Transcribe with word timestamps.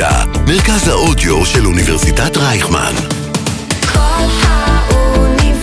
האוניברסיטה, 0.00 0.40
מרכז 0.46 0.88
האודיו 0.88 1.46
של 1.46 1.66
אוניברסיטת 1.66 2.36
רייכמן. 2.36 2.92
כל 3.92 4.26
האוניברסיטה 4.42 5.58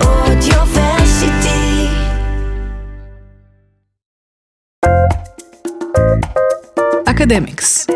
אודיוורסיטי. 0.00 1.86
אקדמיקס. 7.06 7.86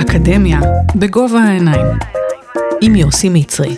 אקדמיה 0.00 0.60
בגובה 0.96 1.38
העיניים. 1.38 1.86
עם 2.82 2.96
יוסי 2.96 3.28
מצרי. 3.28 3.76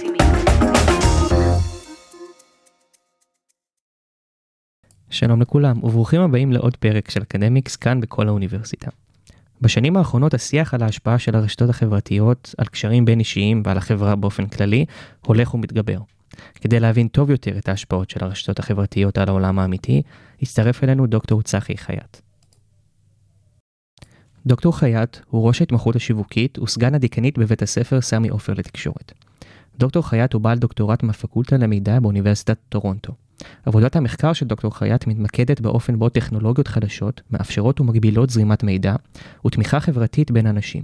שלום 5.10 5.42
לכולם, 5.42 5.84
וברוכים 5.84 6.20
הבאים 6.20 6.52
לעוד 6.52 6.76
פרק 6.76 7.10
של 7.10 7.22
אקדמיקס 7.22 7.76
כאן 7.76 8.00
בכל 8.00 8.28
האוניברסיטה. 8.28 8.90
בשנים 9.60 9.96
האחרונות 9.96 10.34
השיח 10.34 10.74
על 10.74 10.82
ההשפעה 10.82 11.18
של 11.18 11.36
הרשתות 11.36 11.70
החברתיות 11.70 12.54
על 12.58 12.66
קשרים 12.66 13.04
בין 13.04 13.18
אישיים 13.18 13.62
ועל 13.64 13.76
החברה 13.78 14.16
באופן 14.16 14.46
כללי 14.46 14.84
הולך 15.26 15.54
ומתגבר. 15.54 15.98
כדי 16.54 16.80
להבין 16.80 17.08
טוב 17.08 17.30
יותר 17.30 17.58
את 17.58 17.68
ההשפעות 17.68 18.10
של 18.10 18.24
הרשתות 18.24 18.58
החברתיות 18.58 19.18
על 19.18 19.28
העולם 19.28 19.58
האמיתי, 19.58 20.02
הצטרף 20.42 20.84
אלינו 20.84 21.06
דוקטור 21.06 21.42
צחי 21.42 21.76
חייט. 21.76 22.16
דוקטור 24.46 24.78
חייט 24.78 25.16
הוא 25.28 25.46
ראש 25.46 25.60
ההתמחות 25.60 25.96
השיווקית 25.96 26.58
וסגן 26.58 26.94
הדיקנית 26.94 27.38
בבית 27.38 27.62
הספר 27.62 28.00
סמי 28.00 28.28
עופר 28.28 28.52
לתקשורת. 28.52 29.12
דוקטור 29.78 30.08
חייט 30.08 30.32
הוא 30.32 30.42
בעל 30.42 30.58
דוקטורט 30.58 31.02
מהפקולטה 31.02 31.56
למידע 31.56 32.00
באוניברסיטת 32.00 32.58
טורונטו. 32.68 33.12
עבודת 33.66 33.96
המחקר 33.96 34.32
של 34.32 34.46
דוקטור 34.46 34.78
חייט 34.78 35.06
מתמקדת 35.06 35.60
באופן 35.60 35.98
בו 35.98 36.08
טכנולוגיות 36.08 36.68
חדשות 36.68 37.20
מאפשרות 37.30 37.80
ומגבילות 37.80 38.30
זרימת 38.30 38.62
מידע 38.62 38.94
ותמיכה 39.46 39.80
חברתית 39.80 40.30
בין 40.30 40.46
אנשים. 40.46 40.82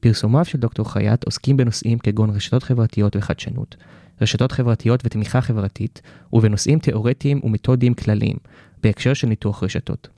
פרסומיו 0.00 0.44
של 0.44 0.58
דוקטור 0.58 0.92
חייט 0.92 1.24
עוסקים 1.24 1.56
בנושאים 1.56 1.98
כגון 1.98 2.30
רשתות 2.30 2.62
חברתיות 2.62 3.16
וחדשנות, 3.16 3.76
רשתות 4.20 4.52
חברתיות 4.52 5.00
ותמיכה 5.04 5.40
חברתית, 5.40 6.02
ובנושאים 6.32 6.78
תאורטיים 6.78 7.40
ומתודיים 7.44 7.94
כלליים, 7.94 8.36
בהקשר 8.82 9.14
של 9.14 9.26
ניתוח 9.26 9.62
רשתות. 9.62 10.08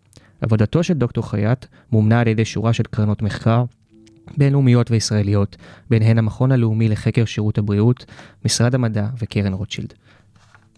עבודתו 0.40 0.82
של 0.82 0.94
דוקטור 0.94 1.30
חייט 1.30 1.66
מומנה 1.92 2.20
על 2.20 2.28
ידי 2.28 2.44
שורה 2.44 2.72
של 2.72 2.82
קרנות 2.82 3.22
מחקר, 3.22 3.64
בינלאומיות 4.36 4.90
וישראליות, 4.90 5.56
ביניהן 5.90 6.18
המכון 6.18 6.52
הלאומי 6.52 6.88
לחקר 6.88 7.24
שירות 7.24 7.58
הבריאות, 7.58 8.04
משרד 8.44 8.74
המדע 8.74 9.06
וקרן 9.18 9.52
רוטשילד. 9.52 9.94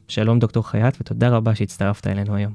שלום 0.09 0.39
דוקטור 0.39 0.69
חייט 0.69 0.97
ותודה 1.01 1.29
רבה 1.29 1.55
שהצטרפת 1.55 2.07
אלינו 2.07 2.37
היום. 2.37 2.53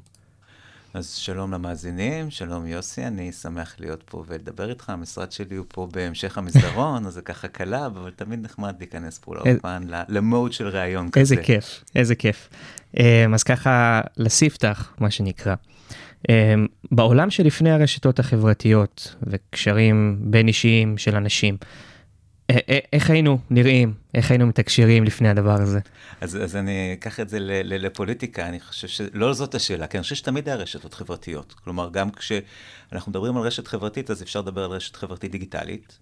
אז 0.93 1.09
שלום 1.09 1.51
למאזינים, 1.51 2.31
שלום 2.31 2.67
יוסי, 2.67 3.05
אני 3.07 3.31
שמח 3.31 3.75
להיות 3.79 4.03
פה 4.05 4.23
ולדבר 4.27 4.69
איתך. 4.69 4.89
המשרד 4.89 5.31
שלי 5.31 5.55
הוא 5.55 5.65
פה 5.67 5.87
בהמשך 5.91 6.37
המסדרון, 6.37 7.05
אז 7.07 7.13
זה 7.13 7.21
ככה 7.21 7.47
קרוב, 7.47 7.97
אבל 7.97 8.11
תמיד 8.15 8.39
נחמד 8.43 8.75
להיכנס 8.79 9.19
פה 9.19 9.35
לאולפן, 9.35 9.83
ל 10.09 10.18
mode 10.18 10.53
של 10.53 10.67
ראיון 10.67 11.09
כזה. 11.09 11.19
איזה 11.19 11.35
כיף, 11.35 11.83
איזה 11.95 12.15
כיף. 12.15 12.49
אמ, 12.97 13.33
אז 13.33 13.43
ככה 13.43 14.01
לספתח, 14.17 14.93
מה 14.99 15.11
שנקרא. 15.11 15.55
אמ, 16.29 16.67
בעולם 16.91 17.29
שלפני 17.29 17.71
הרשתות 17.71 18.19
החברתיות 18.19 19.15
וקשרים 19.23 20.17
בין 20.21 20.47
אישיים 20.47 20.97
של 20.97 21.15
אנשים, 21.15 21.57
איך 22.93 23.09
היינו 23.09 23.39
נראים, 23.49 23.93
איך 24.13 24.31
היינו 24.31 24.47
מתקשרים 24.47 25.03
לפני 25.03 25.29
הדבר 25.29 25.61
הזה? 25.61 25.79
אז, 26.21 26.43
אז 26.43 26.55
אני 26.55 26.93
אקח 26.93 27.19
את 27.19 27.29
זה 27.29 27.39
ל, 27.39 27.51
ל, 27.51 27.85
לפוליטיקה, 27.85 28.47
אני 28.47 28.59
חושב 28.59 28.87
שלא 28.87 29.33
זאת 29.33 29.55
השאלה, 29.55 29.87
כי 29.87 29.97
אני 29.97 30.03
חושב 30.03 30.15
שתמיד 30.15 30.49
היה 30.49 30.57
רשתות 30.57 30.93
חברתיות. 30.93 31.53
כלומר, 31.63 31.89
גם 31.89 32.11
כשאנחנו 32.11 33.09
מדברים 33.09 33.37
על 33.37 33.43
רשת 33.43 33.67
חברתית, 33.67 34.11
אז 34.11 34.23
אפשר 34.23 34.41
לדבר 34.41 34.63
על 34.63 34.71
רשת 34.71 34.95
חברתית 34.95 35.31
דיגיטלית, 35.31 35.97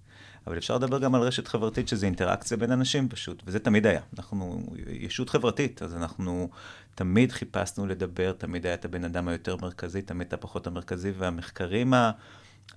אבל 0.48 0.58
אפשר 0.58 0.76
לדבר 0.76 1.00
גם 1.00 1.16
על 1.16 1.22
רשת 1.22 1.48
חברתית 1.48 1.88
שזה 1.88 2.06
אינטראקציה 2.06 2.58
בין 2.58 2.72
אנשים 2.72 3.10
פשוט, 3.10 3.44
וזה 3.46 3.60
תמיד 3.60 3.88
היה. 3.88 4.02
אנחנו 4.18 4.64
ישות 4.88 5.30
חברתית, 5.30 5.82
אז 5.82 5.96
אנחנו 5.96 6.50
תמיד 6.96 7.32
חיפשנו 7.32 7.88
לדבר, 7.88 8.32
תמיד 8.32 8.66
היה 8.66 8.76
את 8.76 8.86
הבן 8.86 9.04
אדם 9.04 9.28
היותר 9.28 9.56
מרכזי, 9.62 10.02
תמיד 10.02 10.28
את 10.28 10.34
הפחות 10.34 10.68
המרכזי, 10.68 11.12
והמחקרים 11.18 11.94
ה... 11.94 12.12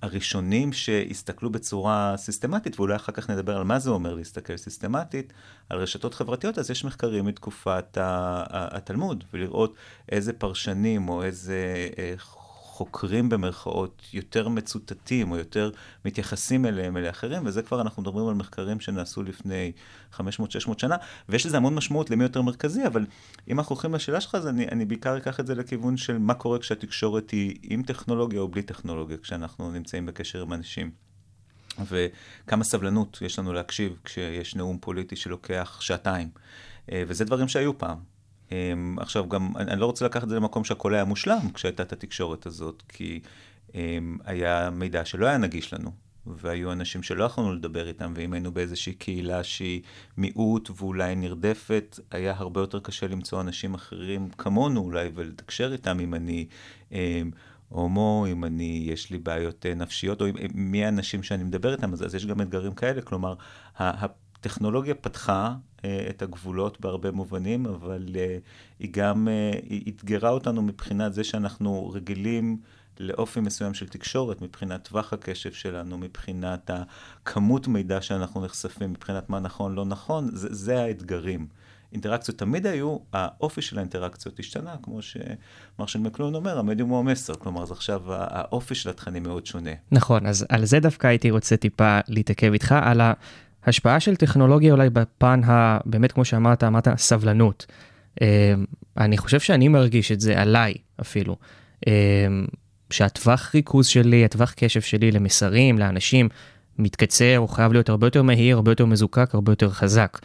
הראשונים 0.01 0.73
שהסתכלו 0.73 1.49
בצורה 1.49 2.13
סיסטמטית, 2.17 2.79
ואולי 2.79 2.95
אחר 2.95 3.11
כך 3.11 3.29
נדבר 3.29 3.57
על 3.57 3.63
מה 3.63 3.79
זה 3.79 3.89
אומר 3.89 4.13
להסתכל 4.13 4.57
סיסטמטית, 4.57 5.33
על 5.69 5.79
רשתות 5.79 6.13
חברתיות, 6.13 6.57
אז 6.57 6.71
יש 6.71 6.85
מחקרים 6.85 7.25
מתקופת 7.25 7.97
התלמוד, 8.51 9.23
ולראות 9.33 9.75
איזה 10.09 10.33
פרשנים 10.33 11.09
או 11.09 11.23
איזה 11.23 11.89
אה, 11.97 12.13
חוקרים 12.73 13.29
במרכאות 13.29 14.01
יותר 14.13 14.47
מצוטטים 14.47 15.31
או 15.31 15.37
יותר 15.37 15.71
מתייחסים 16.05 16.65
אליהם, 16.65 16.97
אלה 16.97 17.09
אחרים, 17.09 17.41
וזה 17.45 17.61
כבר 17.61 17.81
אנחנו 17.81 18.01
מדברים 18.01 18.27
על 18.27 18.33
מחקרים 18.33 18.79
שנעשו 18.79 19.23
לפני 19.23 19.71
500-600 20.13 20.19
שנה, 20.77 20.95
ויש 21.29 21.45
לזה 21.45 21.57
המון 21.57 21.75
משמעות 21.75 22.09
למי 22.09 22.23
יותר 22.23 22.41
מרכזי, 22.41 22.87
אבל 22.87 23.05
אם 23.47 23.59
אנחנו 23.59 23.73
הולכים 23.73 23.95
לשאלה 23.95 24.21
שלך, 24.21 24.35
אז 24.35 24.47
אני, 24.47 24.67
אני 24.67 24.85
בעיקר 24.85 25.17
אקח 25.17 25.39
את 25.39 25.47
זה 25.47 25.55
לכיוון 25.55 25.97
של 25.97 26.17
מה 26.17 26.33
קורה 26.33 26.59
כשהתקשורת 26.59 27.31
היא 27.31 27.55
עם 27.63 27.83
טכנולוגיה 27.83 28.39
או 28.39 28.47
בלי 28.47 28.61
טכנולוגיה, 28.61 29.17
כשאנחנו 29.17 29.71
נמצאים 29.71 30.05
בקשר 30.05 30.41
עם 30.41 30.53
אנשים. 30.53 30.91
וכמה 31.87 32.63
סבלנות 32.63 33.17
יש 33.21 33.39
לנו 33.39 33.53
להקשיב 33.53 33.99
כשיש 34.03 34.55
נאום 34.55 34.77
פוליטי 34.81 35.15
שלוקח 35.15 35.77
שעתיים. 35.81 36.29
אה, 36.91 37.03
וזה 37.07 37.25
דברים 37.25 37.47
שהיו 37.47 37.77
פעם. 37.77 38.12
Um, 38.49 38.53
עכשיו 38.97 39.29
גם, 39.29 39.57
אני, 39.57 39.81
לא 39.81 39.85
רוצה 39.85 40.05
לקחת 40.05 40.23
את 40.23 40.29
זה 40.29 40.35
למקום 40.35 40.63
שהכל 40.63 40.93
היה 40.93 41.05
מושלם 41.05 41.51
כשהייתה 41.53 41.83
את 41.83 41.93
התקשורת 41.93 42.45
הזאת, 42.45 42.83
כי 42.89 43.19
um, 43.67 43.73
היה 44.25 44.69
מידע 44.69 45.05
שלא 45.05 45.25
היה 45.25 45.37
נגיש 45.37 45.73
לנו, 45.73 45.91
והיו 46.25 46.71
אנשים 46.71 47.03
שלא 47.03 47.23
יכולנו 47.23 47.53
לדבר 47.53 47.87
איתם, 47.87 48.13
ואם 48.15 48.33
היינו 48.33 48.51
באיזושהי 48.51 48.93
קהילה 48.93 49.43
שהיא 49.43 49.81
מיעוט 50.17 50.69
ואולי 50.77 51.15
נרדפת, 51.15 51.99
היה 52.11 52.33
הרבה 52.37 52.61
יותר 52.61 52.79
קשה 52.79 53.07
למצוא 53.07 53.41
אנשים 53.41 53.73
אחרים 53.73 54.29
כמונו 54.29 54.81
אולי, 54.81 55.09
ולתקשר 55.15 55.73
איתם 55.73 55.99
אם 55.99 56.13
אני... 56.13 56.47
Um, 56.89 56.95
הומו, 57.69 58.25
אם 58.31 58.45
אני, 58.45 58.83
יש 58.87 59.11
לי 59.11 59.17
בעיות 59.17 59.65
uh, 59.65 59.75
נפשיות, 59.75 60.21
או 60.21 60.27
אם, 60.27 60.33
מי 60.53 60.85
האנשים 60.85 61.23
שאני 61.23 61.43
מדבר 61.43 61.71
איתם, 61.71 61.93
אז, 61.93 62.05
אז 62.05 62.15
יש 62.15 62.25
גם 62.25 62.41
אתגרים 62.41 62.73
כאלה. 62.73 63.01
כלומר, 63.01 63.33
הטכנולוגיה 64.43 64.95
פתחה 64.95 65.53
אה, 65.85 66.05
את 66.09 66.21
הגבולות 66.21 66.81
בהרבה 66.81 67.11
מובנים, 67.11 67.65
אבל 67.65 68.07
אה, 68.15 68.37
היא 68.79 68.89
גם, 68.91 69.27
אה, 69.27 69.59
היא 69.69 69.93
אתגרה 69.93 70.29
אותנו 70.29 70.61
מבחינת 70.61 71.13
זה 71.13 71.23
שאנחנו 71.23 71.89
רגילים 71.89 72.57
לאופי 72.99 73.39
מסוים 73.39 73.73
של 73.73 73.87
תקשורת, 73.87 74.41
מבחינת 74.41 74.87
טווח 74.87 75.13
הקשב 75.13 75.51
שלנו, 75.51 75.97
מבחינת 75.97 76.69
הכמות 76.73 77.67
מידע 77.67 78.01
שאנחנו 78.01 78.45
נחשפים, 78.45 78.89
מבחינת 78.89 79.29
מה 79.29 79.39
נכון, 79.39 79.75
לא 79.75 79.85
נכון, 79.85 80.29
זה, 80.33 80.47
זה 80.51 80.81
האתגרים. 80.81 81.47
אינטראקציות 81.91 82.37
תמיד 82.37 82.65
היו, 82.65 82.97
האופי 83.13 83.61
של 83.61 83.77
האינטראקציות 83.77 84.39
השתנה, 84.39 84.75
כמו 84.83 84.99
שמרשל 85.01 85.99
מקלון 85.99 86.35
אומר, 86.35 86.59
המדיום 86.59 86.89
הוא 86.89 86.99
המסר, 86.99 87.33
כלומר, 87.35 87.63
אז 87.63 87.71
עכשיו 87.71 88.01
האופי 88.07 88.75
של 88.75 88.89
התכנים 88.89 89.23
מאוד 89.23 89.45
שונה. 89.45 89.71
נכון, 89.91 90.25
אז 90.25 90.45
על 90.49 90.65
זה 90.65 90.79
דווקא 90.79 91.07
הייתי 91.07 91.31
רוצה 91.31 91.57
טיפה 91.57 91.99
להתעכב 92.07 92.53
איתך, 92.53 92.75
על 92.81 93.01
ה... 93.01 93.13
השפעה 93.65 93.99
של 93.99 94.15
טכנולוגיה 94.15 94.73
אולי 94.73 94.89
בפן 94.89 95.41
ה... 95.43 95.77
באמת, 95.85 96.11
כמו 96.11 96.25
שאמרת, 96.25 96.63
אמרת, 96.63 96.87
סבלנות. 96.97 97.65
אה, 98.21 98.53
אני 98.97 99.17
חושב 99.17 99.39
שאני 99.39 99.67
מרגיש 99.67 100.11
את 100.11 100.19
זה 100.19 100.41
עליי 100.41 100.73
אפילו. 101.01 101.35
אה, 101.87 101.93
שהטווח 102.89 103.51
ריכוז 103.55 103.87
שלי, 103.87 104.25
הטווח 104.25 104.53
קשב 104.57 104.81
שלי 104.81 105.11
למסרים, 105.11 105.79
לאנשים, 105.79 106.29
מתקצר, 106.79 107.35
הוא 107.37 107.49
חייב 107.49 107.71
להיות 107.73 107.89
הרבה 107.89 108.07
יותר 108.07 108.21
מהיר, 108.21 108.55
הרבה 108.55 108.71
יותר 108.71 108.85
מזוקק, 108.85 109.29
הרבה 109.33 109.51
יותר 109.51 109.69
חזק. 109.69 110.19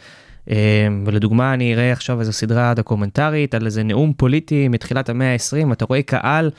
אה, 0.49 0.87
ולדוגמה, 1.05 1.53
אני 1.53 1.73
אראה 1.73 1.91
עכשיו 1.91 2.19
איזו 2.19 2.33
סדרה 2.33 2.73
דוקומנטרית 2.73 3.55
על 3.55 3.65
איזה 3.65 3.83
נאום 3.83 4.13
פוליטי 4.13 4.67
מתחילת 4.67 5.09
המאה 5.09 5.33
ה-20, 5.33 5.73
אתה 5.73 5.85
רואה 5.85 6.01
קהל 6.01 6.51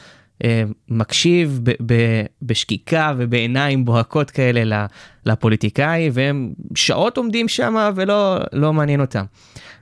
מקשיב 0.89 1.61
ב- 1.63 1.93
ב- 1.93 2.25
בשקיקה 2.43 3.13
ובעיניים 3.19 3.85
בוהקות 3.85 4.31
כאלה 4.31 4.87
לפוליטיקאי, 5.27 6.11
והם 6.13 6.53
שעות 6.75 7.17
עומדים 7.17 7.49
שם 7.49 7.91
ולא 7.97 8.39
לא 8.53 8.73
מעניין 8.73 9.01
אותם. 9.01 9.25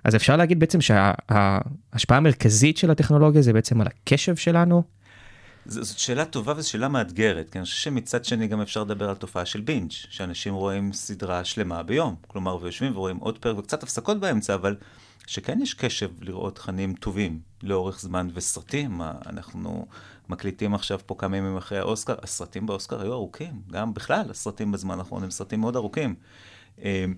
אז 0.05 0.17
אפשר 0.17 0.37
להגיד 0.37 0.61
בעצם 0.61 0.81
שההשפעה 0.81 2.19
המרכזית 2.19 2.77
של 2.77 2.91
הטכנולוגיה 2.91 3.43
זה 3.43 3.53
בעצם 3.53 3.81
על 3.81 3.87
הקשב 3.87 4.37
שלנו. 4.37 4.83
זאת 5.67 5.99
שאלה 5.99 6.25
טובה 6.25 6.53
וזו 6.57 6.71
שאלה 6.71 6.89
מאתגרת, 6.89 7.51
כי 7.51 7.59
אני 7.59 7.65
חושב 7.65 7.77
שמצד 7.77 8.25
שני 8.25 8.47
גם 8.47 8.61
אפשר 8.61 8.83
לדבר 8.83 9.09
על 9.09 9.15
תופעה 9.15 9.47
של 9.47 9.61
בינג', 9.61 9.91
שאנשים 9.91 10.55
רואים 10.55 10.93
סדרה 10.93 11.45
שלמה 11.45 11.83
ביום, 11.83 12.15
כלומר, 12.27 12.59
ויושבים 12.63 12.97
ורואים 12.97 13.17
עוד 13.17 13.39
פרק 13.39 13.59
וקצת 13.59 13.83
הפסקות 13.83 14.21
באמצע, 14.21 14.55
אבל 14.55 14.77
שכן 15.27 15.59
יש 15.63 15.75
קשב 15.75 16.09
לראות 16.21 16.55
תכנים 16.55 16.95
טובים 16.95 17.41
לאורך 17.63 18.01
זמן 18.01 18.29
וסרטים. 18.35 19.01
אנחנו 19.27 19.87
מקליטים 20.29 20.75
עכשיו 20.75 20.99
פה 21.07 21.15
כמה 21.19 21.37
ימים 21.37 21.57
אחרי 21.57 21.79
האוסקר, 21.79 22.15
הסרטים 22.23 22.67
באוסקר 22.67 23.03
היו 23.03 23.13
ארוכים, 23.13 23.63
גם 23.71 23.95
בכלל, 23.95 24.31
הסרטים 24.31 24.73
בזמן 24.73 24.99
האחרון 24.99 25.25
הם 25.25 25.31
סרטים 25.31 25.61
מאוד 25.61 25.77
ארוכים. 25.77 26.15
אמ, 26.83 27.15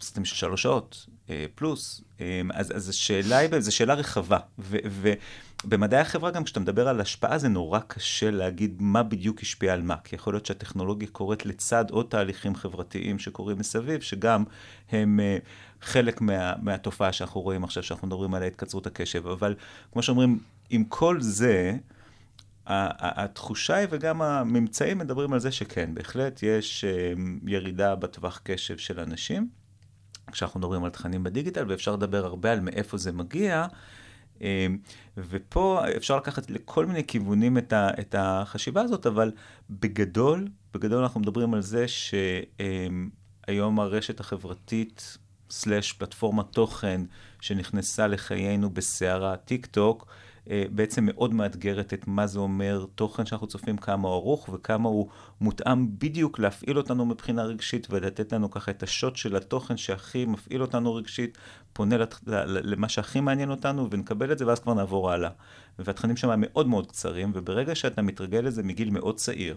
סרטים 0.00 0.24
של 0.24 0.36
שלוש 0.36 0.62
שעות 0.62 1.06
אה, 1.30 1.44
פלוס. 1.54 2.00
אה, 2.20 2.40
אז, 2.54 2.76
אז 2.76 2.88
השאלה 2.88 3.36
היא, 3.36 3.58
זו 3.58 3.76
שאלה 3.76 3.94
רחבה. 3.94 4.38
ו, 4.58 4.76
ובמדעי 5.64 6.00
החברה 6.00 6.30
גם 6.30 6.44
כשאתה 6.44 6.60
מדבר 6.60 6.88
על 6.88 7.00
השפעה 7.00 7.38
זה 7.38 7.48
נורא 7.48 7.78
קשה 7.78 8.30
להגיד 8.30 8.76
מה 8.80 9.02
בדיוק 9.02 9.40
השפיע 9.42 9.72
על 9.72 9.82
מה. 9.82 9.96
כי 10.04 10.16
יכול 10.16 10.34
להיות 10.34 10.46
שהטכנולוגיה 10.46 11.08
קורית 11.12 11.46
לצד 11.46 11.84
עוד 11.90 12.06
תהליכים 12.08 12.54
חברתיים 12.54 13.18
שקורים 13.18 13.58
מסביב, 13.58 14.00
שגם 14.00 14.44
הם 14.90 15.20
אה, 15.20 15.38
חלק 15.82 16.20
מה, 16.20 16.52
מהתופעה 16.62 17.12
שאנחנו 17.12 17.40
רואים 17.40 17.64
עכשיו, 17.64 17.82
שאנחנו 17.82 18.06
מדברים 18.06 18.34
על 18.34 18.42
התקצרות 18.42 18.86
הקשב. 18.86 19.26
אבל 19.26 19.54
כמו 19.92 20.02
שאומרים, 20.02 20.38
עם 20.70 20.84
כל 20.84 21.20
זה, 21.20 21.76
התחושה 22.68 23.74
היא 23.74 23.86
וגם 23.90 24.22
הממצאים 24.22 24.98
מדברים 24.98 25.32
על 25.32 25.40
זה 25.40 25.52
שכן, 25.52 25.94
בהחלט 25.94 26.42
יש 26.42 26.84
ירידה 27.46 27.94
בטווח 27.94 28.40
קשב 28.44 28.78
של 28.78 29.00
אנשים. 29.00 29.48
כשאנחנו 30.32 30.60
מדברים 30.60 30.84
על 30.84 30.90
תכנים 30.90 31.24
בדיגיטל, 31.24 31.64
ואפשר 31.68 31.92
לדבר 31.92 32.24
הרבה 32.24 32.52
על 32.52 32.60
מאיפה 32.60 32.96
זה 32.96 33.12
מגיע. 33.12 33.66
אמ, 34.40 34.78
ופה 35.16 35.80
אפשר 35.96 36.16
לקחת 36.16 36.50
לכל 36.50 36.86
מיני 36.86 37.06
כיוונים 37.06 37.58
את, 37.58 38.14
החשיבה 38.18 38.80
הזאת, 38.80 39.06
אבל 39.06 39.32
בגדול, 39.70 40.48
בגדול 40.74 41.02
אנחנו 41.02 41.20
מדברים 41.20 41.54
על 41.54 41.62
זה 41.62 41.86
שהיום 41.88 43.10
הרשת 43.80 44.20
החברתית, 44.20 45.18
סלאש 45.50 45.92
פלטפורמת 45.92 46.46
תוכן 46.52 47.00
שנכנסה 47.40 48.06
לחיינו 48.06 48.70
בסערה 48.70 49.36
טיק 49.36 49.66
טוק, 49.66 50.06
בעצם 50.48 51.06
מאוד 51.06 51.34
מאתגרת 51.34 51.94
את 51.94 52.06
מה 52.06 52.26
זה 52.26 52.38
אומר 52.38 52.86
תוכן 52.94 53.26
שאנחנו 53.26 53.46
צופים, 53.46 53.76
כמה 53.76 54.08
הוא 54.08 54.16
ארוך 54.16 54.48
וכמה 54.52 54.88
הוא 54.88 55.08
מותאם 55.40 55.98
בדיוק 55.98 56.38
להפעיל 56.38 56.78
אותנו 56.78 57.06
מבחינה 57.06 57.44
רגשית 57.44 57.86
ולתת 57.90 58.32
לנו 58.32 58.50
ככה 58.50 58.70
את 58.70 58.82
השוט 58.82 59.16
של 59.16 59.36
התוכן 59.36 59.76
שהכי 59.76 60.24
מפעיל 60.24 60.62
אותנו 60.62 60.94
רגשית, 60.94 61.38
פונה 61.72 61.96
לת... 61.96 62.14
למה 62.46 62.88
שהכי 62.88 63.20
מעניין 63.20 63.50
אותנו 63.50 63.90
ונקבל 63.90 64.32
את 64.32 64.38
זה 64.38 64.46
ואז 64.46 64.60
כבר 64.60 64.74
נעבור 64.74 65.10
הלאה. 65.10 65.30
והתכנים 65.78 66.16
שם 66.16 66.30
מאוד 66.36 66.68
מאוד 66.68 66.86
קצרים, 66.86 67.32
וברגע 67.34 67.74
שאתה 67.74 68.02
מתרגל 68.02 68.40
לזה 68.40 68.62
מגיל 68.62 68.90
מאוד 68.90 69.16
צעיר, 69.16 69.56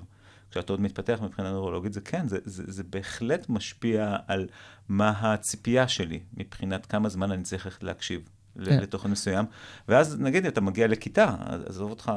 כשאתה 0.51 0.73
עוד 0.73 0.81
מתפתח 0.81 1.19
מבחינה 1.21 1.51
נורולוגית, 1.51 1.93
זה 1.93 2.01
כן, 2.01 2.27
זה, 2.27 2.38
זה, 2.45 2.63
זה 2.67 2.83
בהחלט 2.83 3.49
משפיע 3.49 4.15
על 4.27 4.47
מה 4.89 5.09
הציפייה 5.09 5.88
שלי 5.88 6.19
מבחינת 6.38 6.85
כמה 6.85 7.09
זמן 7.09 7.31
אני 7.31 7.43
צריך 7.43 7.83
להקשיב. 7.83 8.29
כן. 8.65 8.80
לתוכן 8.80 9.12
מסוים, 9.12 9.45
ואז 9.88 10.19
נגיד 10.19 10.45
אתה 10.45 10.62
מגיע 10.62 10.88
לכיתה, 10.88 11.36
עזוב 11.65 11.89
אותך, 11.89 12.12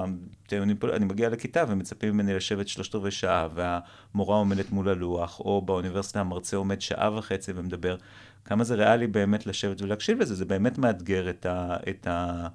אני 0.52 1.04
מגיע 1.04 1.28
לכיתה 1.28 1.64
ומצפים 1.69 2.14
ממני 2.14 2.34
לשבת 2.34 2.69
שלושת 2.69 2.94
רבעי 2.94 3.10
שעה, 3.10 3.48
והמורה 3.54 4.36
עומדת 4.36 4.72
מול 4.72 4.88
הלוח, 4.88 5.40
או 5.40 5.62
באוניברסיטה 5.62 6.20
המרצה 6.20 6.56
עומד 6.56 6.81
שעה 6.81 7.19
וחצי 7.19 7.52
ומדבר, 7.54 7.96
כמה 8.44 8.64
זה 8.64 8.75
ריאלי 8.75 9.06
באמת 9.06 9.46
לשבת 9.46 9.82
ולהקשיב 9.82 10.19
לזה, 10.20 10.34
זה 10.34 10.44
באמת 10.44 10.78
מאתגר 10.78 11.31
את, 11.31 11.46
ה, 11.46 11.76
את 11.88 12.06
ה, 12.06 12.46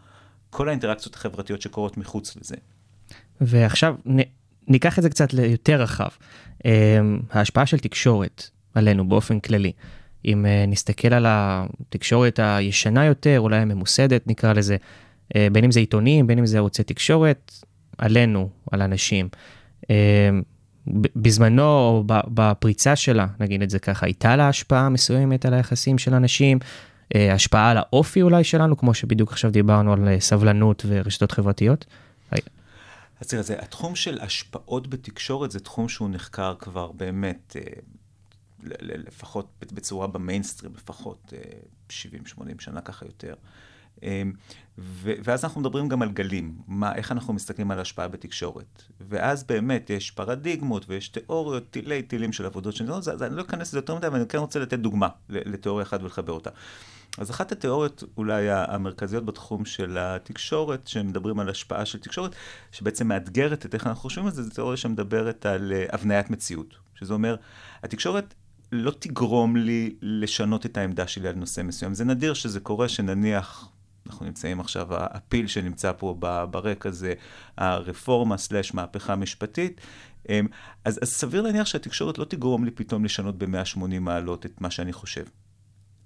כל 0.50 0.68
האינטראקציות 0.68 1.16
החברתיות 1.16 1.62
שקורות 1.62 1.98
מחוץ 1.98 2.36
לזה. 2.36 2.56
ועכשיו 3.42 3.96
נ, 4.06 4.20
ניקח 4.68 5.00
את 5.00 5.04
זה 5.04 5.10
קצת 5.10 5.34
ליותר 5.34 5.81
רחב, 5.81 6.10
אמ, 6.66 7.20
ההשפעה 7.31 7.66
של 7.66 7.80
תקשורת 7.80 8.50
עלינו 8.76 9.10
באופן 9.10 9.40
כללי. 9.40 9.72
אם 10.25 10.45
uh, 10.45 10.69
נסתכל 10.69 11.13
על 11.13 11.25
התקשורת 11.27 12.39
הישנה 12.44 13.06
יותר, 13.06 13.39
אולי 13.39 13.57
הממוסדת 13.57 14.27
נקרא 14.27 14.54
לזה, 14.54 14.77
uh, 14.77 15.38
בין 15.51 15.63
אם 15.63 15.71
זה 15.71 15.80
עיתונים, 15.80 16.27
בין 16.27 16.39
אם 16.39 16.45
זה 16.45 16.57
ערוצי 16.57 16.83
תקשורת, 16.83 17.51
עלינו, 17.98 18.50
על 18.71 18.81
אנשים. 18.81 19.30
Uh, 19.83 19.88
בזמנו, 21.16 22.04
בפריצה 22.07 22.95
שלה, 22.95 23.27
נגיד 23.39 23.62
את 23.62 23.69
זה 23.69 23.80
ככה, 23.80 24.06
הייתה 24.06 24.36
לה 24.36 24.50
השפעה 24.50 24.89
מסוימת 24.89 25.45
על 25.45 25.54
היחסים 25.54 25.98
של 25.98 26.13
אנשים, 26.13 26.60
השפעה 27.16 27.71
על 27.71 27.77
האופי 27.77 28.21
אולי 28.21 28.44
שלנו, 28.44 28.77
כמו 28.77 28.94
שבדיוק 28.94 29.31
עכשיו 29.31 29.51
דיברנו 29.51 29.94
על 29.94 30.19
סבלנות 30.19 30.86
ורשתות 30.88 31.31
חברתיות. 31.31 31.86
אז 33.21 33.27
תראה, 33.27 33.44
התחום 33.62 33.95
של 33.95 34.18
השפעות 34.21 34.88
בתקשורת 34.88 35.51
זה 35.51 35.60
תחום 35.60 35.89
שהוא 35.89 36.10
נחקר 36.10 36.56
כבר 36.60 36.92
באמת 36.92 37.56
לפחות 38.80 39.66
בצורה 39.74 40.08
במיינסטרים, 40.08 40.74
לפחות 40.76 41.34
70-80 41.90 41.94
אה, 42.42 42.48
שנה 42.60 42.82
ככה 42.82 43.06
יותר. 43.06 43.34
אמ, 44.04 44.34
ואז 45.24 45.44
אנחנו 45.44 45.62
מדברים 45.62 45.88
גם 45.88 46.02
על 46.02 46.12
גלים, 46.12 46.58
מה, 46.68 46.96
איך 46.96 47.12
אנחנו 47.12 47.34
מסתכלים 47.34 47.72
על 47.72 47.80
השפעה 47.80 48.08
בתקשורת. 48.08 48.84
ואז 49.10 49.44
באמת 49.44 49.90
יש 49.90 50.12
פרדיגמות 50.12 50.86
ויש 50.90 51.10
תיאוריות, 51.10 51.72
טילי 51.72 52.02
טילים 52.02 52.34
של 52.34 52.46
עבודות 52.46 52.76
שאני 52.76 52.90
לא, 52.90 53.00
אני 53.22 53.36
לא 53.36 53.42
אכנס 53.42 53.68
לזה 53.68 53.78
יותר 53.78 53.96
מדי, 53.96 54.08
אבל 54.08 54.20
אני 54.20 54.28
כן 54.28 54.38
רוצה 54.38 54.60
לתת 54.60 54.80
דוגמה 54.80 55.08
לתיאוריה 55.30 55.84
אחת 55.84 56.02
ולחבר 56.02 56.34
אותה. 56.34 56.50
אז 57.18 57.32
אחת 57.32 57.52
התיאוריות 57.52 58.04
אולי 58.18 58.50
המרכזיות 58.52 59.26
בתחום 59.26 59.66
של 59.66 59.98
התקשורת, 60.00 60.88
שמדברים 60.88 61.40
על 61.40 61.50
השפעה 61.50 61.86
של 61.86 62.00
תקשורת, 62.00 62.36
שבעצם 62.72 63.08
מאתגרת 63.08 63.66
את 63.66 63.74
איך 63.74 63.88
אנחנו 63.88 64.02
חושבים 64.02 64.26
על 64.26 64.32
זה, 64.32 64.44
זו 64.44 64.50
תיאוריה 64.50 64.78
שמדברת 64.78 65.46
על 65.46 65.72
אה, 65.72 65.86
הבניית 65.90 66.30
מציאות. 66.30 66.76
שזה 66.96 67.14
אומר, 67.14 67.36
התקשורת 67.84 68.34
לא 68.71 68.92
תגרום 69.00 69.56
לי 69.56 69.95
לשנות 70.01 70.66
את 70.66 70.77
העמדה 70.77 71.07
שלי 71.07 71.27
על 71.27 71.36
נושא 71.36 71.62
מסוים. 71.62 71.94
זה 71.94 72.06
נדיר 72.06 72.33
שזה 72.33 72.60
קורה, 72.60 72.89
שנניח, 72.89 73.69
אנחנו 74.07 74.25
נמצאים 74.25 74.60
עכשיו, 74.60 74.88
הפיל 74.92 75.48
שנמצא 75.48 75.92
פה 75.98 76.18
ברקע 76.51 76.92
זה 76.92 77.13
הרפורמה 77.57 78.38
סלאש 78.38 78.74
מהפכה 78.74 79.16
משפטית. 79.16 79.81
אמ, 80.30 80.48
אז, 80.86 81.00
אז 81.01 81.10
סביר 81.10 81.42
להניח 81.42 81.68
שהתקשורת 81.68 82.18
לא 82.18 82.25
תגרום 82.25 82.66
לי 82.66 82.71
פתאום 82.71 83.06
לשנות 83.06 83.38
ב-180 83.38 84.00
מעלות 84.00 84.45
את 84.45 84.62
מה 84.62 84.71
שאני 84.71 84.94
חושב. 84.94 85.25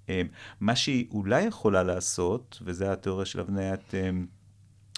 אמ, 0.09 0.27
מה 0.59 0.75
שהיא 0.75 1.07
אולי 1.11 1.41
יכולה 1.41 1.83
לעשות, 1.83 2.59
וזו 2.61 2.85
התיאוריה 2.85 3.25
של 3.25 3.39
הבניית, 3.39 3.93
אמ, 3.93 4.25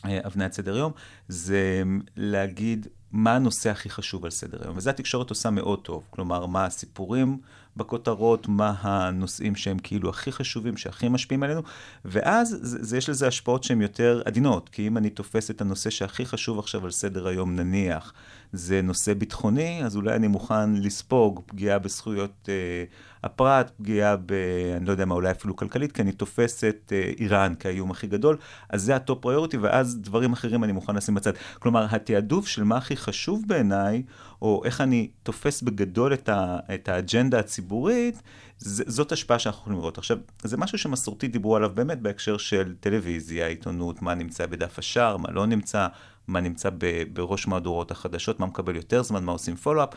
אה, 0.06 0.20
הבניית 0.24 0.54
סדר 0.54 0.78
יום, 0.78 0.92
זה 1.28 1.84
להגיד, 2.16 2.88
מה 3.16 3.36
הנושא 3.36 3.70
הכי 3.70 3.90
חשוב 3.90 4.26
על 4.26 4.32
סדר 4.32 4.58
היום. 4.64 4.78
וזה 4.78 4.90
התקשורת 4.90 5.30
עושה 5.30 5.50
מאוד 5.50 5.80
טוב. 5.80 6.04
כלומר, 6.10 6.46
מה 6.46 6.66
הסיפורים 6.66 7.38
בכותרות, 7.78 8.48
מה 8.48 8.74
הנושאים 8.80 9.56
שהם 9.56 9.80
כאילו 9.80 10.10
הכי 10.10 10.32
חשובים, 10.32 10.78
שהכי 10.78 11.10
משפיעים 11.10 11.44
עלינו, 11.44 11.62
ואז 12.06 12.58
זה, 12.62 12.84
זה, 12.84 12.98
יש 12.98 13.10
לזה 13.10 13.28
השפעות 13.28 13.64
שהן 13.64 13.82
יותר 13.82 14.22
עדינות. 14.26 14.70
כי 14.70 14.88
אם 14.88 14.98
אני 14.98 15.10
תופס 15.10 15.52
את 15.52 15.62
הנושא 15.62 15.90
שהכי 15.90 16.26
חשוב 16.26 16.60
עכשיו 16.60 16.86
על 16.86 16.92
סדר 16.92 17.28
היום, 17.28 17.56
נניח, 17.56 18.14
זה 18.56 18.82
נושא 18.82 19.14
ביטחוני, 19.14 19.86
אז 19.86 19.96
אולי 19.96 20.16
אני 20.16 20.28
מוכן 20.28 20.74
לספוג 20.74 21.42
פגיעה 21.46 21.80
בזכויות 21.80 22.50
אה, 22.50 22.84
הפרט, 23.24 23.72
פגיעה 23.78 24.16
ב... 24.26 24.34
אני 24.78 24.86
לא 24.86 24.92
יודע 24.92 25.06
מה, 25.06 25.16
אולי 25.16 25.32
אפילו 25.32 25.56
כלכלית, 25.56 25.92
כי 25.92 26.02
אני 26.02 26.12
תופס 26.12 26.64
את 26.64 26.94
אה, 26.96 27.12
איראן 27.20 27.54
כאיום 27.60 27.92
הכי 27.92 28.08
גדול, 28.08 28.38
אז 28.70 28.84
זה 28.84 28.96
ה 28.96 29.02
top 29.02 29.22
priority, 29.22 29.58
ואז 29.58 29.98
דברים 30.02 30.34
אחרים 30.34 30.64
אני 30.64 30.72
מוכן 30.72 30.96
לשים 30.96 31.16
בצד. 31.16 31.32
כלומר, 31.60 31.88
התעדוף 31.90 32.48
של 32.48 32.64
מה 32.64 32.78
הכי 32.78 32.98
חשוב 32.98 33.44
בעיניי, 33.48 34.04
או 34.42 34.62
איך 34.66 34.82
אני 34.82 35.10
תופס 35.24 35.62
בגדול 35.62 36.14
את, 36.14 36.30
ה, 36.30 36.58
את 36.74 36.90
האג'נדה 36.90 37.40
הציבורית, 37.40 38.22
ז, 38.58 38.82
זאת 38.88 39.12
השפעה 39.12 39.40
שאנחנו 39.40 39.62
יכולים 39.62 39.80
לראות. 39.80 39.98
עכשיו, 39.98 40.18
זה 40.44 40.58
משהו 40.58 40.78
שמסורתית 40.78 41.32
דיברו 41.32 41.56
עליו 41.56 41.72
באמת 41.74 42.02
בהקשר 42.02 42.38
של 42.38 42.76
טלוויזיה, 42.80 43.48
עיתונות, 43.48 44.02
מה 44.02 44.16
נמצא 44.16 44.46
בדף 44.46 44.80
השער, 44.80 45.18
מה 45.18 45.32
לא 45.32 45.46
נמצא, 45.46 45.88
מה 46.28 46.42
נמצא 46.42 46.70
ב, 46.78 47.04
בראש 47.14 47.48
מהדורות 47.48 47.92
החדשות, 47.92 48.40
מה 48.40 48.46
מקבל 48.46 48.76
יותר 48.76 49.04
זמן, 49.04 49.24
מה 49.24 49.32
עושים 49.32 49.56
follow-up. 49.56 49.90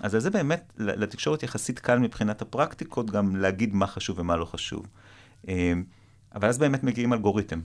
אז 0.00 0.16
זה 0.18 0.30
באמת 0.30 0.72
לתקשורת 0.78 1.42
יחסית 1.42 1.78
קל 1.78 1.98
מבחינת 1.98 2.42
הפרקטיקות 2.42 3.10
גם 3.10 3.36
להגיד 3.36 3.74
מה 3.74 3.86
חשוב 3.86 4.18
ומה 4.18 4.36
לא 4.36 4.44
חשוב. 4.44 4.86
אמ, 5.48 5.84
אבל 6.34 6.48
אז 6.48 6.58
באמת 6.58 6.84
מגיעים 6.84 7.12
לאלגוריתם. 7.12 7.60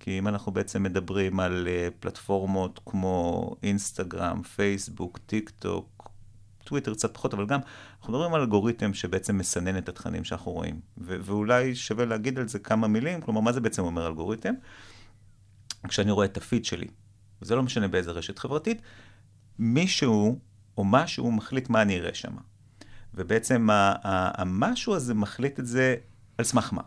כי 0.00 0.18
אם 0.18 0.28
אנחנו 0.28 0.52
בעצם 0.52 0.82
מדברים 0.82 1.40
על 1.40 1.68
אה, 1.68 1.94
פלטפורמות 2.00 2.80
כמו 2.86 3.56
אינסטגרם, 3.62 4.42
פייסבוק, 4.42 5.18
טיק 5.26 5.50
טוק, 5.50 6.10
טוויטר 6.64 6.94
קצת 6.94 7.14
פחות, 7.14 7.34
אבל 7.34 7.46
גם 7.46 7.60
אנחנו 7.98 8.12
מדברים 8.12 8.34
על 8.34 8.40
אלגוריתם 8.40 8.94
שבעצם 8.94 9.38
מסנן 9.38 9.78
את 9.78 9.88
התכנים 9.88 10.24
שאנחנו 10.24 10.52
רואים. 10.52 10.80
ו- 10.98 11.16
ואולי 11.22 11.74
שווה 11.74 12.04
להגיד 12.04 12.38
על 12.38 12.48
זה 12.48 12.58
כמה 12.58 12.88
מילים, 12.88 13.20
כלומר, 13.20 13.40
מה 13.40 13.52
זה 13.52 13.60
בעצם 13.60 13.82
אומר 13.82 14.06
אלגוריתם? 14.06 14.54
כשאני 15.88 16.10
רואה 16.10 16.26
את 16.26 16.36
הפיד 16.36 16.64
שלי, 16.64 16.86
וזה 17.42 17.56
לא 17.56 17.62
משנה 17.62 17.88
באיזה 17.88 18.10
רשת 18.10 18.38
חברתית, 18.38 18.82
מישהו 19.58 20.38
או 20.78 20.84
משהו 20.84 21.32
מחליט 21.32 21.68
מה 21.68 21.82
אני 21.82 21.98
אראה 21.98 22.14
שם. 22.14 22.36
ובעצם 23.14 23.68
המשהו 24.02 24.94
הזה 24.94 25.14
מחליט 25.14 25.60
את 25.60 25.66
זה 25.66 25.96
על 26.38 26.44
סמך 26.44 26.72
מה. 26.72 26.82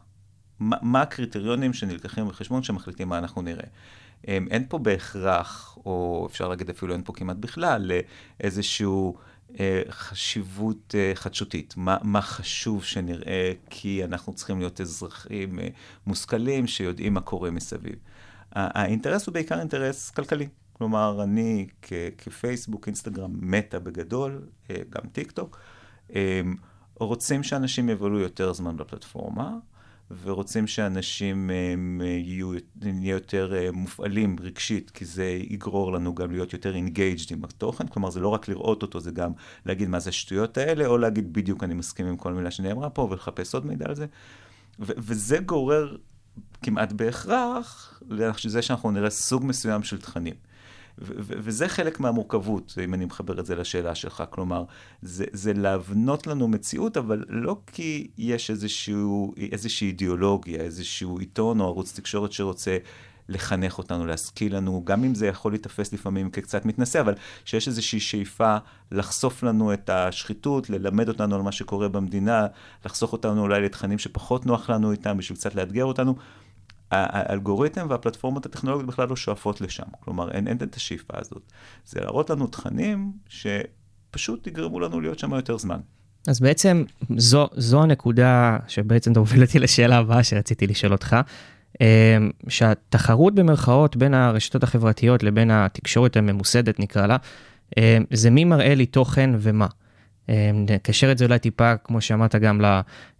מה, 0.59 0.77
מה 0.81 1.01
הקריטריונים 1.01 1.73
שנלקחים 1.73 2.27
בחשבון 2.27 2.63
שמחליטים 2.63 3.09
מה 3.09 3.17
אנחנו 3.17 3.41
נראה. 3.41 3.67
אין 4.23 4.65
פה 4.69 4.77
בהכרח, 4.77 5.77
או 5.85 6.27
אפשר 6.31 6.47
להגיד 6.47 6.69
אפילו 6.69 6.93
אין 6.93 7.03
פה 7.03 7.13
כמעט 7.13 7.37
בכלל, 7.37 7.91
איזשהו 8.39 9.17
אה, 9.59 9.81
חשיבות 9.89 10.95
אה, 10.97 11.11
חדשותית. 11.15 11.73
מה, 11.77 11.97
מה 12.03 12.21
חשוב 12.21 12.83
שנראה 12.83 13.51
כי 13.69 14.03
אנחנו 14.03 14.33
צריכים 14.33 14.59
להיות 14.59 14.81
אזרחים 14.81 15.59
אה, 15.59 15.67
מושכלים 16.07 16.67
שיודעים 16.67 17.13
מה 17.13 17.21
קורה 17.21 17.51
מסביב. 17.51 17.95
האינטרס 18.51 19.27
הוא 19.27 19.33
בעיקר 19.33 19.59
אינטרס 19.59 20.09
כלכלי. 20.09 20.47
כלומר, 20.73 21.23
אני 21.23 21.67
כ- 21.81 21.93
כפייסבוק, 22.17 22.87
אינסטגרם, 22.87 23.31
מטא 23.33 23.79
בגדול, 23.79 24.41
גם 24.69 25.01
טיק 25.11 25.31
טוק, 25.31 25.59
רוצים 26.99 27.43
שאנשים 27.43 27.89
יבלו 27.89 28.19
יותר 28.19 28.53
זמן 28.53 28.77
בפלטפורמה, 28.77 29.57
ורוצים 30.23 30.67
שאנשים 30.67 31.49
הם, 31.73 32.01
יהיו, 32.03 32.53
יהיו 32.81 33.15
יותר 33.15 33.53
אה, 33.55 33.71
מופעלים 33.71 34.35
רגשית, 34.41 34.91
כי 34.91 35.05
זה 35.05 35.25
יגרור 35.49 35.91
לנו 35.91 36.15
גם 36.15 36.31
להיות 36.31 36.53
יותר 36.53 36.75
engaged 36.75 37.31
עם 37.31 37.43
התוכן, 37.43 37.87
כלומר 37.87 38.09
זה 38.09 38.19
לא 38.19 38.27
רק 38.27 38.47
לראות 38.47 38.81
אותו, 38.81 38.99
זה 38.99 39.11
גם 39.11 39.31
להגיד 39.65 39.89
מה 39.89 39.99
זה 39.99 40.09
השטויות 40.09 40.57
האלה, 40.57 40.85
או 40.85 40.97
להגיד 40.97 41.33
בדיוק 41.33 41.63
אני 41.63 41.73
מסכים 41.73 42.05
עם 42.05 42.17
כל 42.17 42.33
מילה 42.33 42.51
שנאמרה 42.51 42.89
פה, 42.89 43.07
ולחפש 43.11 43.53
עוד 43.53 43.65
מידע 43.65 43.85
על 43.89 43.95
זה. 43.95 44.05
ו- 44.79 44.93
וזה 44.97 45.37
גורר 45.37 45.95
כמעט 46.63 46.91
בהכרח 46.91 48.01
לזה 48.45 48.61
שאנחנו 48.61 48.91
נראה 48.91 49.09
סוג 49.09 49.45
מסוים 49.45 49.83
של 49.83 50.01
תכנים. 50.01 50.35
וזה 51.01 51.67
חלק 51.67 51.99
מהמורכבות, 51.99 52.77
אם 52.83 52.93
אני 52.93 53.05
מחבר 53.05 53.39
את 53.39 53.45
זה 53.45 53.55
לשאלה 53.55 53.95
שלך. 53.95 54.23
כלומר, 54.29 54.63
זה, 55.01 55.25
זה 55.31 55.53
להבנות 55.53 56.27
לנו 56.27 56.47
מציאות, 56.47 56.97
אבל 56.97 57.25
לא 57.29 57.57
כי 57.67 58.07
יש 58.17 58.49
איזשהו, 58.49 59.33
איזושהי 59.51 59.87
אידיאולוגיה, 59.87 60.61
איזשהו 60.61 61.19
עיתון 61.19 61.59
או 61.59 61.65
ערוץ 61.65 61.99
תקשורת 61.99 62.31
שרוצה 62.31 62.77
לחנך 63.29 63.77
אותנו, 63.77 64.05
להשכיל 64.05 64.55
לנו, 64.55 64.81
גם 64.85 65.03
אם 65.03 65.15
זה 65.15 65.27
יכול 65.27 65.51
להיתפס 65.51 65.93
לפעמים 65.93 66.29
כקצת 66.29 66.65
מתנשא, 66.65 67.01
אבל 67.01 67.13
שיש 67.45 67.67
איזושהי 67.67 67.99
שאיפה 67.99 68.57
לחשוף 68.91 69.43
לנו 69.43 69.73
את 69.73 69.89
השחיתות, 69.89 70.69
ללמד 70.69 71.09
אותנו 71.09 71.35
על 71.35 71.41
מה 71.41 71.51
שקורה 71.51 71.89
במדינה, 71.89 72.47
לחסוך 72.85 73.13
אותנו 73.13 73.41
אולי 73.41 73.61
לתכנים 73.61 73.99
שפחות 73.99 74.45
נוח 74.45 74.69
לנו 74.69 74.91
איתם, 74.91 75.17
בשביל 75.17 75.37
קצת 75.37 75.55
לאתגר 75.55 75.85
אותנו. 75.85 76.15
האלגוריתם 76.91 77.87
והפלטפורמות 77.89 78.45
הטכנולוגיות 78.45 78.87
בכלל 78.87 79.09
לא 79.09 79.15
שואפות 79.15 79.61
לשם. 79.61 79.83
כלומר, 79.99 80.31
אין, 80.31 80.47
אין 80.47 80.57
את 80.57 80.75
השאיפה 80.75 81.13
הזאת. 81.17 81.51
זה 81.85 81.99
להראות 81.99 82.29
לנו 82.29 82.47
תכנים 82.47 83.11
שפשוט 83.27 84.47
יגרמו 84.47 84.79
לנו 84.79 85.01
להיות 85.01 85.19
שם 85.19 85.33
יותר 85.33 85.57
זמן. 85.57 85.79
אז 86.27 86.39
בעצם 86.39 86.83
זו, 87.17 87.47
זו 87.53 87.83
הנקודה 87.83 88.57
שבעצם 88.67 89.13
תוביל 89.13 89.43
אותי 89.43 89.59
לשאלה 89.59 89.97
הבאה 89.97 90.23
שרציתי 90.23 90.67
לשאול 90.67 90.91
אותך. 90.91 91.15
אה, 91.81 92.17
שהתחרות 92.47 93.35
במרכאות 93.35 93.95
בין 93.95 94.13
הרשתות 94.13 94.63
החברתיות 94.63 95.23
לבין 95.23 95.51
התקשורת 95.51 96.17
הממוסדת 96.17 96.79
נקרא 96.79 97.07
לה, 97.07 97.17
אה, 97.77 97.97
זה 98.11 98.29
מי 98.29 98.43
מראה 98.43 98.75
לי 98.75 98.85
תוכן 98.85 99.29
ומה. 99.39 99.67
אה, 100.29 100.51
נקשר 100.53 101.11
את 101.11 101.17
זה 101.17 101.25
אולי 101.25 101.39
טיפה, 101.39 101.77
כמו 101.77 102.01
שאמרת, 102.01 102.35
גם 102.35 102.61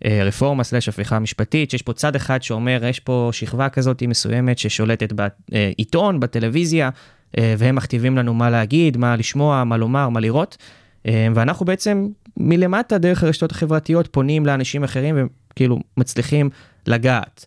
לרפורמה 0.06 0.63
סלש 0.63 0.89
הפיכה 0.89 1.15
המשפטית, 1.15 1.72
שיש 1.72 1.82
פה 1.82 1.94
צד 1.94 2.15
אחד 2.15 2.44
שאומר, 2.44 2.86
יש 2.86 3.00
פה 3.00 3.29
שכבה 3.34 3.70
כזאת 3.70 4.03
מסוימת 4.03 4.58
ששולטת 4.58 5.13
בעיתון, 5.13 6.20
בטלוויזיה, 6.20 6.89
והם 7.38 7.75
מכתיבים 7.75 8.18
לנו 8.18 8.34
מה 8.34 8.50
להגיד, 8.50 8.98
מה 8.98 9.15
לשמוע, 9.15 9.63
מה 9.63 9.77
לומר, 9.77 10.10
מה 10.10 10.20
לראות. 10.20 10.58
ואנחנו 11.06 11.65
בעצם 11.65 12.08
מלמטה, 12.38 12.98
דרך 12.98 13.24
הרשתות 13.24 13.51
החברתיות, 13.51 14.08
פונים 14.08 14.46
לאנשים 14.46 14.84
אחרים 14.84 15.27
וכאילו 15.51 15.79
מצליחים 15.98 16.50
לגעת. 16.88 17.46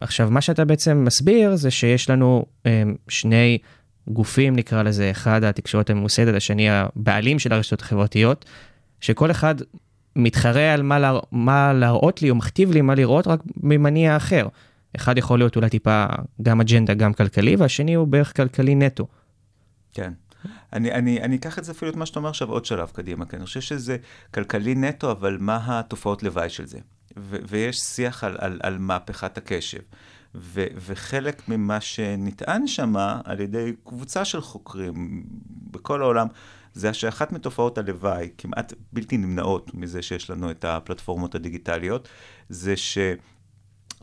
עכשיו, 0.00 0.30
מה 0.30 0.40
שאתה 0.40 0.64
בעצם 0.64 1.04
מסביר 1.04 1.56
זה 1.56 1.70
שיש 1.70 2.10
לנו 2.10 2.44
שני 3.08 3.58
גופים, 4.08 4.56
נקרא 4.56 4.82
לזה, 4.82 5.10
אחד 5.10 5.44
התקשורת 5.44 5.90
הממוסדת, 5.90 6.34
השני 6.34 6.70
הבעלים 6.70 7.38
של 7.38 7.52
הרשתות 7.52 7.80
החברתיות, 7.80 8.44
שכל 9.00 9.30
אחד 9.30 9.54
מתחרה 10.16 10.74
על 10.74 10.82
מה, 10.82 10.98
לה, 10.98 11.18
מה 11.32 11.72
להראות 11.72 12.22
לי 12.22 12.30
או 12.30 12.34
מכתיב 12.34 12.70
לי 12.70 12.80
מה 12.80 12.94
לראות 12.94 13.26
רק 13.26 13.40
ממניע 13.62 14.16
אחר. 14.16 14.48
אחד 14.96 15.18
יכול 15.18 15.38
להיות 15.38 15.56
אולי 15.56 15.70
טיפה 15.70 16.06
גם 16.42 16.60
אג'נדה, 16.60 16.94
גם 16.94 17.12
כלכלי, 17.12 17.56
והשני 17.56 17.94
הוא 17.94 18.08
בערך 18.08 18.36
כלכלי 18.36 18.74
נטו. 18.74 19.06
כן. 19.92 20.12
אני, 20.72 20.92
אני, 20.92 21.20
אני 21.20 21.36
אקח 21.36 21.58
את 21.58 21.64
זה 21.64 21.72
אפילו 21.72 21.90
את 21.90 21.96
מה 21.96 22.06
שאתה 22.06 22.18
אומר 22.18 22.28
עכשיו 22.28 22.48
עוד 22.48 22.64
שלב 22.64 22.88
קדימה, 22.92 23.26
כי 23.26 23.36
אני 23.36 23.44
חושב 23.44 23.60
שזה 23.60 23.96
כלכלי 24.34 24.74
נטו, 24.74 25.10
אבל 25.10 25.36
מה 25.40 25.78
התופעות 25.78 26.22
לוואי 26.22 26.48
של 26.48 26.66
זה? 26.66 26.78
ו- 27.20 27.36
ויש 27.48 27.80
שיח 27.80 28.24
על, 28.24 28.36
על, 28.40 28.60
על 28.62 28.78
מהפכת 28.78 29.38
הקשב. 29.38 29.80
ו- 30.34 30.66
וחלק 30.76 31.48
ממה 31.48 31.80
שנטען 31.80 32.66
שם 32.66 32.94
על 33.24 33.40
ידי 33.40 33.72
קבוצה 33.84 34.24
של 34.24 34.40
חוקרים 34.40 35.24
בכל 35.70 36.02
העולם, 36.02 36.26
זה 36.74 36.94
שאחת 36.94 37.32
מתופעות 37.32 37.78
הלוואי, 37.78 38.30
כמעט 38.38 38.72
בלתי 38.92 39.16
נמנעות 39.16 39.74
מזה 39.74 40.02
שיש 40.02 40.30
לנו 40.30 40.50
את 40.50 40.64
הפלטפורמות 40.64 41.34
הדיגיטליות, 41.34 42.08
זה 42.48 42.76
ש... 42.76 42.98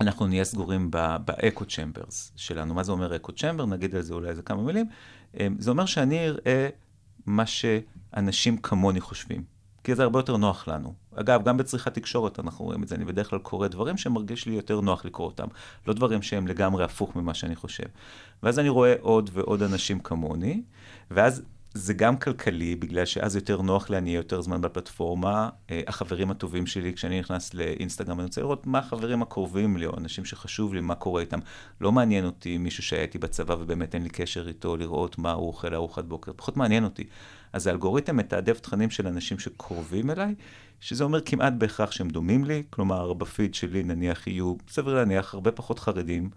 אנחנו 0.02 0.28
נהיה 0.28 0.44
סגורים 0.44 0.92
באקו 1.26 1.66
צ'מברס 1.66 2.32
שלנו. 2.36 2.74
מה 2.74 2.84
זה 2.84 2.92
אומר 2.92 3.16
אקו 3.16 3.32
צ'מבר? 3.32 3.66
נגיד 3.66 3.96
על 3.96 4.02
זה 4.02 4.14
אולי 4.14 4.30
איזה 4.30 4.42
כמה 4.42 4.62
מילים. 4.62 4.86
זה 5.60 5.70
אומר 5.72 5.86
שאני 5.86 6.28
אראה 6.28 6.70
מה 7.26 7.46
שאנשים 7.46 8.58
כמוני 8.58 9.02
חושבים. 9.02 9.55
כי 9.86 9.96
זה 9.96 10.04
הרבה 10.04 10.20
יותר 10.20 10.38
נוח 10.38 10.68
לנו. 10.68 10.94
אגב, 11.16 11.44
גם 11.44 11.58
בצריכת 11.58 11.94
תקשורת 11.94 12.40
אנחנו 12.40 12.66
רואים 12.66 12.84
את 12.84 12.88
זה, 12.88 12.96
אני 12.96 13.06
בדרך 13.06 13.30
כלל 13.30 13.40
קורא 13.40 13.68
דברים 13.68 13.98
שמרגיש 13.98 14.46
לי 14.46 14.54
יותר 14.54 14.82
נוח 14.82 15.06
לקרוא 15.06 15.28
אותם, 15.28 15.48
לא 15.88 15.94
דברים 15.94 16.22
שהם 16.22 16.48
לגמרי 16.48 16.84
הפוך 16.84 17.16
ממה 17.16 17.34
שאני 17.34 17.56
חושב. 17.56 17.84
ואז 18.44 18.60
אני 18.60 18.70
רואה 18.70 18.94
עוד 19.02 19.30
ועוד 19.34 19.64
אנשים 19.64 20.00
כמוני, 20.00 20.62
ואז 21.12 21.44
זה 21.78 21.94
גם 21.94 22.18
כלכלי, 22.18 22.76
בגלל 22.76 23.06
שאז 23.06 23.36
יותר 23.36 23.62
נוח 23.62 23.90
לי, 23.90 23.98
אני 23.98 24.10
אהיה 24.10 24.20
יותר 24.20 24.42
זמן 24.42 24.62
בפלטפורמה. 24.62 25.50
אה, 25.72 25.82
החברים 25.88 26.32
הטובים 26.32 26.68
שלי, 26.68 26.94
כשאני 26.94 27.20
נכנס 27.20 27.54
לאינסטגרם, 27.54 28.20
אני 28.20 28.26
רוצה 28.26 28.42
לראות 28.42 28.68
מה 28.68 28.80
החברים 28.80 29.22
הקרובים 29.22 29.78
לי, 29.78 29.86
או 29.86 29.98
אנשים 29.98 30.26
שחשוב 30.26 30.74
לי, 30.74 30.82
מה 30.82 30.96
קורה 30.96 31.22
איתם. 31.22 31.40
לא 31.82 31.92
מעניין 31.92 32.26
אותי 32.26 32.58
מישהו 32.58 32.84
שהייתי 32.84 33.18
בצבא 33.18 33.54
ובאמת 33.54 33.96
אין 33.96 34.04
לי 34.04 34.10
קשר 34.10 34.48
איתו, 34.48 34.78
לראות 34.78 35.18
מה 35.18 35.32
הוא 35.32 35.48
אוכל 35.48 35.70
לארוחת 35.70 36.06
בוקר, 36.06 36.32
פחות 36.36 36.58
מעניין 36.58 36.84
אותי. 36.84 37.04
אז 37.54 37.68
האלגוריתם 37.68 38.18
מתעדף 38.18 38.60
תכנים 38.60 38.90
של 38.90 39.08
אנשים 39.08 39.40
שקרובים 39.40 40.10
אליי, 40.10 40.36
שזה 40.80 41.04
אומר 41.04 41.22
כמעט 41.22 41.54
בהכרח 41.58 41.92
שהם 41.92 42.10
דומים 42.10 42.46
לי, 42.46 42.64
כלומר 42.70 43.14
בפיד 43.14 43.56
שלי 43.56 43.84
נניח 43.84 44.28
יהיו, 44.28 44.56
סביר 44.70 44.94
להניח, 44.94 45.34
הרבה 45.34 45.52
פחות 45.52 45.80
חרדים, 45.80 46.30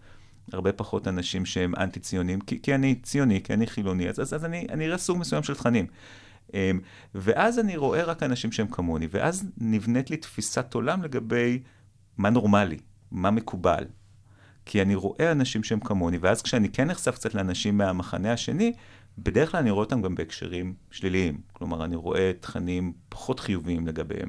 הרבה 0.52 0.72
פחות 0.72 1.08
אנשים 1.08 1.46
שהם 1.46 1.74
אנטי-ציונים, 1.74 2.40
כי, 2.40 2.62
כי 2.62 2.74
אני 2.74 2.94
ציוני, 2.94 3.42
כי 3.42 3.52
אני 3.52 3.66
חילוני, 3.66 4.08
אז, 4.08 4.20
אז, 4.20 4.34
אז 4.34 4.44
אני, 4.44 4.66
אני 4.70 4.86
אראה 4.86 4.98
סוג 4.98 5.18
מסוים 5.18 5.42
של 5.42 5.54
תכנים. 5.54 5.86
אמ, 6.54 6.80
ואז 7.14 7.58
אני 7.58 7.76
רואה 7.76 8.04
רק 8.04 8.22
אנשים 8.22 8.52
שהם 8.52 8.66
כמוני, 8.66 9.08
ואז 9.10 9.44
נבנית 9.58 10.10
לי 10.10 10.16
תפיסת 10.16 10.74
עולם 10.74 11.02
לגבי 11.02 11.62
מה 12.18 12.30
נורמלי, 12.30 12.78
מה 13.10 13.30
מקובל. 13.30 13.84
כי 14.64 14.82
אני 14.82 14.94
רואה 14.94 15.32
אנשים 15.32 15.64
שהם 15.64 15.80
כמוני, 15.80 16.18
ואז 16.18 16.42
כשאני 16.42 16.68
כן 16.68 16.88
נחשף 16.88 17.14
קצת 17.14 17.34
לאנשים 17.34 17.78
מהמחנה 17.78 18.32
השני, 18.32 18.72
בדרך 19.18 19.50
כלל 19.50 19.60
אני 19.60 19.70
רואה 19.70 19.84
אותם 19.84 20.02
גם 20.02 20.14
בהקשרים 20.14 20.74
שליליים. 20.90 21.40
כלומר, 21.52 21.84
אני 21.84 21.96
רואה 21.96 22.32
תכנים 22.40 22.92
פחות 23.08 23.40
חיוביים 23.40 23.86
לגביהם. 23.86 24.28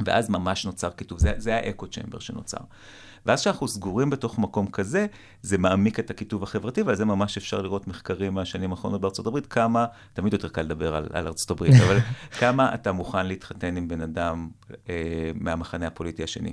ואז 0.00 0.30
ממש 0.30 0.66
נוצר 0.66 0.90
כיתוב, 0.90 1.18
זה, 1.18 1.32
זה 1.36 1.56
האקו 1.56 1.86
צ'מבר 1.86 2.18
שנוצר. 2.18 2.58
ואז 3.26 3.40
כשאנחנו 3.40 3.68
סגורים 3.68 4.10
בתוך 4.10 4.38
מקום 4.38 4.66
כזה, 4.66 5.06
זה 5.42 5.58
מעמיק 5.58 6.00
את 6.00 6.10
הכיתוב 6.10 6.42
החברתי, 6.42 6.82
ועל 6.82 6.96
זה 6.96 7.04
ממש 7.04 7.36
אפשר 7.36 7.62
לראות 7.62 7.88
מחקרים 7.88 8.34
מהשנים 8.34 8.70
האחרונות 8.70 9.00
בארצות 9.00 9.26
הברית, 9.26 9.46
כמה, 9.46 9.86
תמיד 10.12 10.32
יותר 10.32 10.48
קל 10.48 10.62
לדבר 10.62 10.94
על, 10.94 11.06
על 11.12 11.26
ארצות 11.26 11.50
הברית, 11.50 11.74
אבל 11.86 11.98
כמה 12.38 12.74
אתה 12.74 12.92
מוכן 12.92 13.26
להתחתן 13.26 13.76
עם 13.76 13.88
בן 13.88 14.00
אדם 14.00 14.48
אה, 14.88 15.30
מהמחנה 15.34 15.86
הפוליטי 15.86 16.22
השני. 16.22 16.52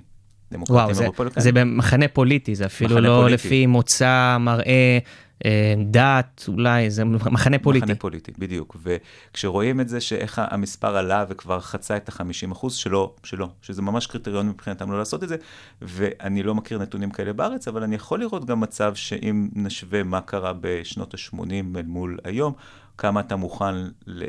וואו, 0.69 0.93
זה, 0.93 1.07
זה 1.37 1.51
במחנה 1.51 2.07
פוליטי, 2.07 2.55
זה 2.55 2.65
אפילו 2.65 2.99
לא 2.99 3.21
פוליטי. 3.21 3.33
לפי 3.33 3.65
מוצא, 3.65 4.37
מראה, 4.39 4.99
אה, 5.45 5.73
דת, 5.85 6.45
אולי, 6.47 6.89
זה 6.89 7.05
מחנה 7.05 7.59
פוליטי. 7.59 7.85
מחנה 7.85 7.95
פוליטי, 7.95 8.31
בדיוק. 8.37 8.77
וכשרואים 8.83 9.81
את 9.81 9.89
זה 9.89 10.01
שאיך 10.01 10.41
המספר 10.51 10.97
עלה 10.97 11.25
וכבר 11.29 11.59
חצה 11.59 11.97
את 11.97 12.09
ה-50 12.09 12.51
אחוז, 12.51 12.75
שלא, 12.75 13.13
שלא, 13.23 13.47
שזה 13.61 13.81
ממש 13.81 14.07
קריטריון 14.07 14.49
מבחינתם 14.49 14.91
לא 14.91 14.97
לעשות 14.97 15.23
את 15.23 15.29
זה, 15.29 15.35
ואני 15.81 16.43
לא 16.43 16.55
מכיר 16.55 16.79
נתונים 16.79 17.11
כאלה 17.11 17.33
בארץ, 17.33 17.67
אבל 17.67 17.83
אני 17.83 17.95
יכול 17.95 18.19
לראות 18.19 18.45
גם 18.45 18.59
מצב 18.59 18.95
שאם 18.95 19.49
נשווה 19.55 20.03
מה 20.03 20.21
קרה 20.21 20.53
בשנות 20.61 21.13
ה-80 21.13 21.77
אל 21.77 21.85
מול 21.85 22.17
היום, 22.23 22.53
כמה 23.01 23.19
אתה 23.19 23.35
מוכן 23.35 23.75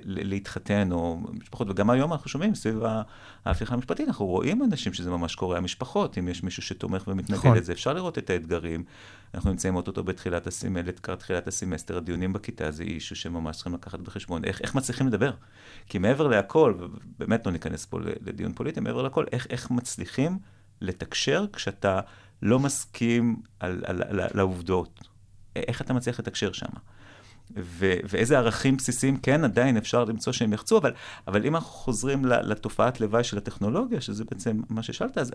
להתחתן, 0.07 0.93
או 0.93 1.21
משפחות, 1.33 1.71
וגם 1.71 1.91
היום 1.91 2.13
אנחנו 2.13 2.31
שומעים 2.31 2.55
סביב 2.55 2.83
ההפיכה 3.45 3.75
המשפטית, 3.75 4.09
אנחנו 4.09 4.27
רואים 4.27 4.63
אנשים 4.63 4.93
שזה 4.93 5.11
ממש 5.11 5.35
קורה, 5.35 5.59
המשפחות, 5.59 6.19
אם 6.19 6.29
יש 6.29 6.43
מישהו 6.43 6.63
שתומך 6.63 7.09
ומתנגד 7.09 7.39
נכון. 7.39 7.57
לזה, 7.57 7.73
אפשר 7.73 7.93
לראות 7.93 8.19
את 8.19 8.31
האתגרים. 8.31 8.85
אנחנו 9.35 9.51
נמצאים 9.51 9.77
אוטוטו 9.77 10.05
בתחילת 10.05 10.47
הסימל, 10.47 10.81
לקראת 10.81 11.19
תחילת 11.19 11.47
הסמסטר, 11.47 11.97
הדיונים 11.97 12.33
בכיתה 12.33 12.71
זה 12.71 12.83
אישו 12.83 13.17
שממש 13.17 13.57
צריכים 13.57 13.75
לקחת 13.75 14.01
בחשבון, 14.01 14.45
איך, 14.45 14.61
איך 14.61 14.75
מצליחים 14.75 15.07
לדבר? 15.07 15.33
כי 15.87 15.99
מעבר 15.99 16.29
להכל, 16.29 16.75
ובאמת 16.79 17.47
לא 17.47 17.53
ניכנס 17.53 17.87
פה 17.87 17.99
לדיון 18.01 18.53
פוליטי, 18.53 18.81
מעבר 18.81 19.03
להכל, 19.03 19.25
איך, 19.33 19.47
איך 19.51 19.71
מצליחים 19.71 20.39
לתקשר 20.81 21.47
כשאתה 21.53 22.01
לא 22.43 22.59
מסכים 22.59 23.37
על, 23.61 23.83
על, 23.87 24.03
על, 24.03 24.21
על 24.21 24.39
העובדות? 24.39 25.09
איך 25.57 25.83
אתה 25.83 25.93
מצליח 25.93 26.21
לתקשר 26.21 26.53
שם? 26.53 26.71
ו- 27.57 27.97
ואיזה 28.09 28.39
ערכים 28.39 28.77
בסיסיים 28.77 29.17
כן 29.17 29.45
עדיין 29.45 29.77
אפשר 29.77 30.05
למצוא 30.05 30.33
שהם 30.33 30.53
יחצו, 30.53 30.79
אבל, 30.79 30.93
אבל 31.29 31.47
אם 31.47 31.55
אנחנו 31.55 31.71
חוזרים 31.71 32.25
לתופעת 32.25 33.01
לוואי 33.01 33.25
של 33.25 33.39
הטכנולוגיה, 33.39 34.01
שזה 34.01 34.25
בעצם 34.25 34.61
מה 34.69 34.83
ששאלת, 34.83 35.19
אז, 35.19 35.33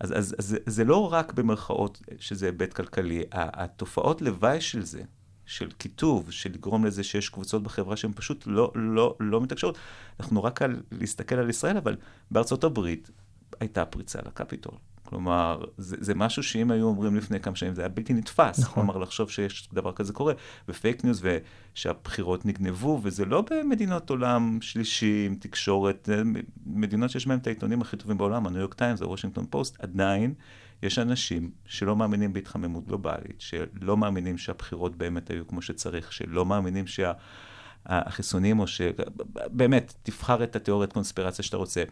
אז, 0.00 0.12
אז, 0.18 0.34
אז 0.38 0.58
זה 0.66 0.84
לא 0.84 1.12
רק 1.12 1.32
במרכאות 1.32 2.02
שזה 2.18 2.46
היבט 2.46 2.72
כלכלי, 2.72 3.22
התופעות 3.32 4.22
לוואי 4.22 4.60
של 4.60 4.82
זה, 4.82 5.02
של 5.46 5.70
קיטוב, 5.70 6.30
של 6.30 6.50
לגרום 6.52 6.84
לזה 6.84 7.04
שיש 7.04 7.28
קבוצות 7.28 7.62
בחברה 7.62 7.96
שהן 7.96 8.12
פשוט 8.12 8.44
לא, 8.46 8.72
לא, 8.74 9.16
לא 9.20 9.40
מתקשרות. 9.40 9.78
אנחנו 10.20 10.44
רק 10.44 10.62
על 10.62 10.82
להסתכל 10.92 11.34
על 11.34 11.50
ישראל, 11.50 11.76
אבל 11.76 11.96
בארצות 12.30 12.64
הברית 12.64 13.10
הייתה 13.60 13.84
פריצה 13.84 14.18
לקפיטול. 14.26 14.74
כלומר, 15.08 15.64
זה, 15.78 15.96
זה 16.00 16.14
משהו 16.14 16.42
שאם 16.42 16.70
היו 16.70 16.86
אומרים 16.86 17.16
לפני 17.16 17.40
כמה 17.40 17.56
שנים, 17.56 17.74
זה 17.74 17.82
היה 17.82 17.88
בלתי 17.88 18.14
נתפס. 18.14 18.58
נכון. 18.58 18.74
כלומר, 18.74 18.98
לחשוב 18.98 19.30
שיש 19.30 19.68
דבר 19.72 19.92
כזה 19.92 20.12
קורה, 20.12 20.32
ופייק 20.68 21.04
ניוז, 21.04 21.22
ושהבחירות 21.74 22.46
נגנבו, 22.46 23.00
וזה 23.02 23.24
לא 23.24 23.44
במדינות 23.50 24.10
עולם 24.10 24.58
שלישי 24.60 25.26
עם 25.26 25.34
תקשורת, 25.34 26.08
מדינות 26.66 27.10
שיש 27.10 27.26
בהן 27.26 27.38
את 27.38 27.46
העיתונים 27.46 27.80
הכי 27.80 27.96
טובים 27.96 28.18
בעולם, 28.18 28.46
הניו 28.46 28.60
יורק 28.60 28.74
טיימס, 28.74 29.02
הוושינגטון 29.02 29.46
פוסט, 29.50 29.80
עדיין 29.80 30.34
יש 30.82 30.98
אנשים 30.98 31.50
שלא 31.66 31.96
מאמינים 31.96 32.32
בהתחממות 32.32 32.86
גלובלית, 32.86 33.40
שלא 33.40 33.96
מאמינים 33.96 34.38
שהבחירות 34.38 34.96
באמת 34.96 35.30
היו 35.30 35.46
כמו 35.46 35.62
שצריך, 35.62 36.12
שלא 36.12 36.46
מאמינים 36.46 36.86
שה... 36.86 37.12
החיסונים, 37.86 38.58
או 38.58 38.66
ש... 38.66 38.80
באמת, 39.46 39.94
תבחר 40.02 40.44
את 40.44 40.56
התיאוריית 40.56 40.92
קונספירציה 40.92 41.44
שאתה 41.44 41.56
רוצה. 41.56 41.84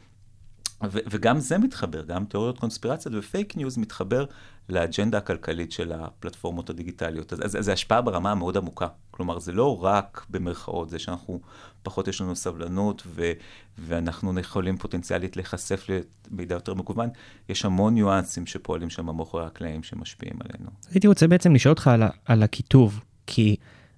ו- 0.84 0.98
וגם 1.10 1.38
זה 1.38 1.58
מתחבר, 1.58 2.02
גם 2.02 2.24
תיאוריות 2.24 2.58
קונספירציות 2.58 3.14
ופייק 3.18 3.56
ניוז 3.56 3.78
מתחבר 3.78 4.24
לאג'נדה 4.68 5.18
הכלכלית 5.18 5.72
של 5.72 5.92
הפלטפורמות 5.92 6.70
הדיגיטליות. 6.70 7.32
אז, 7.32 7.40
אז, 7.44 7.64
זה 7.64 7.72
השפעה 7.72 8.02
ברמה 8.02 8.30
המאוד 8.32 8.56
עמוקה. 8.56 8.86
כלומר, 9.10 9.38
זה 9.38 9.52
לא 9.52 9.84
רק 9.84 10.26
במרכאות, 10.30 10.90
זה 10.90 10.98
שאנחנו, 10.98 11.40
פחות 11.82 12.08
יש 12.08 12.20
לנו 12.20 12.36
סבלנות 12.36 13.02
ו- 13.06 13.32
ואנחנו 13.78 14.40
יכולים 14.40 14.76
פוטנציאלית 14.76 15.36
להיחשף 15.36 15.86
למידע 16.30 16.54
יותר 16.54 16.74
מקוון. 16.74 17.08
יש 17.48 17.64
המון 17.64 17.94
ניואנסים 17.94 18.46
שפועלים 18.46 18.90
שם 18.90 19.16
מאחורי 19.16 19.46
הקלעים 19.46 19.82
שמשפיעים 19.82 20.36
עלינו. 20.40 20.70
הייתי 20.90 21.06
רוצה 21.06 21.26
בעצם 21.26 21.54
לשאול 21.54 21.72
אותך 21.72 21.88
על, 21.88 22.02
על 22.24 22.42
הקיטוב, 22.42 23.00
כי 23.26 23.56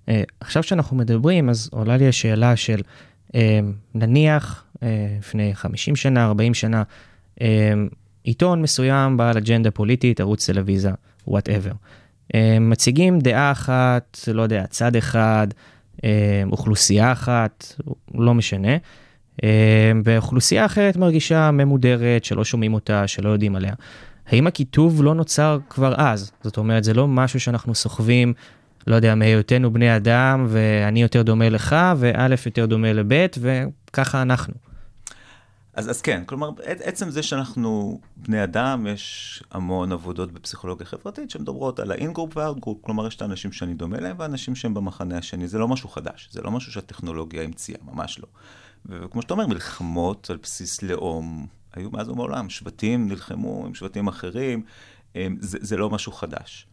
אה, 0.09 0.23
עכשיו 0.41 0.63
שאנחנו 0.63 0.97
מדברים, 0.97 1.49
אז 1.49 1.69
עולה 1.73 1.97
לי 1.97 2.09
השאלה 2.09 2.57
של 2.57 2.81
אה, 3.35 3.61
נניח 3.95 4.65
לפני 4.83 5.55
50 5.55 5.97
שנה, 5.97 6.27
40 6.27 6.55
שנה, 6.55 6.83
אה, 7.41 7.73
עיתון 8.23 8.63
מסוים 8.63 9.17
בעל 9.17 9.37
אג'נדה 9.37 9.71
פוליטית, 9.71 10.21
ערוץ 10.21 10.51
טלוויזיה, 10.51 10.95
whatever. 11.27 11.73
אה, 12.35 12.59
מציגים 12.61 13.19
דעה 13.19 13.53
אחת, 13.53 14.19
לא 14.35 14.43
יודע, 14.43 14.67
צד 14.67 14.97
אחד, 14.97 15.47
אה, 16.05 16.43
אוכלוסייה 16.53 17.13
אחת, 17.13 17.75
לא 18.15 18.35
משנה. 18.35 18.77
אה, 19.45 19.93
ואוכלוסייה 20.05 20.67
אחרת 20.67 20.97
מרגישה 20.97 21.51
ממודרת, 21.51 22.25
שלא 22.25 22.45
שומעים 22.45 22.75
אותה, 22.75 23.07
שלא 23.07 23.29
יודעים 23.29 23.57
עליה. 23.57 23.73
האם 24.27 24.47
הקיטוב 24.47 25.03
לא 25.03 25.15
נוצר 25.15 25.59
כבר 25.69 25.95
אז? 25.97 26.33
זאת 26.43 26.57
אומרת, 26.57 26.85
זה 26.85 26.95
לא 26.95 27.09
משהו 27.09 27.41
שאנחנו 27.41 27.75
סוחבים, 27.75 28.33
לא 28.87 28.97
יודע, 28.97 29.15
מהיותנו 29.15 29.73
בני 29.73 29.97
אדם, 29.97 30.47
ואני 30.49 31.03
יותר 31.03 31.23
דומה 31.23 31.49
לך, 31.49 31.77
וא' 31.97 32.27
יותר 32.47 32.67
דומה 32.67 32.93
לב', 32.93 33.27
וככה 33.41 34.23
אנחנו. 34.23 34.68
אז, 35.79 35.91
אז 35.91 36.03
כן, 36.03 36.25
כלומר, 36.27 36.51
עצם 36.65 37.11
זה 37.11 37.23
שאנחנו 37.23 38.01
בני 38.17 38.45
אדם, 38.45 38.87
יש 38.87 39.43
המון 39.51 39.93
עבודות 39.93 40.33
בפסיכולוגיה 40.33 40.87
חברתית 40.87 41.31
שמדברות 41.31 41.81
על 41.81 41.91
ה 41.91 41.96
in-group 41.96 42.37
וה 42.37 42.44
out-group, 42.44 42.79
כלומר, 42.83 43.07
יש 43.07 43.17
את 43.17 43.23
האנשים 43.23 43.53
שאני 43.53 43.75
דומה 43.75 44.01
להם 44.01 44.17
ואנשים 44.19 44.55
שהם 44.55 44.75
במחנה 44.75 45.19
השני. 45.19 45.49
זה 45.49 45.59
לא 45.59 45.69
משהו 45.69 45.89
חדש, 45.89 46.29
זה 46.33 46.43
לא 46.43 46.51
משהו 46.51 46.73
שהטכנולוגיה 46.73 47.43
המציאה, 47.43 47.79
ממש 47.85 48.19
לא. 48.19 48.27
וכמו 48.87 49.23
שאתה 49.23 49.35
אומר, 49.35 49.47
מלחמות 49.47 50.31
על 50.31 50.37
בסיס 50.43 50.83
לאום 50.83 51.47
היו 51.73 51.91
מאז 51.91 52.09
ומעולם. 52.09 52.51
שבטים 52.51 53.09
נלחמו 53.09 53.67
עם 53.67 53.75
שבטים 53.75 54.09
אחרים, 54.09 54.63
זה, 55.41 55.59
זה 55.61 55.77
לא 55.77 55.91
משהו 55.91 56.13
חדש. 56.13 56.67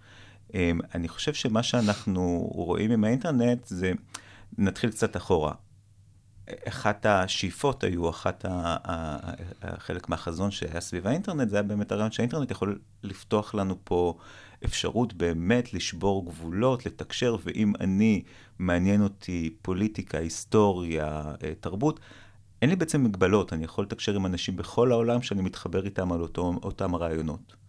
אני 0.95 1.07
חושב 1.07 1.33
שמה 1.33 1.63
שאנחנו 1.63 2.49
רואים 2.51 2.91
עם 2.91 3.03
האינטרנט 3.03 3.65
זה, 3.65 3.91
נתחיל 4.57 4.89
קצת 4.89 5.17
אחורה. 5.17 5.53
אחת 6.67 7.05
השאיפות 7.05 7.83
היו, 7.83 8.09
אחת 8.09 8.45
ה, 8.45 9.19
חלק 9.77 10.09
מהחזון 10.09 10.51
שהיה 10.51 10.81
סביב 10.81 11.07
האינטרנט, 11.07 11.49
זה 11.49 11.55
היה 11.55 11.63
באמת 11.63 11.91
הרעיון 11.91 12.11
שהאינטרנט 12.11 12.51
יכול 12.51 12.79
לפתוח 13.03 13.55
לנו 13.55 13.75
פה 13.83 14.17
אפשרות 14.65 15.13
באמת 15.13 15.73
לשבור 15.73 16.25
גבולות, 16.25 16.85
לתקשר, 16.85 17.35
ואם 17.43 17.73
אני, 17.79 18.23
מעניין 18.59 19.01
אותי 19.03 19.55
פוליטיקה, 19.61 20.17
היסטוריה, 20.17 21.21
אה, 21.43 21.53
תרבות, 21.59 21.99
אין 22.61 22.69
לי 22.69 22.75
בעצם 22.75 23.03
מגבלות, 23.03 23.53
אני 23.53 23.63
יכול 23.63 23.83
לתקשר 23.83 24.15
עם 24.15 24.25
אנשים 24.25 24.55
בכל 24.55 24.91
העולם 24.91 25.21
שאני 25.21 25.41
מתחבר 25.41 25.85
איתם 25.85 26.11
על 26.11 26.21
אותו, 26.21 26.53
אותם 26.63 26.95
הרעיונות. 26.95 27.64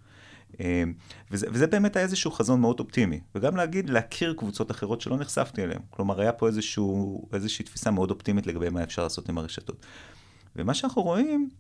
אמ, 0.61 0.93
וזה, 1.31 1.47
וזה 1.51 1.67
באמת 1.67 1.97
היה 1.97 2.05
איזשהו 2.05 2.31
חזון 2.31 2.61
מאוד 2.61 2.81
אופטימי. 2.81 3.21
וגם 3.35 3.57
להגיד, 3.57 3.91
להכיר 3.91 4.35
קבוצות 4.35 4.71
אחרות 4.71 5.01
שלא 5.01 5.17
נחשפתי 5.17 5.63
אליהן. 5.63 5.81
כלומר, 5.91 6.21
היה 6.21 6.33
פה 6.33 6.47
איזשהו, 6.47 7.29
איזושהי 7.33 7.65
תפיסה 7.65 7.91
מאוד 7.91 8.11
אופטימית 8.11 8.47
לגבי 8.47 8.69
מה 8.69 8.83
אפשר 8.83 9.03
לעשות 9.03 9.29
עם 9.29 9.39
הרשתות. 9.39 9.87
ומה 10.57 10.75
שאנחנו 10.75 11.03
רואים, 11.03 11.51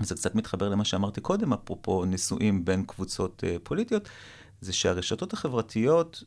וזה 0.00 0.14
קצת 0.14 0.34
מתחבר 0.34 0.68
למה 0.68 0.84
שאמרתי 0.84 1.20
קודם, 1.20 1.52
אפרופו 1.52 2.04
נישואים 2.04 2.64
בין 2.64 2.84
קבוצות 2.84 3.44
uh, 3.44 3.58
פוליטיות, 3.62 4.08
זה 4.60 4.72
שהרשתות 4.72 5.32
החברתיות, 5.32 6.24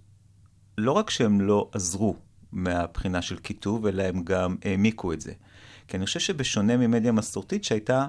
לא 0.77 0.91
רק 0.91 1.09
שהן 1.09 1.41
לא 1.41 1.69
עזרו 1.73 2.15
מהבחינה 2.51 3.21
של 3.21 3.37
קיטוב, 3.37 3.85
אלא 3.85 4.03
הם 4.03 4.23
גם 4.23 4.55
העמיקו 4.65 5.13
את 5.13 5.21
זה. 5.21 5.33
כי 5.87 5.97
אני 5.97 6.05
חושב 6.05 6.19
שבשונה 6.19 6.77
ממדיה 6.77 7.11
מסורתית 7.11 7.63
שהייתה, 7.63 8.07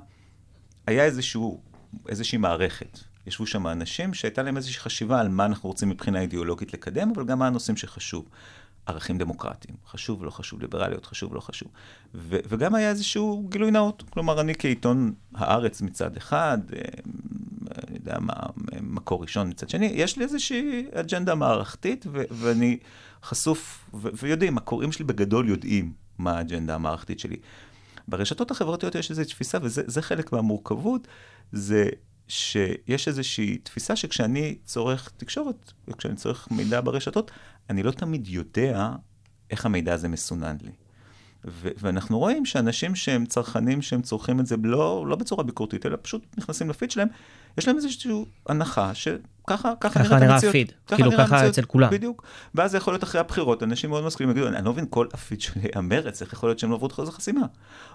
היה 0.86 1.04
איזשהו, 1.04 1.60
איזושהי 2.08 2.38
מערכת. 2.38 2.98
ישבו 3.26 3.46
שם 3.46 3.66
אנשים 3.66 4.14
שהייתה 4.14 4.42
להם 4.42 4.56
איזושהי 4.56 4.80
חשיבה 4.80 5.20
על 5.20 5.28
מה 5.28 5.46
אנחנו 5.46 5.68
רוצים 5.68 5.88
מבחינה 5.88 6.20
אידיאולוגית 6.20 6.72
לקדם, 6.72 7.10
אבל 7.14 7.24
גם 7.24 7.38
מה 7.38 7.46
הנושאים 7.46 7.76
שחשוב. 7.76 8.28
ערכים 8.86 9.18
דמוקרטיים, 9.18 9.76
חשוב, 9.86 10.24
לא 10.24 10.30
חשוב, 10.30 10.60
ליברליות, 10.60 11.06
חשוב, 11.06 11.34
לא 11.34 11.40
חשוב. 11.40 11.68
ו- 12.14 12.38
וגם 12.48 12.74
היה 12.74 12.90
איזשהו 12.90 13.46
גילוי 13.48 13.70
נאות. 13.70 14.02
כלומר, 14.10 14.40
אני 14.40 14.54
כעיתון 14.58 15.14
הארץ 15.34 15.82
מצד 15.82 16.16
אחד, 16.16 16.58
אה, 16.76 16.80
אני 17.88 17.96
יודע 17.96 18.18
מה, 18.20 18.32
מקור 18.80 19.22
ראשון 19.22 19.48
מצד 19.48 19.68
שני, 19.68 19.86
יש 19.86 20.16
לי 20.16 20.24
איזושהי 20.24 20.84
אג'נדה 20.92 21.34
מערכתית, 21.34 22.06
ו- 22.12 22.22
ואני 22.30 22.78
חשוף, 23.22 23.90
ו- 23.94 24.08
ויודעים, 24.22 24.58
הקוראים 24.58 24.92
שלי 24.92 25.04
בגדול 25.04 25.48
יודעים 25.48 25.92
מה 26.18 26.38
האג'נדה 26.38 26.74
המערכתית 26.74 27.20
שלי. 27.20 27.36
ברשתות 28.08 28.50
החברתיות 28.50 28.94
יש 28.94 29.10
איזו 29.10 29.24
תפיסה, 29.24 29.58
וזה 29.62 30.02
חלק 30.02 30.32
מהמורכבות, 30.32 31.08
זה 31.52 31.88
שיש 32.28 33.08
איזושהי 33.08 33.58
תפיסה 33.58 33.96
שכשאני 33.96 34.56
צורך 34.64 35.12
תקשורת, 35.16 35.72
וכשאני 35.88 36.16
צורך 36.16 36.48
מידע 36.50 36.80
ברשתות, 36.80 37.30
אני 37.70 37.82
לא 37.82 37.90
תמיד 37.90 38.28
יודע 38.28 38.90
איך 39.50 39.66
המידע 39.66 39.94
הזה 39.94 40.08
מסונן 40.08 40.56
לי. 40.62 40.72
ו- 41.44 41.68
ואנחנו 41.76 42.18
רואים 42.18 42.46
שאנשים 42.46 42.94
שהם 42.94 43.26
צרכנים, 43.26 43.82
שהם 43.82 44.02
צורכים 44.02 44.40
את 44.40 44.46
זה 44.46 44.56
לא, 44.62 45.06
לא 45.08 45.16
בצורה 45.16 45.44
ביקורתית, 45.44 45.86
אלא 45.86 45.96
פשוט 46.02 46.26
נכנסים 46.38 46.70
לפיד 46.70 46.90
שלהם, 46.90 47.08
יש 47.58 47.68
להם 47.68 47.76
איזושהי 47.76 48.24
הנחה 48.48 48.94
שככה 48.94 49.22
ככה 49.46 49.74
ככה 49.80 50.00
נראית 50.00 50.22
נראה 50.22 50.34
המציאות. 50.34 50.54
הפיד, 50.54 50.72
ככה 50.86 50.96
כאילו 50.96 51.10
נראה 51.10 51.26
ככה 51.26 51.36
המציאות, 51.36 51.52
אצל 51.52 51.64
כולם. 51.66 51.90
בדיוק. 51.90 52.24
ואז 52.54 52.70
זה 52.70 52.76
יכול 52.76 52.92
להיות 52.92 53.04
אחרי 53.04 53.20
הבחירות, 53.20 53.62
אנשים 53.62 53.90
מאוד 53.90 54.04
מסכימים, 54.04 54.36
יגידו, 54.36 54.48
אני 54.48 54.64
לא 54.64 54.72
מבין, 54.72 54.86
כל 54.90 55.06
הפיד 55.12 55.40
שלי 55.40 55.62
היה 55.72 55.82
מרץ, 55.82 56.22
איך 56.22 56.32
יכול 56.32 56.48
להיות 56.48 56.58
שהם 56.58 56.70
לא 56.70 56.74
עברו 56.74 56.86
את 56.86 56.92
אחוז 56.92 57.08
החסימה? 57.08 57.46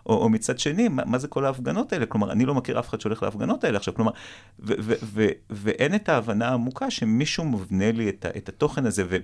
או, 0.06 0.14
או 0.14 0.30
מצד 0.30 0.60
שני, 0.60 0.88
מה, 0.88 1.06
מה 1.06 1.18
זה 1.18 1.28
כל 1.28 1.46
ההפגנות 1.46 1.94
האלה? 1.94 2.06
כלומר, 2.06 2.32
אני 2.32 2.46
לא 2.46 2.56
מכיר 2.56 2.80
אף 2.80 2.90
אחד 2.90 3.02
שהולך 3.02 3.24
להפגנות 3.24 3.64
האלה 3.64 3.78
עכשיו, 3.78 3.94
כלומר, 3.94 4.12
ו- 4.60 4.74
ו- 4.80 4.94
ו- 5.04 5.30
ואין 5.50 5.96
את 5.96 6.10
ההבנה 6.10 6.48
העמוקה 6.48 6.92
שמישהו 6.92 7.46
מבנה 7.46 7.92
לי 7.92 8.10
את, 8.10 8.26
את 8.38 8.50
התוכן 8.50 8.86
הזה, 8.86 9.04
ו... 9.10 9.18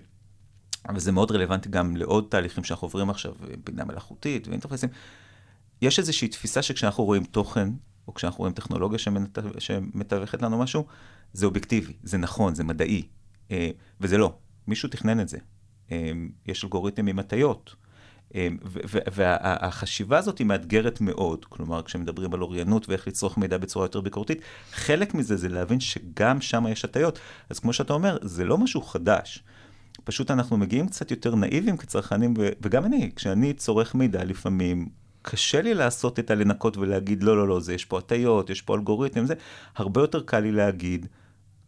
וזה 0.96 1.12
מאוד 1.12 1.32
רלוונטי 1.32 1.69
גם 1.69 1.96
לעוד 1.96 2.28
תהליכים 2.30 2.63
שאנחנו 2.63 2.86
עוברים 2.86 3.10
עכשיו, 3.10 3.34
בינה 3.63 3.86
מלאכותית 3.86 4.48
ואינטרפסים. 4.48 4.89
יש 5.82 6.00
איזושהי 6.00 6.28
תפיסה 6.28 6.62
שכשאנחנו 6.62 7.04
רואים 7.04 7.24
תוכן, 7.24 7.69
או 8.08 8.13
כשאנחנו 8.13 8.39
רואים 8.39 8.54
טכנולוגיה 8.54 9.00
שמתו- 9.00 9.42
שמתווכת 9.60 10.42
לנו 10.42 10.60
משהו, 10.60 10.86
זה 11.34 11.46
אובייקטיבי, 11.46 11.94
זה 12.04 12.18
נכון, 12.18 12.56
זה 12.56 12.63
מדעי. 12.63 13.08
אה, 13.52 13.70
וזה 14.02 14.18
לא, 14.18 14.34
מישהו 14.68 14.89
תכנן 14.89 15.20
את 15.20 15.30
זה. 15.30 15.38
אה, 15.92 16.12
יש 16.46 16.63
אלגוריתם 16.63 17.08
עם 17.08 17.20
הטיות. 17.20 17.76
אה, 18.36 18.48
והחשיבה 19.13 20.18
הזאת 20.18 20.38
היא 20.38 20.48
מאתגרת 20.48 21.02
מאוד, 21.02 21.46
כלומר, 21.46 21.82
כשמדברים 21.82 22.34
על 22.34 22.42
אוריינות 22.42 22.89
ואיך 22.89 23.08
לצרוך 23.08 23.38
מידע 23.38 23.58
בצורה 23.58 23.86
יותר 23.86 24.02
ביקורתית, 24.02 24.42
חלק 24.72 25.13
מזה 25.13 25.38
זה 25.38 25.50
להבין 25.50 25.80
שגם 25.80 26.42
שם 26.42 26.66
יש 26.70 26.86
הטיות. 26.86 27.20
אז 27.50 27.60
כמו 27.60 27.74
שאתה 27.74 27.94
אומר, 27.94 28.18
זה 28.22 28.46
לא 28.46 28.58
משהו 28.58 28.82
חדש. 28.82 29.44
פשוט 30.04 30.32
אנחנו 30.32 30.58
מגיעים 30.58 30.88
קצת 30.88 31.12
יותר 31.12 31.36
נאיבים 31.36 31.78
כצרכנים, 31.78 32.34
וגם 32.38 32.86
אני, 32.86 33.12
כשאני 33.16 33.54
צורך 33.54 33.96
מידע 33.96 34.24
לפעמים, 34.24 34.89
קשה 35.24 35.62
לי 35.62 35.74
לעשות 35.74 36.20
את 36.20 36.32
הלנקות 36.32 36.78
ולהגיד, 36.78 37.24
לא, 37.24 37.38
לא, 37.38 37.48
לא, 37.48 37.60
זה 37.60 37.74
יש 37.74 37.86
פה 37.86 37.98
הטיות, 37.98 38.50
יש 38.50 38.62
פה 38.62 38.76
אלגוריתם, 38.76 39.26
זה, 39.26 39.34
הרבה 39.76 40.02
יותר 40.02 40.22
קל 40.26 40.40
לי 40.40 40.52
להגיד, 40.52 41.06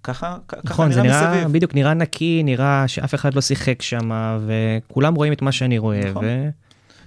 ככה, 0.04 0.38
ככה 0.48 0.62
נכון, 0.64 0.92
זה 0.92 1.02
נראה 1.02 1.22
נראה, 1.22 1.38
מסביב. 1.38 1.54
בדיוק, 1.54 1.76
נראה 1.76 1.94
נקי, 1.94 2.44
נראה 2.44 2.88
שאף 2.88 3.16
אחד 3.16 3.34
לא 3.34 3.42
שיחק 3.42 3.82
שם, 3.82 4.38
וכולם 4.48 5.16
רואים 5.16 5.34
את 5.34 5.42
מה 5.42 5.52
שאני 5.52 5.78
רואה, 5.78 6.10
נכון. 6.10 6.26
ו... 6.26 6.50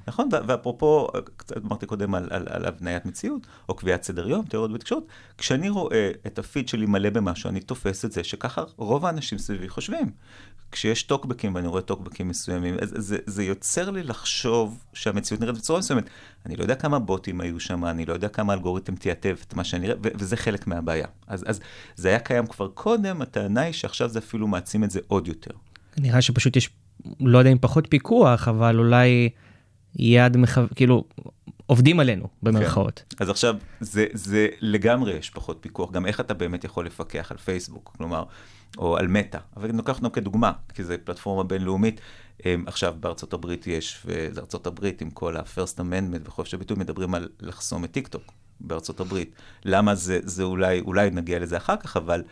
נכון, 0.08 0.28
ואפרופו, 0.46 1.08
קצת 1.36 1.56
אמרתי 1.56 1.86
קודם 1.86 2.14
על, 2.14 2.28
על, 2.30 2.46
על 2.50 2.64
הבניית 2.64 3.06
מציאות, 3.06 3.46
או 3.68 3.74
קביעת 3.74 4.02
סדר 4.02 4.28
יום, 4.28 4.44
תיאוריות 4.44 4.72
בתקשורת, 4.72 5.02
כשאני 5.38 5.68
רואה 5.68 6.10
את 6.26 6.38
הפיד 6.38 6.68
שלי 6.68 6.86
מלא 6.86 7.10
במשהו, 7.10 7.50
אני 7.50 7.60
תופס 7.60 8.04
את 8.04 8.12
זה 8.12 8.24
שככה 8.24 8.62
רוב 8.76 9.06
האנשים 9.06 9.38
סביבי 9.38 9.68
חושבים. 9.68 10.10
כשיש 10.72 11.02
טוקבקים 11.02 11.54
ואני 11.54 11.66
רואה 11.66 11.82
טוקבקים 11.82 12.28
מסוימים, 12.28 12.76
אז 12.82 12.94
זה, 12.96 13.18
זה 13.26 13.44
יוצר 13.44 13.90
לי 13.90 14.02
לחשוב 14.02 14.84
שהמציאות 14.92 15.40
נראית 15.40 15.56
בצורה 15.56 15.78
מסוימת. 15.78 16.04
אני 16.46 16.56
לא 16.56 16.62
יודע 16.62 16.74
כמה 16.74 16.98
בוטים 16.98 17.40
היו 17.40 17.60
שם, 17.60 17.84
אני 17.84 18.06
לא 18.06 18.12
יודע 18.12 18.28
כמה 18.28 18.54
אלגוריתם 18.54 18.96
תייתב 18.96 19.36
את 19.48 19.54
מה 19.54 19.64
שאני 19.64 19.86
רואה, 19.92 20.10
וזה 20.14 20.36
חלק 20.36 20.66
מהבעיה. 20.66 21.06
אז, 21.26 21.44
אז 21.48 21.60
זה 21.96 22.08
היה 22.08 22.18
קיים 22.18 22.46
כבר 22.46 22.68
קודם, 22.68 23.22
הטענה 23.22 23.60
היא 23.60 23.72
שעכשיו 23.72 24.08
זה 24.08 24.18
אפילו 24.18 24.48
מעצים 24.48 24.84
את 24.84 24.90
זה 24.90 25.00
עוד 25.08 25.28
יותר. 25.28 25.50
נראה 25.98 26.22
שפשוט 26.22 26.56
יש, 26.56 26.70
לא 27.20 27.38
יודע 27.38 27.50
אם 27.50 27.58
פחות 27.60 27.86
פיקוח, 27.90 28.48
אבל 28.48 28.78
אולי 28.78 29.28
יד 29.96 30.36
מחו... 30.36 30.60
כאילו, 30.74 31.04
עובדים 31.66 32.00
עלינו, 32.00 32.28
במרכאות. 32.42 33.02
כן. 33.10 33.24
אז 33.24 33.30
עכשיו, 33.30 33.54
זה, 33.80 34.06
זה 34.12 34.48
לגמרי 34.60 35.12
יש 35.12 35.30
פחות 35.30 35.58
פיקוח, 35.60 35.90
גם 35.90 36.06
איך 36.06 36.20
אתה 36.20 36.34
באמת 36.34 36.64
יכול 36.64 36.86
לפקח 36.86 37.30
על 37.30 37.38
פייסבוק, 37.38 37.92
כלומר, 37.96 38.24
או 38.78 38.96
על 38.96 39.06
מטא. 39.06 39.38
אבל 39.56 39.68
אני 39.68 39.78
לוקח 39.78 39.94
אותנו 39.94 40.12
כדוגמה, 40.12 40.52
כי 40.74 40.84
זו 40.84 40.94
פלטפורמה 41.04 41.44
בינלאומית. 41.44 42.00
אמ, 42.46 42.64
עכשיו 42.66 42.94
בארצות 43.00 43.32
הברית 43.32 43.66
יש, 43.66 44.02
וזה 44.06 44.40
ארצות 44.40 44.66
הברית 44.66 45.00
עם 45.00 45.10
כל 45.10 45.36
ה-first 45.36 45.78
amendment 45.78 46.20
וחופש 46.24 46.54
הביטוי, 46.54 46.76
מדברים 46.76 47.14
על 47.14 47.28
לחסום 47.40 47.84
את 47.84 47.92
טיק 47.92 48.08
טוק 48.08 48.22
בארצות 48.60 49.00
הברית. 49.00 49.34
למה 49.64 49.94
זה, 49.94 50.20
זה 50.22 50.42
אולי, 50.42 50.80
אולי 50.80 51.10
נגיע 51.10 51.38
לזה 51.38 51.56
אחר 51.56 51.76
כך, 51.76 51.96
אבל 51.96 52.22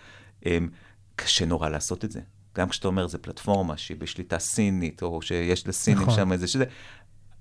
אמ, 0.47 0.69
קשה 1.17 1.47
נורא 1.47 1.69
לעשות 1.69 2.05
את 2.05 2.13
זה. 2.13 2.21
גם 2.57 2.69
כשאתה 2.69 2.89
אומר, 2.89 3.07
זו 3.07 3.19
פלטפורמה 3.23 3.77
שהיא 3.77 3.97
בשליטה 3.97 4.39
סינית, 4.39 5.03
או 5.03 5.23
שיש 5.23 5.67
לסינים 5.69 6.03
נכון. 6.03 6.15
שם 6.15 6.33
איזה 6.33 6.49
שזה, 6.49 6.65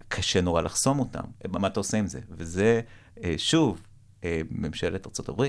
קשה 0.08 0.41
נורא 0.41 0.62
לחסום 0.62 0.99
אותם. 0.99 1.23
מה 1.47 1.67
אתה 1.67 1.79
עושה 1.79 1.97
עם 1.97 2.08
זה? 2.08 2.19
וזה, 2.29 2.81
אה, 3.23 3.34
שוב, 3.38 3.81
אה, 4.23 4.41
ממשלת 4.51 5.08
ארה"ב. 5.29 5.43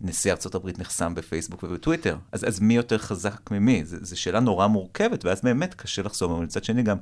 נשיא 0.00 0.34
הברית 0.54 0.78
נחסם 0.78 1.14
בפייסבוק 1.14 1.62
ובטוויטר. 1.62 2.16
אז, 2.32 2.48
אז 2.48 2.60
מי 2.60 2.76
יותר 2.76 2.98
חזק 2.98 3.50
ממי? 3.50 3.82
זו 3.84 4.20
שאלה 4.20 4.40
נורא 4.40 4.66
מורכבת, 4.66 5.24
ואז 5.24 5.40
באמת 5.42 5.74
קשה 5.74 6.02
לחסום. 6.02 6.32
אבל 6.32 6.44
מצד 6.44 6.64
שני 6.64 6.82
גם, 6.82 6.96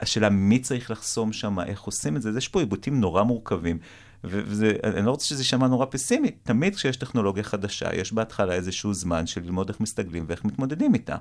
השאלה 0.00 0.28
מי 0.28 0.58
צריך 0.58 0.90
לחסום 0.90 1.32
שם, 1.32 1.60
איך 1.60 1.82
עושים 1.82 2.16
את 2.16 2.22
זה, 2.22 2.30
יש 2.36 2.48
פה 2.48 2.60
עיבותים 2.60 3.00
נורא 3.00 3.22
מורכבים. 3.22 3.78
ו- 4.24 4.42
וזה, 4.46 4.72
אני 4.84 5.06
לא 5.06 5.10
רוצה 5.10 5.26
שזה 5.26 5.40
יישמע 5.40 5.66
נורא 5.66 5.86
פסימי. 5.90 6.30
תמיד 6.30 6.74
כשיש 6.74 6.96
טכנולוגיה 6.96 7.42
חדשה, 7.42 7.94
יש 7.94 8.12
בהתחלה 8.12 8.54
איזשהו 8.54 8.94
זמן 8.94 9.26
של 9.26 9.40
ללמוד 9.40 9.68
איך 9.68 9.80
מסתגלים 9.80 10.24
ואיך 10.28 10.44
מתמודדים 10.44 10.94
איתה. 10.94 11.16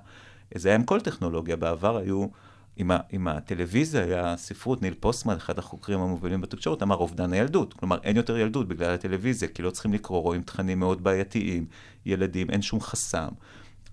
זה 0.56 0.70
היה 0.70 0.76
עם 0.76 0.84
כל 0.84 1.02
טכנולוגיה. 1.02 1.56
בעבר 1.56 1.98
היו, 1.98 2.28
עם, 2.78 2.92
ה- 2.92 3.00
עם 3.10 3.28
הטלוויזיה 3.28 4.04
היה 4.04 4.38
ספרות, 4.38 4.82
ניל 4.82 4.94
פוסטמן, 5.00 5.36
אחד 5.36 5.60
החוקרים 5.60 6.00
המובילים 6.00 6.42
בתקשורת, 6.42 6.84
אמר 6.84 6.96
אובדן 6.96 7.34
הילדות. 7.34 7.74
כלומר, 7.74 7.98
אין 8.04 8.18
יותר 8.18 8.38
ילדות 8.38 8.68
בגלל 8.68 8.94
הטלוויזיה, 8.94 9.50
כי 9.50 9.62
לא 9.62 9.72
צריכים 9.72 9.94
לקרוא, 9.94 10.22
רואים 10.22 10.42
תכנים 10.42 10.80
מאוד 10.80 11.04
בעייתיים, 11.04 11.66
ילדים, 12.06 12.50
אין 12.50 12.62
שום 12.62 12.82
חסם. 12.82 13.30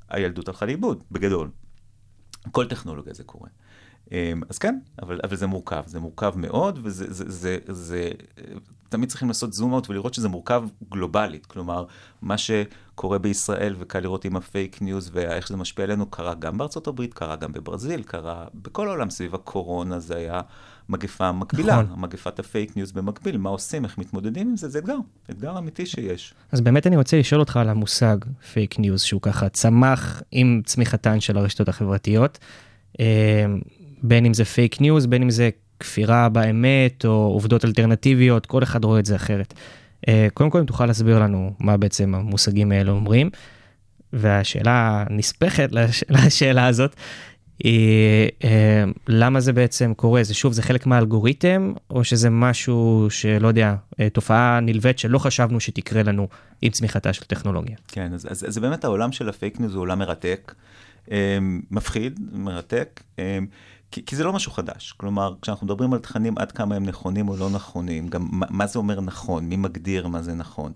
הילדות 0.08 0.48
הלכה 0.48 0.66
לאיבוד, 0.66 1.04
בגדול. 1.10 1.50
כל 2.50 2.66
טכנולוגיה 2.68 3.14
זה 3.14 3.24
קורה. 3.24 3.48
אמ, 4.12 4.42
אז 4.48 4.58
כן, 4.58 4.78
אבל, 5.02 5.20
אבל 5.24 5.36
זה 5.36 5.46
מורכב, 5.46 5.82
זה 5.86 6.00
מורכב 6.00 6.32
מאוד, 6.36 6.78
וזה, 6.82 7.12
זה, 7.12 7.24
זה, 7.30 7.58
זה, 7.68 8.10
תמיד 8.88 9.08
צריכים 9.08 9.28
לעשות 9.28 9.52
zoom 9.52 9.72
out 9.72 9.90
ולראות 9.90 10.14
שזה 10.14 10.28
מורכב 10.28 10.64
גלובלית. 10.90 11.46
כלומר, 11.46 11.84
מה 12.22 12.38
שקורה 12.94 13.18
בישראל, 13.18 13.74
וקל 13.78 14.00
לראות 14.00 14.24
עם 14.24 14.36
הפייק 14.36 14.82
ניוז 14.82 15.10
ואיך 15.12 15.46
שזה 15.46 15.56
משפיע 15.56 15.84
עלינו, 15.84 16.06
קרה 16.06 16.34
גם 16.34 16.58
בארצות 16.58 16.86
הברית, 16.86 17.14
קרה 17.14 17.36
גם 17.36 17.52
בברזיל, 17.52 18.02
קרה 18.02 18.44
בכל 18.54 18.88
העולם 18.88 19.10
סביב 19.10 19.34
הקורונה, 19.34 19.98
זה 19.98 20.16
היה 20.16 20.40
מגפה 20.88 21.32
מקבילה, 21.32 21.82
נכון. 21.82 22.00
מגפת 22.00 22.38
הפייק 22.38 22.76
ניוז 22.76 22.92
במקביל, 22.92 23.36
מה 23.36 23.50
עושים, 23.50 23.84
איך 23.84 23.98
מתמודדים 23.98 24.48
עם 24.48 24.56
זה, 24.56 24.68
זה 24.68 24.78
אתגר, 24.78 24.96
אתגר 25.30 25.58
אמיתי 25.58 25.86
שיש. 25.86 26.34
אז 26.52 26.60
באמת 26.60 26.86
אני 26.86 26.96
רוצה 26.96 27.18
לשאול 27.18 27.40
אותך 27.40 27.56
על 27.56 27.68
המושג 27.68 28.16
פייק 28.52 28.78
ניוז, 28.78 29.02
שהוא 29.02 29.20
ככה 29.20 29.48
צמח 29.48 30.22
עם 30.30 30.62
צמיחתן 30.64 31.20
של 31.20 31.38
הרשתות 31.38 31.68
החברתיות. 31.68 32.38
אה, 33.00 33.46
בין 34.02 34.26
אם 34.26 34.34
זה 34.34 34.44
פייק 34.44 34.80
ניוז, 34.80 35.06
בין 35.06 35.22
אם 35.22 35.30
זה 35.30 35.50
כפירה 35.80 36.28
באמת, 36.28 37.04
או 37.04 37.10
עובדות 37.10 37.64
אלטרנטיביות, 37.64 38.46
כל 38.46 38.62
אחד 38.62 38.84
רואה 38.84 39.00
את 39.00 39.06
זה 39.06 39.16
אחרת. 39.16 39.54
אה, 40.08 40.28
קודם 40.34 40.50
כל, 40.50 40.58
אם 40.58 40.64
תוכל 40.64 40.86
להסביר 40.86 41.18
לנו 41.18 41.52
מה 41.60 41.76
בעצם 41.76 42.14
המושגים 42.14 42.72
האלה 42.72 42.90
אומרים, 42.90 43.30
והשאלה 44.12 45.04
הנספחת 45.10 45.72
לש... 45.72 46.04
לשאלה 46.24 46.66
הזאת, 46.66 46.96
היא 47.58 48.30
אה, 48.44 48.84
למה 49.08 49.40
זה 49.40 49.52
בעצם 49.52 49.94
קורה? 49.96 50.22
זה 50.22 50.34
שוב, 50.34 50.52
זה 50.52 50.62
חלק 50.62 50.86
מהאלגוריתם, 50.86 51.72
או 51.90 52.04
שזה 52.04 52.30
משהו 52.30 53.06
שלא 53.10 53.48
יודע, 53.48 53.74
אה, 54.00 54.10
תופעה 54.10 54.60
נלווית 54.62 54.98
שלא 54.98 55.18
חשבנו 55.18 55.60
שתקרה 55.60 56.02
לנו 56.02 56.28
עם 56.62 56.70
צמיחתה 56.70 57.12
של 57.12 57.24
טכנולוגיה? 57.24 57.76
כן, 57.88 58.12
אז, 58.14 58.26
אז, 58.30 58.44
אז 58.48 58.58
באמת 58.58 58.84
העולם 58.84 59.12
של 59.12 59.28
הפייק 59.28 59.60
ניוז 59.60 59.74
הוא 59.74 59.80
עולם 59.80 59.98
מרתק, 59.98 60.54
מפחיד, 61.70 62.20
מרתק, 62.32 63.00
כי, 63.94 64.04
כי 64.04 64.16
זה 64.16 64.24
לא 64.24 64.32
משהו 64.32 64.52
חדש. 64.52 64.92
כלומר, 64.92 65.34
כשאנחנו 65.42 65.66
מדברים 65.66 65.92
על 65.92 65.98
תכנים, 65.98 66.38
עד 66.38 66.52
כמה 66.52 66.74
הם 66.76 66.84
נכונים 66.84 67.28
או 67.28 67.36
לא 67.36 67.50
נכונים, 67.50 68.08
גם 68.08 68.28
מה, 68.30 68.46
מה 68.50 68.66
זה 68.66 68.78
אומר 68.78 69.00
נכון, 69.00 69.44
מי 69.44 69.56
מגדיר 69.56 70.06
מה 70.06 70.22
זה 70.22 70.34
נכון. 70.34 70.72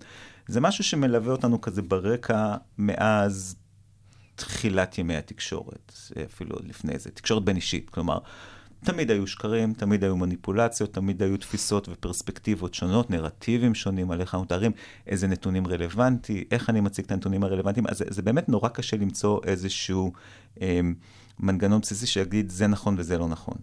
זה 0.47 0.61
משהו 0.61 0.83
שמלווה 0.83 1.31
אותנו 1.31 1.61
כזה 1.61 1.81
ברקע 1.81 2.55
מאז 2.77 3.55
תחילת 4.35 4.97
ימי 4.97 5.15
התקשורת, 5.15 5.93
אפילו 6.25 6.55
עוד 6.55 6.67
לפני 6.67 6.99
זה, 6.99 7.11
תקשורת 7.11 7.43
בין 7.43 7.55
אישית. 7.55 7.89
כלומר, 7.89 8.17
תמיד 8.85 9.11
היו 9.11 9.27
שקרים, 9.27 9.73
תמיד 9.73 10.03
היו 10.03 10.17
מניפולציות, 10.17 10.93
תמיד 10.93 11.23
היו 11.23 11.37
תפיסות 11.37 11.89
ופרספקטיבות 11.89 12.73
שונות, 12.73 13.09
נרטיבים 13.09 13.75
שונים 13.75 14.11
על 14.11 14.21
איך 14.21 14.33
אנחנו 14.33 14.45
מתארים, 14.45 14.71
איזה 15.07 15.27
נתונים 15.27 15.67
רלוונטי, 15.67 16.43
איך 16.51 16.69
אני 16.69 16.81
מציג 16.81 17.05
את 17.05 17.11
הנתונים 17.11 17.43
הרלוונטיים. 17.43 17.87
אז 17.87 17.97
זה, 17.97 18.05
זה 18.09 18.21
באמת 18.21 18.49
נורא 18.49 18.69
קשה 18.69 18.97
למצוא 18.97 19.39
איזשהו 19.43 20.11
אה, 20.61 20.79
מנגנון 21.39 21.81
בסיסי 21.81 22.07
שיגיד 22.07 22.49
זה 22.49 22.67
נכון 22.67 22.95
וזה 22.97 23.17
לא 23.17 23.27
נכון. 23.27 23.57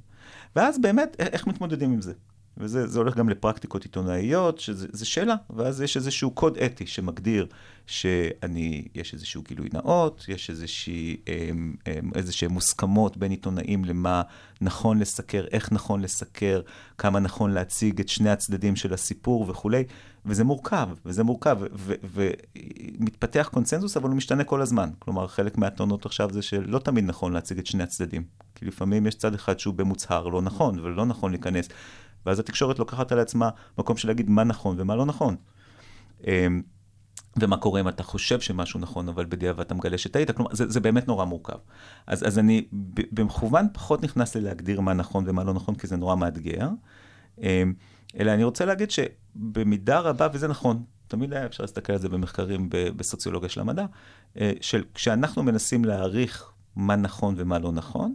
ואז 0.57 0.79
באמת, 0.79 1.17
איך 1.19 1.47
מתמודדים 1.47 1.93
עם 1.93 2.03
זה? 2.03 2.13
וזה 2.59 2.87
זה 2.87 2.99
הולך 2.99 3.17
גם 3.17 3.29
לפרקטיקות 3.29 3.83
עיתונאיות, 3.83 4.61
שזו 4.61 5.11
שאלה, 5.11 5.35
ואז 5.51 5.81
יש 5.81 5.97
איזשהו 5.97 6.31
קוד 6.31 6.59
אתי 6.59 6.87
שמגדיר 6.87 7.47
שאני, 7.87 8.85
יש 8.95 9.15
איזשהו 9.15 9.43
גילוי 9.43 9.69
נאות, 9.73 10.25
יש 10.29 10.51
איזושהי, 10.51 11.17
אמ, 11.29 11.75
אמ, 11.87 12.11
מוסכמות 12.51 13.17
בין 13.17 13.31
עיתונאים 13.31 13.85
למה 13.85 14.23
נכון 14.61 14.99
לסקר, 14.99 15.45
איך 15.53 15.73
נכון 15.73 16.01
לסקר, 16.01 16.61
כמה 16.99 17.21
נכון 17.21 17.51
להציג 17.51 18.01
את 18.01 18.09
שני 18.09 18.31
הצדדים 18.31 18.77
של 18.77 18.95
הסיפור 18.95 19.51
וכולי, 19.51 19.85
וזה 20.27 20.45
מורכב, 20.45 20.89
וזה 21.07 21.25
מורכב, 21.25 21.59
ומתפתח 22.15 23.49
קונצנזוס, 23.53 23.97
אבל 23.97 24.09
הוא 24.09 24.17
משתנה 24.17 24.45
כל 24.45 24.63
הזמן. 24.63 24.91
כלומר, 24.99 25.27
חלק 25.27 25.59
מהטענות 25.59 26.07
עכשיו 26.07 26.31
זה 26.33 26.43
שלא 26.43 26.79
תמיד 26.79 27.05
נכון 27.05 27.33
להציג 27.33 27.59
את 27.59 27.67
שני 27.67 27.83
הצדדים, 27.83 28.25
כי 28.55 28.65
לפעמים 28.65 29.07
יש 29.07 29.15
צד 29.15 29.35
אחד 29.35 29.59
שהוא 29.59 29.75
במוצהר 29.75 30.29
לא 30.29 30.43
נכון, 30.43 30.79
ולא 30.79 31.07
נכון 31.07 31.31
להיכנס. 31.31 31.69
ואז 32.27 32.39
התקשורת 32.39 32.79
לוקחת 32.79 33.13
על 33.13 33.19
עצמה 33.19 33.51
מקום 33.79 33.97
של 33.97 34.09
להגיד 34.09 34.31
מה 34.31 34.45
נכון 34.45 34.77
ומה 34.81 34.97
לא 34.97 35.07
נכון. 35.07 35.37
אמ, 36.27 36.63
ומה 37.41 37.57
קורה 37.57 37.81
אם 37.81 37.89
אתה 37.89 38.03
חושב 38.03 38.41
שמשהו 38.41 38.81
נכון, 38.81 39.09
אבל 39.09 39.25
בדיעבד 39.25 39.61
אתה 39.61 39.75
מגלה 39.75 39.99
שטעית. 39.99 40.31
כלומר, 40.31 40.55
זה, 40.55 40.69
זה 40.69 40.81
באמת 40.81 41.09
נורא 41.09 41.25
מורכב. 41.25 41.57
אז, 42.07 42.27
אז 42.27 42.39
אני 42.39 42.67
במכוון 43.13 43.67
פחות 43.73 44.03
נכנס 44.03 44.37
ללהגדיר 44.37 44.81
מה 44.81 44.93
נכון 44.93 45.25
ומה 45.27 45.45
לא 45.45 45.55
נכון, 45.55 45.75
כי 45.75 45.87
זה 45.87 45.97
נורא 45.97 46.17
מאתגר. 46.17 46.69
אמ, 47.39 47.75
אלא 48.21 48.31
אני 48.35 48.45
רוצה 48.45 48.65
להגיד 48.65 48.91
שבמידה 49.37 50.01
רבה, 50.01 50.29
וזה 50.33 50.49
נכון, 50.49 50.83
תמיד 51.09 51.33
היה 51.33 51.47
אפשר 51.47 51.63
להסתכל 51.63 51.93
על 51.93 51.99
זה 51.99 52.09
במחקרים 52.09 52.69
בסוציולוגיה 52.71 53.49
של 53.49 53.61
המדע, 53.61 53.87
אה, 54.41 54.53
של 54.61 54.85
כשאנחנו 54.95 55.43
מנסים 55.43 55.85
להעריך 55.85 56.51
מה 56.77 56.97
נכון 56.97 57.35
ומה 57.39 57.59
לא 57.59 57.73
נכון, 57.73 58.15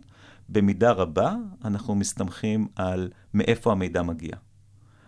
במידה 0.50 0.92
רבה 0.92 1.36
אנחנו 1.66 1.96
מסתמכים 1.96 2.68
על 2.76 3.10
מאיפה 3.34 3.72
המידע 3.72 4.02
מגיע. 4.02 4.36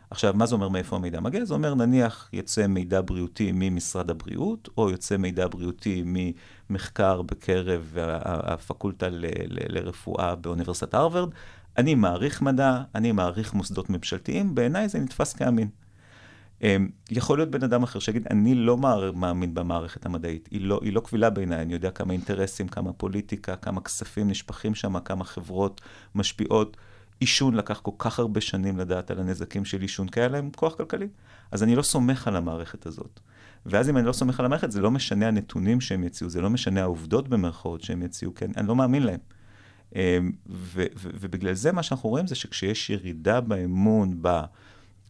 עכשיו, 0.10 0.34
מה 0.36 0.45
זה 0.45 0.56
אומר 0.56 0.69
מאיפה 0.69 0.95
המידע 0.95 1.19
מגיע? 1.19 1.45
זה 1.45 1.54
אומר, 1.54 1.76
נניח 1.76 2.30
יוצא 2.34 2.67
מידע 2.67 3.02
בריאותי 3.06 3.52
ממשרד 3.54 4.10
הבריאות, 4.10 4.69
או 4.78 4.89
יוצא 4.89 5.17
מידע 5.17 5.47
בריאותי 5.47 6.04
ממחקר 6.06 7.21
בקרב 7.21 7.97
הפקולטה 8.23 9.10
ל- 9.10 9.26
ל- 9.26 9.78
לרפואה 9.78 10.36
באוניברסיטת 10.36 10.93
הרווארד. 10.93 11.30
אני 11.78 11.95
מעריך 11.95 12.41
מדע, 12.41 12.82
אני 12.95 13.12
מעריך 13.12 13.54
מוסדות 13.54 13.89
ממשלתיים, 13.89 14.56
בעיניי 14.56 14.89
זה 14.89 14.99
נתפס 14.99 15.34
כאמין. 15.34 15.69
אמ, 16.63 16.88
יכול 17.12 17.38
להיות 17.38 17.49
בן 17.49 17.63
אדם 17.63 17.84
אחר 17.84 17.99
שיגיד, 17.99 18.28
אני 18.32 18.56
לא 18.56 18.78
מאמין 19.15 19.54
במערכת 19.54 20.06
המדעית, 20.06 20.49
היא 20.52 20.62
לא, 20.62 20.80
היא 20.84 20.93
לא 20.93 20.99
קבילה 20.99 21.30
בעיניי, 21.30 21.62
אני 21.62 21.73
יודע 21.73 21.91
כמה 21.91 22.13
אינטרסים, 22.13 22.67
כמה 22.67 22.93
פוליטיקה, 22.93 23.56
כמה 23.56 23.82
כספים 23.82 24.28
נשפכים 24.28 24.76
שם, 24.76 24.99
כמה 24.99 25.23
חברות 25.23 25.82
משפיעות. 26.15 26.78
עישון 27.19 27.56
לקח 27.56 27.80
כל 27.80 27.91
כך 27.97 28.19
הרבה 28.19 28.41
שנים 28.41 28.78
לדעת 28.78 29.12
על 29.12 29.19
הנזקים 29.19 29.65
של 29.65 29.82
עישון, 29.82 30.08
כי 30.08 30.19
היה 30.19 30.30
להם 30.30 30.49
כוח 30.56 30.76
כלכלי. 30.76 31.08
אז 31.52 31.63
אני 31.63 31.76
לא 31.76 31.82
סומך 31.82 32.28
על 32.28 32.36
המערכת 32.36 32.86
הזאת. 32.86 33.19
ואז 33.65 33.89
אם 33.89 33.97
אני 33.97 34.06
לא 34.06 34.13
סומך 34.13 34.39
על 34.39 34.45
המערכת, 34.45 34.71
זה 34.71 34.82
לא 34.82 34.91
משנה 34.91 35.28
הנתונים 35.28 35.82
שהם 35.82 36.04
יציעו, 36.04 36.30
זה 36.30 36.41
לא 36.41 36.49
משנה 36.49 36.82
העובדות 36.82 37.28
במרכאות 37.28 37.82
שהם 37.82 38.02
יציעו, 38.02 38.34
כי 38.36 38.45
אני, 38.45 38.54
אני 38.58 38.67
לא 38.67 38.76
מאמין 38.76 39.04
להם. 39.04 39.19
אמ, 39.95 40.32
ו- 40.49 40.86
ו- 40.97 41.10
ובגלל 41.19 41.54
זה 41.54 41.71
מה 41.71 41.84
שאנחנו 41.84 42.10
רואים 42.10 42.28
זה 42.28 42.36
שכשיש 42.36 42.89
ירידה 42.89 43.41
באמון 43.41 44.21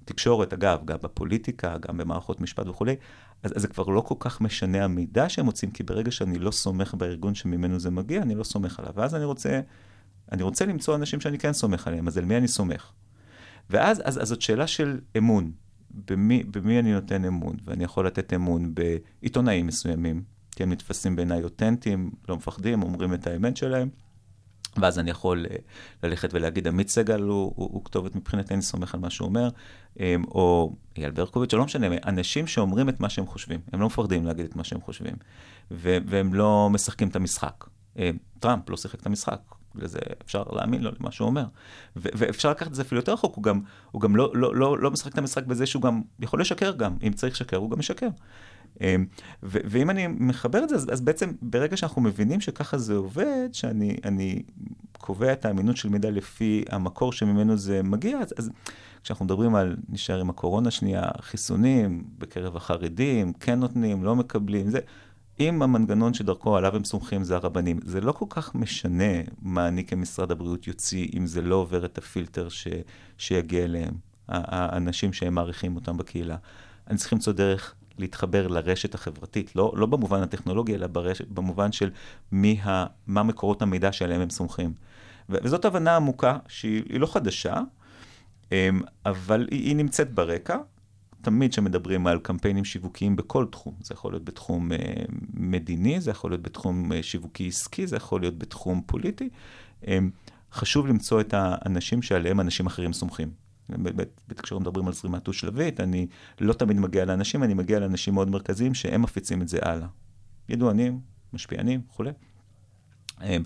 בתקשורת, 0.03 0.53
אגב, 0.53 0.85
גם 0.85 0.97
בפוליטיקה, 1.03 1.77
גם 1.77 1.97
במערכות 1.97 2.41
משפט 2.41 2.67
וכולי, 2.67 2.95
אז, 3.43 3.51
אז 3.55 3.61
זה 3.61 3.67
כבר 3.67 3.83
לא 3.83 4.01
כל 4.01 4.15
כך 4.19 4.41
משנה 4.41 4.83
המידע 4.83 5.29
שהם 5.29 5.45
מוצאים, 5.45 5.71
כי 5.71 5.83
ברגע 5.83 6.11
שאני 6.11 6.39
לא 6.39 6.51
סומך 6.51 6.93
בארגון 6.93 7.35
שממנו 7.35 7.79
זה 7.79 7.91
מגיע, 7.91 8.21
אני 8.21 8.35
לא 8.35 8.43
סומך 8.43 8.79
עליו. 8.79 8.93
ואז 8.95 9.15
אני 9.15 9.25
רוצה, 9.25 9.61
אני 10.31 10.43
רוצה 10.43 10.65
למצוא 10.65 10.95
אנשים 10.95 11.21
שאני 11.21 11.37
כן 11.39 11.53
סומך 11.53 11.87
עליהם, 11.87 12.07
אז 12.07 12.17
על 12.17 12.25
מי 12.25 12.37
אני 12.37 12.47
סומך? 12.47 12.91
ואז 13.69 14.01
אז, 14.05 14.21
אז 14.21 14.27
זאת 14.27 14.41
שאלה 14.41 14.67
של 14.67 14.99
אמון. 15.17 15.51
במי, 16.07 16.43
במי 16.43 16.79
אני 16.79 16.93
נותן 16.93 17.25
אמון? 17.25 17.55
ואני 17.63 17.83
יכול 17.83 18.07
לתת 18.07 18.33
אמון 18.33 18.73
בעיתונאים 18.75 19.67
מסוימים, 19.67 20.23
כי 20.51 20.63
הם 20.63 20.71
נתפסים 20.71 21.15
בעיניי 21.15 21.43
אותנטיים, 21.43 22.11
לא 22.29 22.35
מפחדים, 22.35 22.83
אומרים 22.83 23.13
את 23.13 23.27
האמת 23.27 23.57
שלהם. 23.57 23.89
ואז 24.77 24.99
אני 24.99 25.11
יכול 25.11 25.45
אה, 25.51 25.55
ללכת 26.03 26.33
ולהגיד, 26.33 26.67
עמית 26.67 26.89
סגל 26.89 27.21
הוא, 27.21 27.53
הוא, 27.55 27.69
הוא 27.73 27.85
כתובת 27.85 28.15
מבחינתי, 28.15 28.53
אני 28.53 28.61
סומך 28.61 28.93
על 28.93 28.99
מה 28.99 29.09
שהוא 29.09 29.27
אומר, 29.27 29.49
או 30.27 30.75
אייל 30.97 31.11
ברקוביץ', 31.11 31.53
או 31.53 31.57
לא 31.57 31.65
משנה, 31.65 31.87
אנשים 32.05 32.47
שאומרים 32.47 32.89
את 32.89 32.99
מה 32.99 33.09
שהם 33.09 33.27
חושבים, 33.27 33.59
הם 33.73 33.81
לא 33.81 33.87
מפחדים 33.87 34.25
להגיד 34.25 34.45
את 34.45 34.55
מה 34.55 34.63
שהם 34.63 34.81
חושבים, 34.81 35.15
ו- 35.71 35.97
והם 36.05 36.33
לא 36.33 36.69
משחקים 36.71 37.07
את 37.07 37.15
המשחק. 37.15 37.63
אמ, 37.97 38.17
טראמפ 38.39 38.69
לא 38.69 38.77
שיחק 38.77 38.99
את 38.99 39.05
המשחק, 39.05 39.39
לזה 39.75 39.99
אפשר 40.25 40.43
להאמין 40.51 40.81
לו 40.81 40.91
למה 40.99 41.11
שהוא 41.11 41.27
אומר. 41.27 41.45
ו- 41.95 42.09
ואפשר 42.15 42.51
לקחת 42.51 42.67
את 42.67 42.75
זה 42.75 42.81
אפילו 42.81 43.01
יותר 43.01 43.13
רחוק, 43.13 43.35
הוא 43.35 43.43
גם, 43.43 43.61
הוא 43.91 44.01
גם 44.01 44.15
לא, 44.15 44.31
לא, 44.33 44.55
לא, 44.55 44.79
לא 44.79 44.91
משחק 44.91 45.13
את 45.13 45.17
המשחק 45.17 45.45
בזה 45.45 45.65
שהוא 45.65 45.81
גם 45.81 46.01
יכול 46.19 46.41
לשקר 46.41 46.71
גם, 46.71 46.95
אם 47.07 47.13
צריך 47.13 47.33
לשקר, 47.33 47.57
הוא 47.57 47.71
גם 47.71 47.79
משקר. 47.79 48.09
אמ, 48.81 49.05
ו- 49.43 49.59
ואם 49.65 49.89
אני 49.89 50.07
מחבר 50.07 50.63
את 50.63 50.69
זה, 50.69 50.75
אז, 50.75 50.87
אז 50.91 51.01
בעצם 51.01 51.31
ברגע 51.41 51.77
שאנחנו 51.77 52.01
מבינים 52.01 52.41
שככה 52.41 52.77
זה 52.77 52.95
עובד, 52.95 53.49
שאני 53.51 53.97
אני 54.05 54.43
קובע 54.97 55.33
את 55.33 55.45
האמינות 55.45 55.77
של 55.77 55.89
מידע 55.89 56.11
לפי 56.11 56.65
המקור 56.69 57.13
שממנו 57.13 57.57
זה 57.57 57.83
מגיע, 57.83 58.19
אז, 58.19 58.33
אז 58.37 58.49
כשאנחנו 59.03 59.25
מדברים 59.25 59.55
על, 59.55 59.75
נשאר 59.89 60.19
עם 60.19 60.29
הקורונה 60.29 60.71
שנייה, 60.71 61.01
חיסונים 61.21 62.03
בקרב 62.17 62.55
החרדים, 62.55 63.33
כן 63.33 63.59
נותנים, 63.59 64.03
לא 64.03 64.15
מקבלים, 64.15 64.69
זה, 64.69 64.79
אם 65.39 65.61
המנגנון 65.61 66.13
שדרכו 66.13 66.57
עליו 66.57 66.75
הם 66.75 66.83
סומכים 66.83 67.23
זה 67.23 67.35
הרבנים, 67.35 67.79
זה 67.85 68.01
לא 68.01 68.11
כל 68.11 68.25
כך 68.29 68.55
משנה 68.55 69.13
מה 69.41 69.67
אני 69.67 69.83
כמשרד 69.83 70.31
הבריאות 70.31 70.67
יוציא, 70.67 71.07
אם 71.17 71.27
זה 71.27 71.41
לא 71.41 71.55
עובר 71.55 71.85
את 71.85 71.97
הפילטר 71.97 72.49
ש, 72.49 72.67
שיגיע 73.17 73.63
אליהם, 73.63 73.93
האנשים 74.27 75.13
שהם 75.13 75.35
מעריכים 75.35 75.75
אותם 75.75 75.97
בקהילה. 75.97 76.35
אני 76.87 76.97
צריך 76.97 77.13
למצוא 77.13 77.33
דרך 77.33 77.75
להתחבר 77.97 78.47
לרשת 78.47 78.95
החברתית, 78.95 79.55
לא, 79.55 79.73
לא 79.75 79.85
במובן 79.85 80.21
הטכנולוגי, 80.21 80.75
אלא 80.75 80.87
ברשת, 80.87 81.27
במובן 81.27 81.71
של 81.71 81.91
מי 82.31 82.59
ה, 82.63 82.85
מה 83.07 83.23
מקורות 83.23 83.61
המידע 83.61 83.91
שעליהם 83.91 84.21
הם 84.21 84.29
סומכים. 84.29 84.73
וזאת 85.29 85.65
הבנה 85.65 85.95
עמוקה 85.95 86.37
שהיא 86.47 86.99
לא 86.99 87.05
חדשה, 87.05 87.61
אבל 89.05 89.47
היא, 89.51 89.63
היא 89.67 89.75
נמצאת 89.75 90.13
ברקע. 90.13 90.57
תמיד 91.21 91.51
כשמדברים 91.51 92.07
על 92.07 92.19
קמפיינים 92.19 92.65
שיווקיים 92.65 93.15
בכל 93.15 93.45
תחום, 93.51 93.75
זה 93.81 93.93
יכול 93.93 94.13
להיות 94.13 94.25
בתחום 94.25 94.71
אה, 94.71 94.77
מדיני, 95.33 96.01
זה 96.01 96.11
יכול 96.11 96.31
להיות 96.31 96.41
בתחום 96.41 96.91
אה, 96.91 97.03
שיווקי 97.03 97.47
עסקי, 97.47 97.87
זה 97.87 97.95
יכול 97.95 98.21
להיות 98.21 98.37
בתחום 98.37 98.81
פוליטי. 98.85 99.29
אה, 99.87 99.97
חשוב 100.51 100.87
למצוא 100.87 101.21
את 101.21 101.33
האנשים 101.37 102.01
שעליהם 102.01 102.39
אנשים 102.39 102.65
אחרים 102.65 102.93
סומכים. 102.93 103.31
בתקשורת 103.69 104.61
מדברים 104.61 104.87
על 104.87 104.93
זרימה 104.93 105.19
דו-שלבית, 105.19 105.79
אני 105.79 106.07
לא 106.39 106.53
תמיד 106.53 106.79
מגיע 106.79 107.05
לאנשים, 107.05 107.43
אני 107.43 107.53
מגיע 107.53 107.79
לאנשים 107.79 108.13
מאוד 108.13 108.29
מרכזיים 108.29 108.73
שהם 108.73 109.01
מפיצים 109.01 109.41
את 109.41 109.47
זה 109.47 109.59
הלאה. 109.61 109.87
ידוענים, 110.49 110.99
משפיענים 111.33 111.81
וכולי. 111.89 112.11
אמ, 113.21 113.43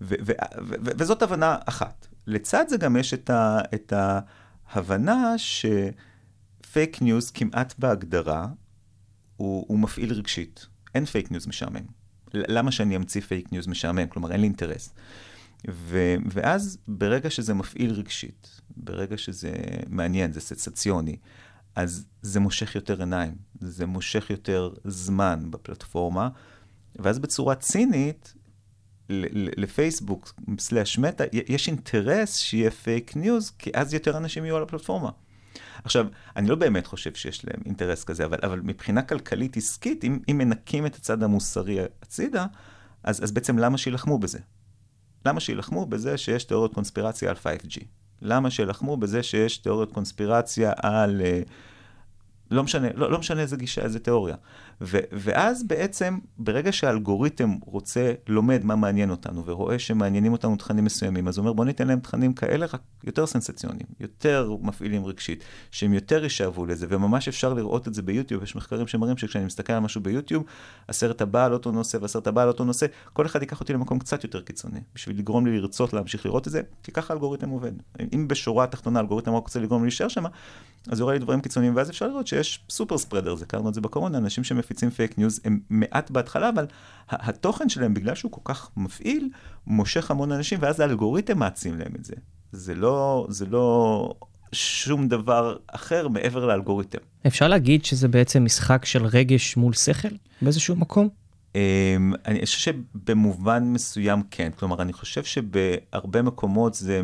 וזאת 0.00 1.22
הבנה 1.22 1.56
אחת. 1.66 2.07
לצד 2.28 2.64
זה 2.68 2.76
גם 2.76 2.96
יש 2.96 3.14
את, 3.14 3.30
ה, 3.30 3.58
את 3.74 3.92
ההבנה 4.66 5.34
שפייק 5.38 7.02
ניוז 7.02 7.30
כמעט 7.30 7.74
בהגדרה 7.78 8.46
הוא, 9.36 9.64
הוא 9.68 9.78
מפעיל 9.78 10.12
רגשית. 10.12 10.66
אין 10.94 11.04
פייק 11.04 11.30
ניוז 11.30 11.46
משעמם. 11.46 11.86
למה 12.34 12.72
שאני 12.72 12.96
אמציא 12.96 13.20
פייק 13.20 13.52
ניוז 13.52 13.66
משעמם? 13.66 14.06
כלומר, 14.06 14.32
אין 14.32 14.40
לי 14.40 14.46
אינטרס. 14.46 14.94
ו, 15.70 16.14
ואז 16.26 16.78
ברגע 16.88 17.30
שזה 17.30 17.54
מפעיל 17.54 17.90
רגשית, 17.90 18.60
ברגע 18.76 19.18
שזה 19.18 19.52
מעניין, 19.88 20.32
זה 20.32 20.40
סנסציוני, 20.40 21.16
אז 21.74 22.06
זה 22.22 22.40
מושך 22.40 22.74
יותר 22.74 23.00
עיניים, 23.00 23.34
זה 23.60 23.86
מושך 23.86 24.30
יותר 24.30 24.70
זמן 24.84 25.50
בפלטפורמה, 25.50 26.28
ואז 26.96 27.18
בצורה 27.18 27.54
צינית, 27.54 28.34
לפייסבוק 29.56 30.34
slash 30.58 30.98
מטא, 30.98 31.24
יש 31.32 31.68
אינטרס 31.68 32.36
שיהיה 32.36 32.70
פייק 32.70 33.16
ניוז, 33.16 33.52
כי 33.58 33.70
אז 33.74 33.94
יותר 33.94 34.16
אנשים 34.16 34.44
יהיו 34.44 34.56
על 34.56 34.62
הפלטפורמה. 34.62 35.10
עכשיו, 35.84 36.06
אני 36.36 36.48
לא 36.48 36.54
באמת 36.54 36.86
חושב 36.86 37.14
שיש 37.14 37.44
להם 37.44 37.62
אינטרס 37.66 38.04
כזה, 38.04 38.24
אבל, 38.24 38.38
אבל 38.42 38.60
מבחינה 38.60 39.02
כלכלית 39.02 39.56
עסקית, 39.56 40.04
אם, 40.04 40.18
אם 40.30 40.38
מנקים 40.38 40.86
את 40.86 40.96
הצד 40.96 41.22
המוסרי 41.22 41.78
הצידה, 42.02 42.46
אז, 43.02 43.24
אז 43.24 43.32
בעצם 43.32 43.58
למה 43.58 43.78
שילחמו 43.78 44.18
בזה? 44.18 44.38
למה 45.26 45.40
שילחמו 45.40 45.86
בזה 45.86 46.18
שיש 46.18 46.44
תיאוריות 46.44 46.74
קונספירציה 46.74 47.30
על 47.30 47.36
5G? 47.36 47.84
למה 48.22 48.50
שילחמו 48.50 48.96
בזה 48.96 49.22
שיש 49.22 49.58
תיאוריות 49.58 49.92
קונספירציה 49.92 50.72
על... 50.76 51.20
Uh, 51.20 51.50
לא 52.50 52.62
משנה, 52.62 52.88
לא, 52.94 53.10
לא 53.10 53.18
משנה 53.18 53.40
איזה 53.40 53.56
גישה, 53.56 53.82
איזה 53.82 53.98
תיאוריה. 53.98 54.36
ו, 54.80 54.98
ואז 55.12 55.66
בעצם, 55.66 56.18
ברגע 56.38 56.72
שהאלגוריתם 56.72 57.56
רוצה, 57.66 58.12
לומד 58.28 58.64
מה 58.64 58.76
מעניין 58.76 59.10
אותנו, 59.10 59.46
ורואה 59.46 59.78
שמעניינים 59.78 60.32
אותנו 60.32 60.56
תכנים 60.56 60.84
מסוימים, 60.84 61.28
אז 61.28 61.38
הוא 61.38 61.42
אומר, 61.42 61.52
בוא 61.52 61.64
ניתן 61.64 61.88
להם 61.88 62.00
תכנים 62.00 62.32
כאלה, 62.32 62.66
רק 62.66 62.80
יותר 63.04 63.26
סנסציוניים, 63.26 63.86
יותר 64.00 64.56
מפעילים 64.62 65.04
רגשית, 65.04 65.44
שהם 65.70 65.92
יותר 65.92 66.24
יישאבו 66.24 66.66
לזה, 66.66 66.86
וממש 66.88 67.28
אפשר 67.28 67.54
לראות 67.54 67.88
את 67.88 67.94
זה 67.94 68.02
ביוטיוב, 68.02 68.42
יש 68.42 68.56
מחקרים 68.56 68.86
שמראים 68.86 69.16
שכשאני 69.16 69.44
מסתכל 69.44 69.72
על 69.72 69.80
משהו 69.80 70.00
ביוטיוב, 70.00 70.44
הסרט 70.88 71.22
הבא 71.22 71.44
על 71.44 71.52
אותו 71.52 71.72
נושא 71.72 71.98
והסרט 72.00 72.26
הבא 72.26 72.42
על 72.42 72.48
אותו 72.48 72.64
נושא, 72.64 72.86
כל 73.12 73.26
אחד 73.26 73.42
ייקח 73.42 73.60
אותי 73.60 73.72
למקום 73.72 73.98
קצת 73.98 74.24
יותר 74.24 74.40
קיצוני, 74.40 74.80
בשביל 74.94 75.18
לגרום 75.18 75.46
לי 75.46 75.60
לרצות 75.60 75.92
להמשיך 75.92 76.26
לראות 76.26 76.46
את 76.46 76.52
זה, 76.52 76.62
כי 76.82 76.92
ככה 76.92 77.12
האלגוריתם 77.12 77.48
עובד. 77.48 77.72
אם 78.14 78.28
בשורה 78.28 78.64
התחתונה 78.64 78.98
האלגוריתם 78.98 79.34
רק 79.34 79.42
רוצה 79.42 79.60
לגרום 79.60 79.82
לי 79.82 79.86
להישאר 79.86 80.08
שם, 80.08 80.24
אז 80.88 81.00
יראה 81.00 81.12
לי 81.12 81.18
דברים 81.18 81.40
קיצוניים, 81.40 81.76
ואז 81.76 81.90
אפשר 81.90 82.06
לראות 82.06 82.26
שיש 82.44 82.64
super 82.70 82.98
spreader, 82.98 83.34
זה 83.34 83.46
קראנו 83.46 83.68
את 83.68 83.74
זה 83.74 83.80
בקורונה, 83.80 84.18
אנשים 84.18 84.44
שמפיצים 84.44 84.90
פייק 84.90 85.18
ניוז 85.18 85.40
הם 85.44 85.60
מעט 85.70 86.10
בהתחלה, 86.10 86.48
אבל 86.48 86.66
התוכן 87.08 87.68
שלהם, 87.68 87.94
בגלל 87.94 88.14
שהוא 88.14 88.32
כל 88.32 88.40
כך 88.44 88.70
מפעיל, 88.76 89.28
מושך 89.66 90.10
המון 90.10 90.32
אנשים, 90.32 90.58
ואז 90.62 90.80
האלגוריתם 90.80 91.38
מעצים 91.38 91.78
להם 91.78 91.92
את 92.00 92.04
זה. 92.04 92.14
זה 92.52 92.74
לא, 92.74 93.26
זה 93.30 93.46
לא 93.46 94.14
שום 94.52 95.08
דבר 95.08 95.56
אחר 95.66 96.08
מעבר 96.08 96.46
לאלגוריתם. 96.46 96.98
אפשר 97.26 97.48
להגיד 97.48 97.84
שזה 97.84 98.08
בעצם 98.08 98.44
משחק 98.44 98.84
של 98.84 99.06
רגש 99.06 99.56
מול 99.56 99.72
שכל 99.72 100.08
באיזשהו 100.42 100.76
מקום? 100.76 101.08
אמ, 101.54 102.12
אני 102.26 102.46
חושב 102.46 102.58
שבמובן 102.58 103.64
מסוים 103.64 104.22
כן. 104.30 104.50
כלומר, 104.58 104.82
אני 104.82 104.92
חושב 104.92 105.24
שבהרבה 105.24 106.22
מקומות 106.22 106.74
זה... 106.74 107.02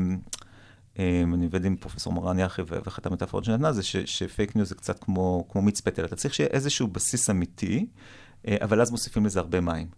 אמ, 0.98 1.34
אני 1.34 1.44
עובד 1.44 1.64
עם 1.64 1.76
פרופסור 1.76 2.12
מורן 2.12 2.38
ירחי, 2.38 2.62
ואחת 2.66 3.06
המטאפורות 3.06 3.44
שנתנה 3.44 3.72
זה 3.72 3.82
שפייק 3.82 4.56
ניוז 4.56 4.68
זה 4.68 4.74
קצת 4.74 5.04
כמו, 5.04 5.46
כמו 5.48 5.62
מיץ 5.62 5.80
פטל, 5.80 6.04
אתה 6.04 6.16
צריך 6.16 6.34
שיהיה 6.34 6.50
איזשהו 6.50 6.88
בסיס 6.88 7.30
אמיתי, 7.30 7.86
אה, 8.48 8.56
אבל 8.60 8.80
אז 8.80 8.90
מוסיפים 8.90 9.26
לזה 9.26 9.40
הרבה 9.40 9.60
מים. 9.60 9.88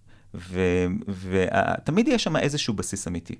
ותמיד 1.30 2.08
יש 2.08 2.24
שם 2.24 2.36
איזשהו 2.36 2.74
בסיס 2.74 3.08
אמיתי. 3.08 3.34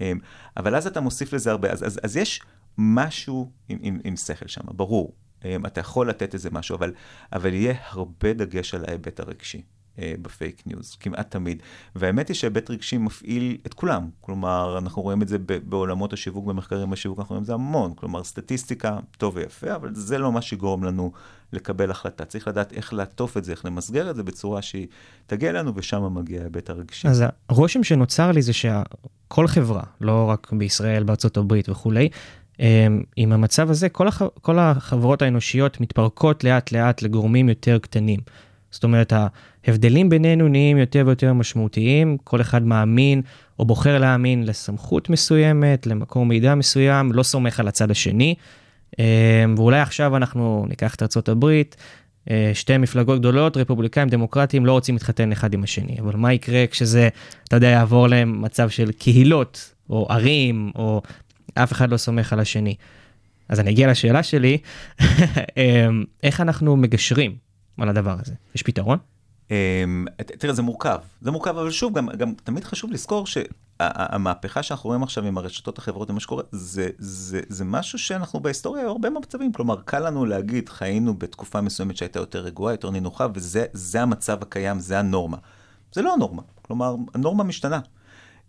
אמ, 0.00 0.18
אבל 0.56 0.76
אז 0.76 0.86
אתה 0.86 1.00
מוסיף 1.00 1.32
לזה 1.32 1.50
הרבה, 1.50 1.70
אז, 1.70 1.86
אז, 1.86 2.00
אז 2.02 2.16
יש 2.16 2.40
משהו 2.78 3.50
עם, 3.68 3.78
עם, 3.82 3.98
עם 4.04 4.16
שכל 4.16 4.46
שם, 4.46 4.60
ברור. 4.66 5.14
אמ, 5.44 5.66
אתה 5.66 5.80
יכול 5.80 6.08
לתת 6.08 6.34
איזה 6.34 6.50
משהו, 6.50 6.76
אבל, 6.76 6.92
אבל 7.32 7.54
יהיה 7.54 7.74
הרבה 7.88 8.32
דגש 8.32 8.74
על 8.74 8.84
ההיבט 8.88 9.20
הרגשי. 9.20 9.62
אה, 9.98 10.14
בפייק 10.22 10.62
ניוז, 10.66 10.96
כמעט 11.00 11.30
תמיד. 11.30 11.62
והאמת 11.96 12.28
היא 12.28 12.34
שהיבט 12.34 12.70
רגשי 12.70 12.98
מפעיל 12.98 13.56
את 13.66 13.74
כולם. 13.74 14.08
כלומר, 14.20 14.78
אנחנו 14.78 15.02
רואים 15.02 15.22
את 15.22 15.28
זה 15.28 15.38
בעולמות 15.38 16.12
השיווק, 16.12 16.46
במחקרים 16.46 16.90
בשיווק, 16.90 17.18
אנחנו 17.18 17.32
רואים 17.32 17.42
את 17.42 17.46
זה 17.46 17.54
המון. 17.54 17.92
כלומר, 17.94 18.24
סטטיסטיקה, 18.24 18.98
טוב 19.18 19.36
ויפה, 19.36 19.74
אבל 19.74 19.94
זה 19.94 20.18
לא 20.18 20.32
מה 20.32 20.42
שיגרום 20.42 20.84
לנו 20.84 21.12
לקבל 21.52 21.90
החלטה. 21.90 22.24
צריך 22.24 22.48
לדעת 22.48 22.72
איך 22.72 22.92
לעטוף 22.92 23.36
את 23.36 23.44
זה, 23.44 23.52
איך 23.52 23.64
למסגר 23.64 24.10
את 24.10 24.16
זה 24.16 24.22
בצורה 24.22 24.62
שהיא 24.62 24.86
תגיע 25.26 25.50
אלינו, 25.50 25.72
ושם 25.76 26.14
מגיע 26.14 26.40
ההיבט 26.40 26.70
הרגשי. 26.70 27.08
אז 27.08 27.24
הרושם 27.48 27.84
שנוצר 27.84 28.32
לי 28.32 28.42
זה 28.42 28.52
שכל 28.52 29.46
חברה, 29.46 29.82
לא 30.00 30.28
רק 30.28 30.52
בישראל, 30.52 31.02
בארצות 31.02 31.36
הברית 31.36 31.68
וכולי, 31.68 32.08
אמ, 32.60 33.02
עם 33.16 33.32
המצב 33.32 33.70
הזה, 33.70 33.88
כל, 33.88 34.08
הח... 34.08 34.22
כל 34.42 34.58
החברות 34.58 35.22
האנושיות 35.22 35.80
מתפרקות 35.80 36.44
לאט 36.44 36.72
לאט 36.72 37.02
לגורמים 37.02 37.48
יותר 37.48 37.78
קטנים. 37.78 38.20
זאת 38.70 38.84
אומרת, 38.84 39.12
ההבדלים 39.66 40.08
בינינו 40.08 40.48
נהיים 40.48 40.78
יותר 40.78 41.02
ויותר 41.06 41.32
משמעותיים, 41.32 42.16
כל 42.24 42.40
אחד 42.40 42.62
מאמין 42.62 43.22
או 43.58 43.64
בוחר 43.64 43.98
להאמין 43.98 44.46
לסמכות 44.46 45.10
מסוימת, 45.10 45.86
למקור 45.86 46.26
מידע 46.26 46.54
מסוים, 46.54 47.12
לא 47.12 47.22
סומך 47.22 47.60
על 47.60 47.68
הצד 47.68 47.90
השני. 47.90 48.34
אמ, 48.98 49.54
ואולי 49.56 49.80
עכשיו 49.80 50.16
אנחנו 50.16 50.66
ניקח 50.68 50.94
את 50.94 51.02
ארה"ב, 51.02 51.44
אה, 52.30 52.50
שתי 52.54 52.78
מפלגות 52.78 53.18
גדולות, 53.18 53.56
רפובליקאים, 53.56 54.08
דמוקרטים, 54.08 54.66
לא 54.66 54.72
רוצים 54.72 54.94
להתחתן 54.94 55.32
אחד 55.32 55.54
עם 55.54 55.62
השני. 55.62 55.96
אבל 56.00 56.16
מה 56.16 56.32
יקרה 56.32 56.66
כשזה, 56.66 57.08
אתה 57.44 57.56
יודע, 57.56 57.68
יעבור 57.68 58.08
להם 58.08 58.42
מצב 58.42 58.68
של 58.68 58.92
קהילות, 58.92 59.74
או 59.90 60.06
ערים, 60.10 60.70
או 60.74 61.02
אף 61.54 61.72
אחד 61.72 61.90
לא 61.90 61.96
סומך 61.96 62.32
על 62.32 62.40
השני. 62.40 62.74
אז 63.48 63.60
אני 63.60 63.70
אגיע 63.70 63.90
לשאלה 63.90 64.22
שלי, 64.22 64.58
אמ, 65.00 66.04
איך 66.22 66.40
אנחנו 66.40 66.76
מגשרים 66.76 67.34
על 67.78 67.88
הדבר 67.88 68.16
הזה? 68.20 68.34
יש 68.54 68.62
פתרון? 68.62 68.98
אמ, 69.50 70.04
תראה, 70.38 70.54
זה 70.54 70.62
מורכב. 70.62 70.98
זה 71.20 71.30
מורכב, 71.30 71.58
אבל 71.58 71.70
שוב, 71.70 71.98
גם, 71.98 72.08
גם 72.08 72.34
תמיד 72.44 72.64
חשוב 72.64 72.92
לזכור 72.92 73.26
שהמהפכה 73.26 74.62
שאנחנו 74.62 74.88
רואים 74.88 75.02
עכשיו 75.02 75.24
עם 75.24 75.38
הרשתות 75.38 75.78
החברתיות, 75.78 76.10
מה 76.10 76.20
שקורה, 76.20 76.42
זה, 76.52 76.88
זה, 76.98 77.40
זה 77.48 77.64
משהו 77.64 77.98
שאנחנו 77.98 78.40
בהיסטוריה, 78.40 78.86
הרבה 78.86 79.10
מצבים. 79.10 79.52
כלומר, 79.52 79.80
קל 79.84 80.06
לנו 80.06 80.24
להגיד, 80.24 80.68
חיינו 80.68 81.14
בתקופה 81.14 81.60
מסוימת 81.60 81.96
שהייתה 81.96 82.18
יותר 82.18 82.40
רגועה, 82.40 82.74
יותר 82.74 82.90
נינוחה, 82.90 83.26
וזה 83.34 83.66
זה 83.72 84.02
המצב 84.02 84.42
הקיים, 84.42 84.80
זה 84.80 84.98
הנורמה. 84.98 85.36
זה 85.92 86.02
לא 86.02 86.12
הנורמה. 86.12 86.42
כלומר, 86.62 86.96
הנורמה 87.14 87.44
משתנה. 87.44 87.80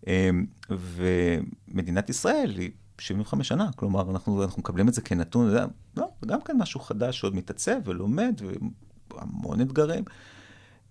אמ, 0.08 0.46
ומדינת 0.70 2.10
ישראל 2.10 2.54
היא 2.58 2.72
75 3.00 3.48
שנה, 3.48 3.70
כלומר, 3.76 4.12
אנחנו, 4.12 4.44
אנחנו 4.44 4.60
מקבלים 4.60 4.88
את 4.88 4.94
זה 4.94 5.02
כנתון, 5.02 5.56
לא, 5.98 6.08
זה 6.22 6.28
גם 6.28 6.42
כן 6.42 6.58
משהו 6.60 6.80
חדש 6.80 7.20
שעוד 7.20 7.36
מתעצב 7.36 7.76
ולומד, 7.86 8.42
והמון 9.12 9.62
אתגרים. 9.62 10.04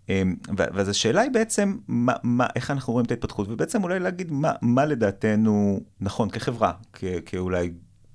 אמ, 0.09 0.37
ואז 0.57 0.89
השאלה 0.89 1.21
היא 1.21 1.31
בעצם, 1.31 1.77
מה, 1.89 2.13
מה, 2.23 2.47
איך 2.57 2.71
אנחנו 2.71 2.93
רואים 2.93 3.07
את 3.07 3.11
ההתפתחות, 3.11 3.49
ובעצם 3.49 3.85
אולי 3.85 3.99
להגיד 3.99 4.33
מה, 4.33 4.53
מה 4.63 4.85
לדעתנו 4.85 5.81
נכון 6.01 6.31
כחברה, 6.31 6.73
כ- 6.93 7.05
כאולי 7.27 7.73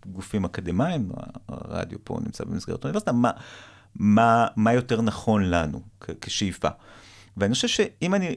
גופים 0.08 0.46
אקדמיים, 0.46 1.12
הרדיו 1.48 1.98
פה 2.04 2.20
נמצא 2.26 2.44
במסגרת 2.44 2.84
האוניברסיטה, 2.86 3.12
מה, 3.12 3.32
מה, 3.96 4.48
מה 4.56 4.74
יותר 4.74 5.02
נכון 5.02 5.44
לנו 5.44 5.82
כ- 6.02 6.10
כשאיפה. 6.22 6.70
ואני 7.38 7.54
חושב 7.54 7.68
שאם 7.68 8.16
אני, 8.16 8.36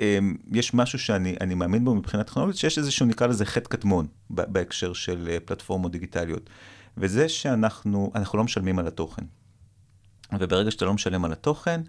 אמ, 0.00 0.36
יש 0.52 0.74
משהו 0.74 0.98
שאני 0.98 1.36
אני 1.40 1.54
מאמין 1.54 1.84
בו 1.84 1.94
מבחינה 1.94 2.24
טכנולוגית, 2.24 2.56
שיש 2.56 2.78
איזשהו, 2.78 3.06
נקרא 3.06 3.26
לזה 3.26 3.44
חטא 3.44 3.68
קדמון, 3.68 4.06
בהקשר 4.30 4.92
של 4.92 5.28
אה, 5.30 5.40
פלטפורמות 5.44 5.92
דיגיטליות. 5.92 6.50
וזה 6.96 7.28
שאנחנו 7.28 8.12
אנחנו 8.14 8.38
לא 8.38 8.44
משלמים 8.44 8.78
על 8.78 8.86
התוכן. 8.86 9.22
וברגע 10.38 10.70
שאתה 10.70 10.84
לא 10.84 10.94
משלם 10.94 11.24
על 11.24 11.32
התוכן, 11.32 11.80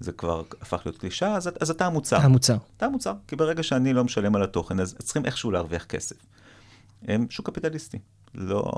זה 0.00 0.12
כבר 0.12 0.42
הפך 0.60 0.82
להיות 0.84 0.98
קלישה, 0.98 1.34
אז, 1.34 1.50
אז 1.60 1.70
אתה 1.70 1.86
המוצר. 1.86 2.16
המוצר. 2.16 2.56
אתה 2.76 2.86
המוצר, 2.86 3.12
כי 3.28 3.36
ברגע 3.36 3.62
שאני 3.62 3.92
לא 3.92 4.04
משלם 4.04 4.36
על 4.36 4.42
התוכן, 4.42 4.80
אז 4.80 4.94
צריכים 4.98 5.24
איכשהו 5.24 5.50
להרוויח 5.50 5.84
כסף. 5.84 6.16
הם 7.02 7.26
שוק 7.30 7.50
קפיטליסטי. 7.50 7.98
לא, 8.34 8.72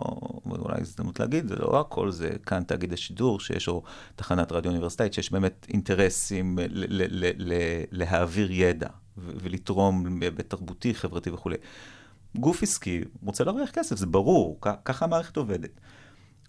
אולי 0.46 0.80
הזדמנות 0.80 1.20
להגיד, 1.20 1.48
זה 1.48 1.56
לא 1.56 1.80
הכל 1.80 2.10
זה 2.10 2.30
כאן 2.46 2.62
תאגיד 2.62 2.92
השידור, 2.92 3.40
שיש 3.40 3.68
או 3.68 3.82
תחנת 4.16 4.52
רדיו 4.52 4.70
אוניברסיטאית, 4.70 5.12
שיש 5.14 5.32
באמת 5.32 5.66
אינטרסים 5.68 6.58
להעביר 7.90 8.50
ידע 8.50 8.88
ולתרום 9.16 10.20
בהיבט 10.20 10.50
תרבותי, 10.50 10.94
חברתי 10.94 11.30
וכולי. 11.30 11.56
גוף 12.36 12.62
עסקי 12.62 13.00
רוצה 13.22 13.44
להרוויח 13.44 13.70
כסף, 13.70 13.96
זה 13.96 14.06
ברור, 14.06 14.58
ככה 14.84 15.04
המערכת 15.04 15.36
עובדת. 15.36 15.80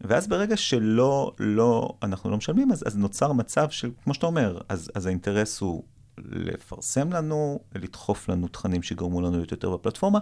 ואז 0.03 0.27
ברגע 0.27 0.57
שלא, 0.57 1.31
לא, 1.39 1.89
אנחנו 2.03 2.29
לא 2.29 2.37
משלמים, 2.37 2.71
אז, 2.71 2.83
אז 2.87 2.97
נוצר 2.97 3.31
מצב 3.31 3.69
של, 3.69 3.91
כמו 4.03 4.13
שאתה 4.13 4.25
אומר, 4.25 4.57
אז, 4.69 4.91
אז 4.95 5.05
האינטרס 5.05 5.61
הוא 5.61 5.83
לפרסם 6.17 7.13
לנו, 7.13 7.59
לדחוף 7.75 8.29
לנו 8.29 8.47
תכנים 8.47 8.83
שיגרמו 8.83 9.21
לנו 9.21 9.31
להיות 9.31 9.51
יותר 9.51 9.69
בפלטפורמה, 9.69 10.19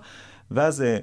ואז 0.52 0.82
אה, 0.82 0.98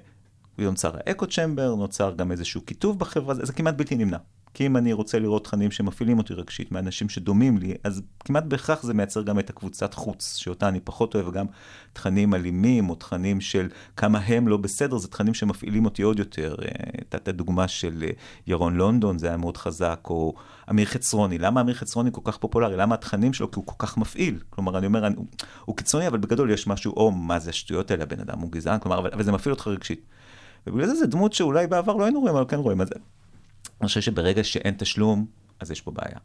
נוצר 0.59 0.93
האקו 0.97 1.27
צ'מבר, 1.27 1.75
נוצר 1.75 2.15
גם 2.17 2.33
איזשהו 2.33 2.67
כיתוב 2.67 2.99
בחברה, 2.99 3.35
זה 3.35 3.53
כמעט 3.53 3.75
בלתי 3.75 3.97
נמנע. 3.97 4.19
כי 4.57 4.67
אם 4.67 4.77
אני 4.77 4.93
רוצה 4.93 5.19
לראות 5.19 5.45
תכנים 5.45 5.71
שמפעילים 5.71 6.19
אותי 6.19 6.35
רגשית 6.35 6.73
מאנשים 6.73 7.09
שדומים 7.09 7.59
לי, 7.59 7.75
אז 7.85 8.03
כמעט 8.21 8.45
בהכרח 8.45 8.83
זה 8.83 8.95
מייצר 8.95 9.23
גם 9.23 9.39
את 9.39 9.51
הקבוצת 9.51 9.95
חוץ, 9.95 10.37
שאותה 10.37 10.69
אני 10.69 10.81
פחות 10.81 11.15
אוהב, 11.15 11.29
וגם 11.29 11.47
תכנים 11.93 12.35
אלימים, 12.35 12.91
או 12.91 12.95
תכנים 12.95 13.41
של 13.41 13.69
כמה 13.97 14.19
הם 14.19 14.49
לא 14.49 14.57
בסדר, 14.57 14.99
זה 14.99 15.09
תכנים 15.09 15.35
שמפעילים 15.35 15.85
אותי 15.85 16.03
עוד 16.03 16.19
יותר. 16.19 16.57
אה, 16.63 16.69
הייתה 17.13 17.33
דוגמה 17.33 17.69
של 17.69 18.05
אה, 18.07 18.11
ירון 18.47 18.77
לונדון, 18.77 19.19
זה 19.19 19.29
היה 19.29 19.37
מאוד 19.37 19.57
חזק, 19.57 20.01
או 20.11 20.35
אמיר 20.71 20.87
חצרוני. 20.87 21.39
למה 21.39 21.61
אמיר 21.61 21.75
חצרוני 21.75 22.11
כל 22.13 22.21
כך 22.25 22.37
פופולרי? 22.37 22.77
למה 22.77 22.95
התכנים 22.95 23.33
שלו? 23.33 23.51
כי 23.51 23.57
הוא 23.57 23.67
כל 23.67 23.87
כך 23.87 23.99
מפעיל. 23.99 24.39
כלומר, 24.51 24.79
אני 24.79 24.87
אומר, 24.87 25.07
אני, 25.07 25.17
הוא, 25.17 25.27
הוא 25.65 25.77
קיצוני, 25.77 26.09
אבל 26.09 26.19
בגדול 26.19 26.51
יש 26.51 26.67
משהו, 26.67 26.93
או 26.93 27.11
מה 27.11 27.39
זה 27.39 27.51
השטויות 27.51 27.91
האלה, 27.91 28.03
הבן 28.03 28.21
אדם 28.21 28.39
הוא 28.39 28.53
גזען, 28.53 28.79
כלומר, 28.79 28.99
אבל, 28.99 29.11
אבל 29.13 29.23
זה 29.23 29.33
מפעיל 29.33 29.53
אותך 29.53 29.67
רגשית. 29.67 30.07
ובגלל 30.67 30.87
זה 30.87 30.95
זה 30.95 31.07
דמות 31.07 31.33
שאולי 31.33 31.67
בעבר 31.67 31.97
לא 31.97 32.05
היינו 32.05 32.21
רואים, 32.21 32.37
אבל 32.37 32.45
כן 32.49 32.57
רואים. 32.57 32.81
אז 32.81 32.89
אני 33.81 33.89
חושב 33.89 34.01
שברגע 34.01 34.45
שאין 34.45 34.75
תשלום, 34.79 35.27
אז 35.61 35.71
יש 35.71 35.81
פה 35.81 35.91
בעיה. 35.91 36.19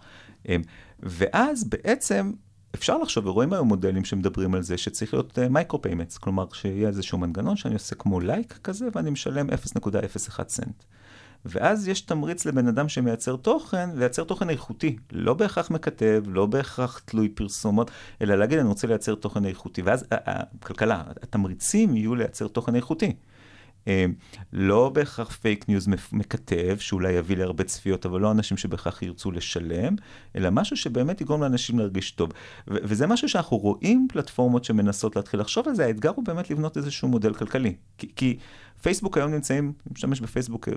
אמ, 0.49 0.61
ואז 0.99 1.63
בעצם 1.63 2.31
אפשר 2.75 2.97
לחשוב, 2.97 3.25
ורואים 3.25 3.53
היום 3.53 3.67
מודלים 3.67 4.05
שמדברים 4.05 4.53
על 4.53 4.61
זה, 4.61 4.77
שצריך 4.77 5.13
להיות 5.13 5.39
micro 5.39 5.81
payments, 5.81 6.17
כלומר 6.17 6.45
שיהיה 6.53 6.87
איזשהו 6.87 7.17
מנגנון 7.17 7.55
שאני 7.55 7.73
עושה 7.73 7.95
כמו 7.95 8.19
לייק 8.19 8.59
כזה, 8.63 8.87
ואני 8.95 9.09
משלם 9.09 9.49
0.01 9.49 10.47
סנט. 10.47 10.83
ואז 11.45 11.87
יש 11.87 12.01
תמריץ 12.01 12.45
לבן 12.45 12.67
אדם 12.67 12.89
שמייצר 12.89 13.35
תוכן, 13.35 13.89
לייצר 13.95 14.23
תוכן 14.23 14.49
איכותי. 14.49 14.97
לא 15.11 15.33
בהכרח 15.33 15.71
מקטב, 15.71 16.23
לא 16.27 16.45
בהכרח 16.45 17.01
תלוי 17.05 17.29
פרסומות, 17.29 17.91
אלא 18.21 18.35
להגיד, 18.35 18.59
אני 18.59 18.67
רוצה 18.67 18.87
לייצר 18.87 19.15
תוכן 19.15 19.45
איכותי. 19.45 19.81
ואז 19.81 20.05
הכלכלה, 20.11 21.03
התמריצים 21.23 21.95
יהיו 21.95 22.15
לייצר 22.15 22.47
תוכן 22.47 22.75
איכותי. 22.75 23.13
אה, 23.87 24.05
לא 24.53 24.89
בהכרח 24.89 25.31
פייק 25.35 25.69
ניוז 25.69 25.87
מקטב, 26.11 26.77
שאולי 26.77 27.11
יביא 27.11 27.37
להרבה 27.37 27.63
צפיות, 27.63 28.05
אבל 28.05 28.21
לא 28.21 28.31
אנשים 28.31 28.57
שבהכרח 28.57 29.01
ירצו 29.01 29.31
לשלם, 29.31 29.95
אלא 30.35 30.49
משהו 30.49 30.77
שבאמת 30.77 31.21
יגרום 31.21 31.41
לאנשים 31.41 31.79
להרגיש 31.79 32.11
טוב. 32.11 32.29
וזה 32.67 33.07
משהו 33.07 33.29
שאנחנו 33.29 33.57
רואים 33.57 34.07
פלטפורמות 34.09 34.63
שמנסות 34.63 35.15
להתחיל 35.15 35.39
לחשוב 35.39 35.67
על 35.67 35.75
זה, 35.75 35.85
האתגר 35.85 36.11
הוא 36.15 36.25
באמת 36.25 36.49
לבנות 36.49 36.77
איזשהו 36.77 37.07
מודל 37.07 37.33
כלכלי. 37.33 37.75
כי, 37.97 38.07
כי 38.15 38.37
פייסבוק 38.81 39.17
היום 39.17 39.31
נמצאים, 39.31 39.63
אני 39.63 39.93
משתמש 39.93 40.21
בפייסבוק 40.21 40.69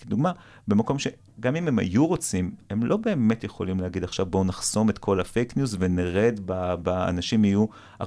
כדוגמה, 0.00 0.32
במקום 0.68 0.98
שגם 0.98 1.56
אם 1.56 1.68
הם 1.68 1.78
היו 1.78 2.06
רוצים, 2.06 2.54
הם 2.70 2.86
לא 2.86 2.96
באמת 2.96 3.44
יכולים 3.44 3.80
להגיד 3.80 4.04
עכשיו 4.04 4.26
בואו 4.26 4.44
נחסום 4.44 4.90
את 4.90 4.98
כל 4.98 5.20
הפייק 5.20 5.56
ניוז 5.56 5.76
ונרד, 5.80 6.40
באנשים 6.82 7.44
יהיו 7.44 7.66
40% 8.02 8.06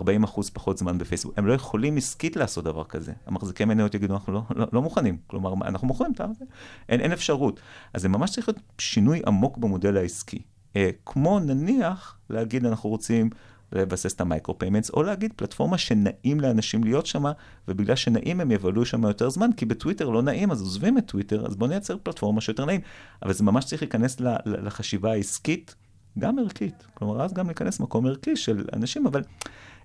פחות 0.54 0.78
זמן 0.78 0.98
בפייסבוק. 0.98 1.34
הם 1.38 1.48
לא 1.48 1.54
יכולים 1.54 1.98
עסקית 1.98 2.36
לעשות 2.36 2.64
דבר 2.64 2.84
כזה. 2.84 3.14
המחזיקי 3.26 3.66
מניות 3.66 3.96
יגידו, 3.96 4.14
אנחנו 4.14 4.34
לא, 4.34 4.42
לא, 4.56 4.66
לא 4.74 4.82
מוכנים. 4.82 5.18
כלומר, 5.28 5.54
אנחנו 5.54 5.88
מוכרים 5.88 6.12
את 6.12 6.22
זה, 6.40 6.46
אין, 6.90 7.02
אין 7.02 7.12
אפשרות. 7.12 7.60
אז 7.94 8.02
זה 8.02 8.10
ממש 8.10 8.32
צריך 8.32 8.50
להיות 8.50 8.62
שינוי 8.78 9.22
עמוק 9.28 9.58
במודל 9.58 9.98
העסקי. 9.98 10.42
אה, 10.76 10.90
כמו 11.06 11.40
נניח 11.40 12.18
להגיד, 12.30 12.66
אנחנו 12.66 12.90
רוצים 12.90 13.30
לבסס 13.72 14.14
את 14.14 14.22
ה 14.22 14.28
micro 14.28 14.60
payments, 14.60 14.90
או 14.90 15.04
להגיד 15.04 15.34
פלטפורמה 15.36 15.78
שנעים 15.78 16.40
לאנשים 16.40 16.84
להיות 16.84 17.06
שם, 17.06 17.24
ובגלל 17.68 17.96
שנעים 17.96 18.42
הם 18.42 18.52
יבלו 18.52 18.86
שם 18.86 19.04
יותר 19.04 19.30
זמן, 19.30 19.50
כי 19.58 19.66
בטוויטר 19.66 20.10
לא 20.10 20.22
נעים, 20.22 20.52
אז 20.52 20.62
עוזבים 20.62 20.98
את 20.98 21.06
טוויטר, 21.06 21.46
אז 21.46 21.56
בואו 21.56 21.70
נייצר 21.70 21.98
פלטפורמה 22.04 22.42
שיותר 22.42 22.66
נעים. 22.66 22.82
אבל 23.24 23.34
זה 23.34 23.44
ממש 23.44 23.66
צריך 23.66 23.82
להיכנס 23.82 24.18
לחשיבה 24.46 25.12
העסקית, 25.12 25.76
גם 26.20 26.40
ערכית. 26.40 26.88
כלומר, 26.94 27.22
אז 27.22 27.34
גם 27.34 27.46
להיכנס 27.46 27.80
מקום 27.80 28.06
ערכי 28.06 28.36
של 28.36 28.66
אנשים, 28.74 29.08
אבל 29.08 29.22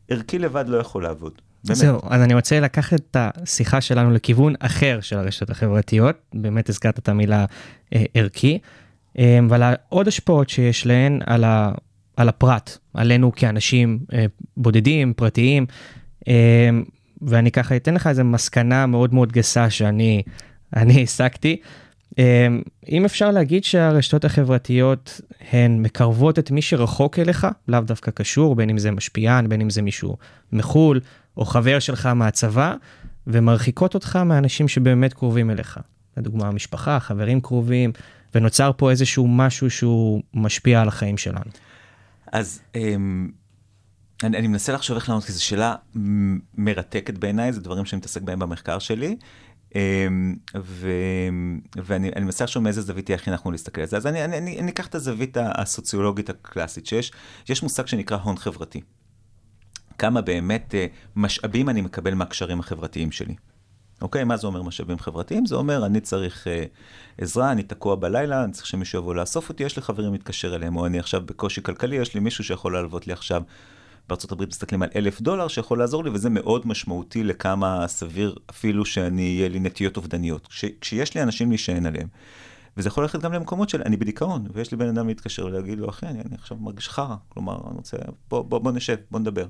ערכי 0.08 0.38
לבד 0.38 0.64
לא 0.68 0.76
יכול 0.76 1.02
לעבוד. 1.02 1.32
באמת. 1.64 1.76
זהו, 1.76 2.00
אז 2.02 2.22
אני 2.22 2.34
רוצה 2.34 2.60
לקחת 2.60 3.00
את 3.00 3.16
השיחה 3.16 3.80
שלנו 3.80 4.10
לכיוון 4.10 4.54
אחר 4.60 4.98
של 5.00 5.18
הרשתות 5.18 5.50
החברתיות, 5.50 6.16
באמת 6.34 6.68
הזכרת 6.68 6.98
את 6.98 7.08
המילה 7.08 7.44
אה, 7.94 8.04
ערכי, 8.14 8.58
אה, 9.18 9.38
ועל 9.48 9.62
העוד 9.62 10.08
השפעות 10.08 10.48
שיש 10.48 10.86
להן 10.86 11.20
על, 11.26 11.44
ה, 11.44 11.72
על 12.20 12.28
הפרט, 12.28 12.78
עלינו 12.94 13.32
כאנשים 13.32 13.98
אה, 14.12 14.24
בודדים, 14.56 15.12
פרטיים, 15.14 15.66
אה, 16.28 16.70
ואני 17.22 17.50
ככה 17.50 17.76
אתן 17.76 17.94
לך 17.94 18.06
איזה 18.06 18.24
מסקנה 18.24 18.86
מאוד 18.86 19.14
מאוד 19.14 19.32
גסה 19.32 19.70
שאני 19.70 20.22
אני 20.76 21.02
הסקתי. 21.02 21.56
אה, 22.18 22.46
אם 22.88 23.04
אפשר 23.04 23.30
להגיד 23.30 23.64
שהרשתות 23.64 24.24
החברתיות 24.24 25.20
הן 25.52 25.82
מקרבות 25.82 26.38
את 26.38 26.50
מי 26.50 26.62
שרחוק 26.62 27.18
אליך, 27.18 27.46
לאו 27.68 27.80
דווקא 27.80 28.10
קשור, 28.10 28.56
בין 28.56 28.70
אם 28.70 28.78
זה 28.78 28.90
משפיען, 28.90 29.48
בין 29.48 29.60
אם 29.60 29.70
זה 29.70 29.82
מישהו 29.82 30.16
מחו"ל, 30.52 31.00
או 31.36 31.44
חבר 31.44 31.78
שלך 31.78 32.06
מהצבא, 32.06 32.74
ומרחיקות 33.26 33.94
אותך 33.94 34.16
מאנשים 34.16 34.68
שבאמת 34.68 35.12
קרובים 35.12 35.50
אליך. 35.50 35.78
לדוגמה, 36.16 36.48
המשפחה, 36.48 37.00
חברים 37.00 37.40
קרובים, 37.40 37.92
ונוצר 38.34 38.70
פה 38.76 38.90
איזשהו 38.90 39.28
משהו 39.28 39.70
שהוא 39.70 40.22
משפיע 40.34 40.80
על 40.80 40.88
החיים 40.88 41.16
שלנו. 41.16 41.50
אז 42.32 42.60
אמ, 42.74 43.30
אני, 44.22 44.38
אני 44.38 44.48
מנסה 44.48 44.72
לחשוב 44.72 44.96
איך 44.96 45.08
לענות, 45.08 45.24
כי 45.24 45.32
זו 45.32 45.44
שאלה 45.44 45.74
מרתקת 46.54 47.18
בעיניי, 47.18 47.52
זה 47.52 47.60
דברים 47.60 47.84
שאני 47.84 47.98
מתעסק 47.98 48.22
בהם 48.22 48.38
במחקר 48.38 48.78
שלי. 48.78 49.16
אמ, 49.74 50.36
ו, 50.56 50.90
ואני 51.76 52.10
אני 52.16 52.24
מנסה 52.24 52.44
לחשוב 52.44 52.62
מאיזה 52.62 52.82
זווית 52.82 53.04
תהיה 53.04 53.16
הכי 53.16 53.30
נכון 53.30 53.52
להסתכל 53.52 53.80
על 53.80 53.86
זה. 53.86 53.96
אז 53.96 54.06
אני, 54.06 54.24
אני, 54.24 54.38
אני, 54.38 54.60
אני 54.60 54.70
אקח 54.70 54.86
את 54.86 54.94
הזווית 54.94 55.36
הסוציולוגית 55.40 56.30
הקלאסית, 56.30 56.86
שיש 56.86 57.12
יש 57.48 57.62
מושג 57.62 57.86
שנקרא 57.86 58.16
הון 58.16 58.36
חברתי. 58.36 58.80
כמה 59.98 60.20
באמת 60.20 60.74
אה, 60.74 60.86
משאבים 61.16 61.68
אני 61.68 61.80
מקבל 61.80 62.14
מהקשרים 62.14 62.60
החברתיים 62.60 63.12
שלי. 63.12 63.34
אוקיי, 64.02 64.24
מה 64.24 64.36
זה 64.36 64.46
אומר 64.46 64.62
משאבים 64.62 64.98
חברתיים? 64.98 65.46
זה 65.46 65.54
אומר, 65.54 65.86
אני 65.86 66.00
צריך 66.00 66.46
אה, 66.46 66.64
עזרה, 67.18 67.52
אני 67.52 67.62
תקוע 67.62 67.94
בלילה, 67.94 68.44
אני 68.44 68.52
צריך 68.52 68.66
שמישהו 68.66 68.98
יבוא 68.98 69.14
לאסוף 69.14 69.48
אותי, 69.48 69.64
יש 69.64 69.76
לי 69.76 69.82
חברים 69.82 70.12
להתקשר 70.12 70.54
אליהם, 70.54 70.76
או 70.76 70.86
אני 70.86 70.98
עכשיו 70.98 71.22
בקושי 71.26 71.62
כלכלי, 71.62 71.96
יש 71.96 72.14
לי 72.14 72.20
מישהו 72.20 72.44
שיכול 72.44 72.72
להלוות 72.72 73.06
לי 73.06 73.12
עכשיו. 73.12 73.42
הברית 74.30 74.48
מסתכלים 74.48 74.82
על 74.82 74.88
אלף 74.96 75.20
דולר 75.20 75.48
שיכול 75.48 75.78
לעזור 75.78 76.04
לי, 76.04 76.10
וזה 76.10 76.30
מאוד 76.30 76.66
משמעותי 76.66 77.24
לכמה 77.24 77.88
סביר 77.88 78.34
אפילו 78.50 78.84
שאני, 78.84 79.22
יהיה 79.22 79.48
לי 79.48 79.60
נטיות 79.60 79.96
אובדניות. 79.96 80.46
כש, 80.46 80.64
כשיש 80.80 81.14
לי 81.14 81.22
אנשים 81.22 81.48
להישען 81.48 81.86
עליהם. 81.86 82.08
וזה 82.76 82.88
יכול 82.88 83.04
ללכת 83.04 83.20
גם 83.20 83.32
למקומות 83.32 83.68
של 83.68 83.82
אני 83.82 83.96
בדיכאון, 83.96 84.46
ויש 84.52 84.70
לי 84.70 84.76
בן 84.76 84.88
אדם 84.88 85.08
להתקשר 85.08 85.46
ולהגיד 85.46 85.78
לו, 85.78 85.88
אחי, 85.88 86.06
אני, 86.06 86.20
אני 86.20 86.34
עכשיו 86.34 86.56
מרגיש 86.60 86.88
חרא, 86.88 87.14
כלומר, 87.28 87.60
אני 87.68 87.76
רוצה, 87.76 87.96
בוא, 88.30 88.42
בוא, 88.42 88.58
בוא 88.58 88.72
נשב, 88.72 88.96
בוא 89.10 89.20
נדבר. 89.20 89.46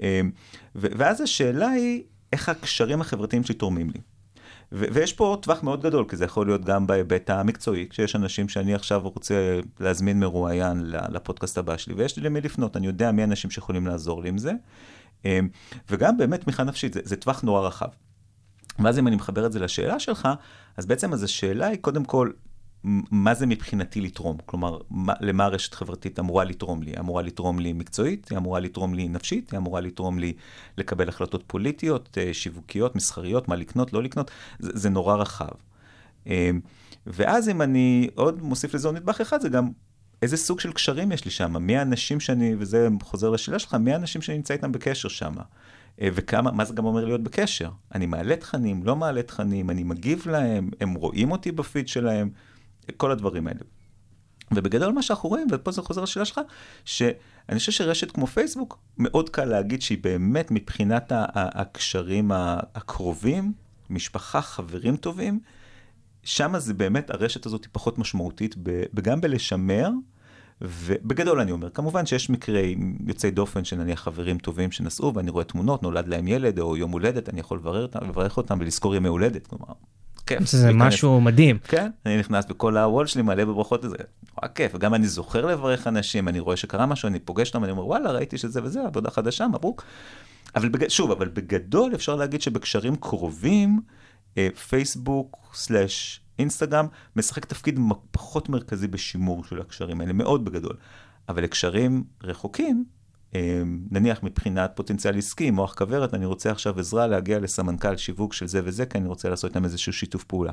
אמ, 0.00 0.30
ואז 0.74 1.20
השאלה 1.20 1.68
היא, 1.68 2.02
איך 2.32 2.48
הקשרים 2.48 3.00
החברתיים 3.00 3.44
שלי 3.44 3.54
תורמים 3.54 3.90
לי. 3.90 4.00
ו- 4.72 4.84
ויש 4.92 5.12
פה 5.12 5.38
טווח 5.42 5.62
מאוד 5.62 5.82
גדול, 5.82 6.04
כי 6.08 6.16
זה 6.16 6.24
יכול 6.24 6.46
להיות 6.46 6.64
גם 6.64 6.86
בהיבט 6.86 7.30
המקצועי, 7.30 7.86
כשיש 7.90 8.16
אנשים 8.16 8.48
שאני 8.48 8.74
עכשיו 8.74 9.08
רוצה 9.08 9.60
להזמין 9.80 10.20
מרואיין 10.20 10.82
לפודקאסט 10.86 11.58
הבא 11.58 11.76
שלי, 11.76 11.94
ויש 11.94 12.16
לי 12.16 12.22
למי 12.22 12.40
לפנות, 12.40 12.76
אני 12.76 12.86
יודע 12.86 13.12
מי 13.12 13.22
האנשים 13.22 13.50
שיכולים 13.50 13.86
לעזור 13.86 14.22
לי 14.22 14.28
עם 14.28 14.38
זה. 14.38 14.52
אמ, 15.24 15.48
וגם 15.90 16.18
באמת 16.18 16.40
תמיכה 16.40 16.64
נפשית, 16.64 16.92
זה, 16.92 17.00
זה 17.04 17.16
טווח 17.16 17.42
נורא 17.42 17.66
רחב. 17.66 17.88
ואז 18.78 18.98
אם 18.98 19.06
אני 19.06 19.16
מחבר 19.16 19.46
את 19.46 19.52
זה 19.52 19.60
לשאלה 19.60 20.00
שלך, 20.00 20.28
אז 20.76 20.86
בעצם 20.86 21.12
אז 21.12 21.22
השאלה 21.22 21.66
היא 21.66 21.78
קודם 21.80 22.04
כל, 22.04 22.30
מה 22.84 23.34
זה 23.34 23.46
מבחינתי 23.46 24.00
לתרום? 24.00 24.36
כלומר, 24.46 24.78
מה, 24.90 25.12
למה 25.20 25.44
הרשת 25.44 25.74
חברתית 25.74 26.18
אמורה 26.18 26.44
לתרום 26.44 26.82
לי? 26.82 26.92
אמורה 26.98 27.22
לתרום 27.22 27.58
לי 27.58 27.72
מקצועית, 27.72 28.28
היא 28.30 28.38
אמורה 28.38 28.60
לתרום 28.60 28.94
לי 28.94 29.08
נפשית, 29.08 29.50
היא 29.50 29.58
אמורה 29.58 29.80
לתרום 29.80 30.18
לי 30.18 30.32
לקבל 30.78 31.08
החלטות 31.08 31.44
פוליטיות, 31.46 32.18
אה, 32.20 32.34
שיווקיות, 32.34 32.96
מסחריות, 32.96 33.48
מה 33.48 33.56
לקנות, 33.56 33.92
לא 33.92 34.02
לקנות, 34.02 34.30
זה, 34.58 34.70
זה 34.74 34.90
נורא 34.90 35.16
רחב. 35.16 35.54
אה, 36.26 36.50
ואז 37.06 37.48
אם 37.48 37.62
אני 37.62 38.08
עוד 38.14 38.42
מוסיף 38.42 38.74
לזה 38.74 38.88
עוד 38.88 38.96
נדבך 38.96 39.20
אחד, 39.20 39.40
זה 39.40 39.48
גם 39.48 39.68
איזה 40.22 40.36
סוג 40.36 40.60
של 40.60 40.72
קשרים 40.72 41.12
יש 41.12 41.24
לי 41.24 41.30
שם, 41.30 41.56
מי 41.56 41.76
האנשים 41.76 42.20
שאני, 42.20 42.54
וזה 42.58 42.88
חוזר 43.02 43.30
לשאלה 43.30 43.58
שלך, 43.58 43.74
מי 43.74 43.92
האנשים 43.92 44.22
שאני 44.22 44.36
נמצא 44.36 44.54
איתם 44.54 44.72
בקשר 44.72 45.08
שם. 45.08 45.34
אה, 46.00 46.08
וכמה, 46.14 46.52
מה 46.52 46.64
זה 46.64 46.74
גם 46.74 46.84
אומר 46.84 47.04
להיות 47.04 47.22
בקשר? 47.22 47.70
אני 47.94 48.06
מעלה 48.06 48.36
תכנים, 48.36 48.84
לא 48.84 48.96
מעלה 48.96 49.22
תכנים, 49.22 49.70
אני 49.70 49.82
מגיב 49.82 50.28
להם, 50.28 50.70
הם 50.80 50.94
רואים 50.94 51.32
אותי 51.32 51.52
בפיד 51.52 51.88
שלהם. 51.88 52.30
כל 52.96 53.10
הדברים 53.10 53.46
האלה. 53.46 53.60
ובגדול 54.54 54.92
מה 54.92 55.02
שאנחנו 55.02 55.28
רואים, 55.28 55.46
ופה 55.50 55.70
זה 55.70 55.82
חוזר 55.82 56.02
לשאלה 56.02 56.24
שלך, 56.24 56.40
שאני 56.84 57.58
חושב 57.58 57.72
שרשת 57.72 58.10
כמו 58.10 58.26
פייסבוק, 58.26 58.78
מאוד 58.98 59.28
קל 59.28 59.44
להגיד 59.44 59.82
שהיא 59.82 59.98
באמת 60.00 60.50
מבחינת 60.50 61.12
הקשרים 61.34 62.30
הקרובים, 62.34 63.52
משפחה, 63.90 64.42
חברים 64.42 64.96
טובים, 64.96 65.40
שם 66.22 66.58
זה 66.58 66.74
באמת, 66.74 67.10
הרשת 67.10 67.46
הזאת 67.46 67.64
היא 67.64 67.70
פחות 67.72 67.98
משמעותית, 67.98 68.54
וגם 68.94 69.20
בלשמר, 69.20 69.90
ובגדול 70.60 71.40
אני 71.40 71.52
אומר, 71.52 71.70
כמובן 71.70 72.06
שיש 72.06 72.30
מקרי 72.30 72.76
יוצאי 73.06 73.30
דופן 73.30 73.64
שנניח 73.64 74.00
חברים 74.00 74.38
טובים 74.38 74.72
שנסעו, 74.72 75.14
ואני 75.14 75.30
רואה 75.30 75.44
תמונות, 75.44 75.82
נולד 75.82 76.08
להם 76.08 76.28
ילד 76.28 76.58
או 76.58 76.76
יום 76.76 76.90
הולדת, 76.90 77.28
אני 77.28 77.40
יכול 77.40 77.58
לברך 78.02 78.36
אותם 78.36 78.58
ולזכור 78.60 78.94
ימי 78.94 79.08
הולדת, 79.08 79.46
כלומר, 79.46 79.72
כיף. 80.38 80.48
זה 80.50 80.66
להיכנס. 80.66 80.82
משהו 80.82 81.20
מדהים. 81.20 81.58
כן, 81.58 81.90
אני 82.06 82.18
נכנס 82.18 82.44
בכל 82.44 82.76
הוול 82.76 83.06
שלי 83.06 83.22
מלא 83.22 83.44
בברכות 83.44 83.84
לזה, 83.84 83.96
נורא 84.36 84.48
כיף, 84.54 84.72
וגם 84.74 84.94
אני 84.94 85.06
זוכר 85.06 85.46
לברך 85.46 85.86
אנשים, 85.86 86.28
אני 86.28 86.40
רואה 86.40 86.56
שקרה 86.56 86.86
משהו, 86.86 87.08
אני 87.08 87.18
פוגש 87.18 87.48
אותם, 87.48 87.64
אני 87.64 87.72
אומר, 87.72 87.86
וואלה, 87.86 88.12
ראיתי 88.12 88.38
שזה 88.38 88.60
וזה, 88.62 88.80
עבודה 88.86 89.10
חדשה, 89.10 89.48
מברוק. 89.48 89.84
אבל 90.54 90.68
בג... 90.68 90.88
שוב, 90.88 91.10
אבל 91.10 91.28
בגדול 91.28 91.94
אפשר 91.94 92.16
להגיד 92.16 92.42
שבקשרים 92.42 92.96
קרובים, 92.96 93.80
אה, 94.38 94.48
פייסבוק 94.68 95.50
סלאש 95.54 96.20
אינסטגרם 96.38 96.86
משחק 97.16 97.44
תפקיד 97.44 97.80
פחות 98.10 98.48
מרכזי 98.48 98.88
בשימור 98.88 99.44
של 99.44 99.60
הקשרים 99.60 100.00
האלה, 100.00 100.12
מאוד 100.12 100.44
בגדול. 100.44 100.76
אבל 101.28 101.42
לקשרים 101.42 102.04
רחוקים, 102.22 102.84
נניח 103.90 104.22
מבחינת 104.22 104.72
פוטנציאל 104.74 105.18
עסקי, 105.18 105.50
מוח 105.50 105.74
כוורת, 105.74 106.14
אני 106.14 106.26
רוצה 106.26 106.50
עכשיו 106.50 106.80
עזרה 106.80 107.06
להגיע 107.06 107.38
לסמנכ"ל 107.38 107.96
שיווק 107.96 108.32
של 108.32 108.46
זה 108.46 108.60
וזה, 108.64 108.86
כי 108.86 108.98
אני 108.98 109.08
רוצה 109.08 109.28
לעשות 109.28 109.50
איתם 109.50 109.64
איזשהו 109.64 109.92
שיתוף 109.92 110.24
פעולה. 110.24 110.52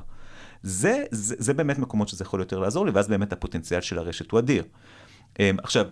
זה, 0.63 1.03
זה, 1.11 1.35
זה 1.37 1.53
באמת 1.53 1.79
מקומות 1.79 2.07
שזה 2.09 2.23
יכול 2.23 2.39
יותר 2.39 2.59
לעזור 2.59 2.85
לי, 2.85 2.91
ואז 2.91 3.07
באמת 3.07 3.33
הפוטנציאל 3.33 3.81
של 3.81 3.99
הרשת 3.99 4.31
הוא 4.31 4.39
אדיר. 4.39 4.63
אמ, 5.39 5.57
עכשיו, 5.63 5.85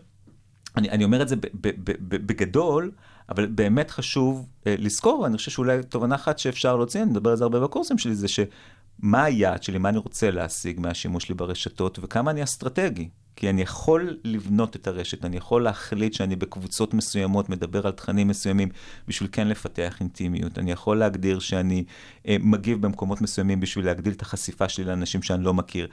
אני, 0.78 0.90
אני 0.90 1.04
אומר 1.04 1.22
את 1.22 1.28
זה 1.28 1.36
ב, 1.36 1.40
ב, 1.42 1.68
ב, 1.68 1.92
ב, 2.00 2.16
בגדול, 2.28 2.92
אבל 3.30 3.46
באמת 3.46 3.92
חשוב 3.92 4.48
אה, 4.68 4.76
לזכור, 4.78 5.20
ואני 5.20 5.38
חושב 5.38 5.52
שאולי 5.52 5.84
תובנה 5.84 6.16
אחת 6.16 6.40
שאפשר 6.40 6.76
להוציא, 6.76 7.02
אני 7.02 7.12
מדבר 7.12 7.30
על 7.30 7.38
זה 7.38 7.44
הרבה 7.44 7.60
בקורסים 7.60 7.98
שלי, 7.98 8.16
זה 8.16 8.28
שמה 8.28 9.24
היעד 9.24 9.64
שלי, 9.64 9.78
מה 9.78 9.90
אני 9.90 9.98
רוצה 9.98 10.32
להשיג 10.32 10.80
מהשימוש 10.80 11.24
שלי 11.24 11.36
ברשתות, 11.36 12.00
וכמה 12.02 12.32
אני 12.32 12.44
אסטרטגי. 12.44 13.10
כי 13.36 13.50
אני 13.50 13.62
יכול 13.62 14.18
לבנות 14.24 14.76
את 14.76 14.88
הרשת, 14.88 15.26
אני 15.26 15.38
יכול 15.38 15.64
להחליט 15.64 16.14
שאני 16.14 16.36
בקבוצות 16.36 16.94
מסוימות 16.94 17.50
מדבר 17.50 17.88
על 17.88 17.94
תכנים 17.94 18.28
מסוימים 18.28 18.70
בשביל 19.08 19.30
כן 19.32 19.48
לפתח 19.48 19.98
אינטימיות. 20.00 20.60
אני 20.60 20.72
יכול 20.72 20.98
להגדיר 20.98 21.40
שאני 21.40 21.84
אה, 22.28 22.36
מגיב 22.40 22.82
במקומות 22.82 23.22
מסוימים 23.22 23.60
בשביל 23.60 23.86
להגדיל 23.86 24.14
את 24.14 24.22
החשיפה 24.22 24.70
שלי 24.70 24.86
לאנשים 24.86 25.22
שאני 25.22 25.44
לא 25.44 25.54
מכיר. 25.54 25.88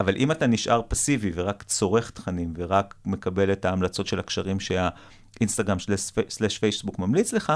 אבל 0.00 0.16
אם 0.16 0.32
אתה 0.32 0.46
נשאר 0.46 0.80
פסיבי 0.88 1.30
ורק 1.34 1.62
צורך 1.62 2.10
תכנים 2.10 2.54
ורק 2.56 2.94
מקבל 3.06 3.52
את 3.52 3.64
ההמלצות 3.64 4.06
של 4.06 4.18
הקשרים 4.18 4.60
שהאינסטגרם 4.60 5.76
סלש 6.28 6.58
פייסבוק 6.58 6.98
ממליץ 6.98 7.32
לך, 7.32 7.52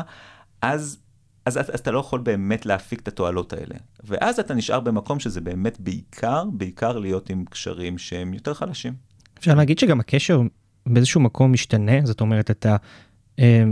אז, 0.63 0.99
אז, 1.45 1.59
אז, 1.59 1.71
אז 1.71 1.81
אתה 1.81 1.91
לא 1.91 1.99
יכול 1.99 2.21
באמת 2.21 2.67
להפיק 2.67 3.01
את 3.01 3.09
התועלות 3.09 3.53
האלה. 3.53 3.75
ואז 4.05 4.41
אתה 4.41 4.55
נשאר 4.55 4.81
במקום 4.81 5.21
שזה 5.21 5.41
באמת 5.41 5.81
בעיקר, 5.81 6.45
בעיקר 6.53 6.99
להיות 6.99 7.31
עם 7.31 7.45
קשרים 7.45 7.99
שהם 7.99 8.35
יותר 8.35 8.55
חלשים. 8.55 9.16
אפשר 9.39 9.55
להגיד 9.55 9.79
שגם 9.79 10.01
הקשר 10.01 10.41
באיזשהו 10.87 11.21
מקום 11.21 11.53
משתנה, 11.53 11.93
זאת 12.05 12.21
אומרת, 12.21 12.51
אתה 12.51 12.77
אה, 13.39 13.65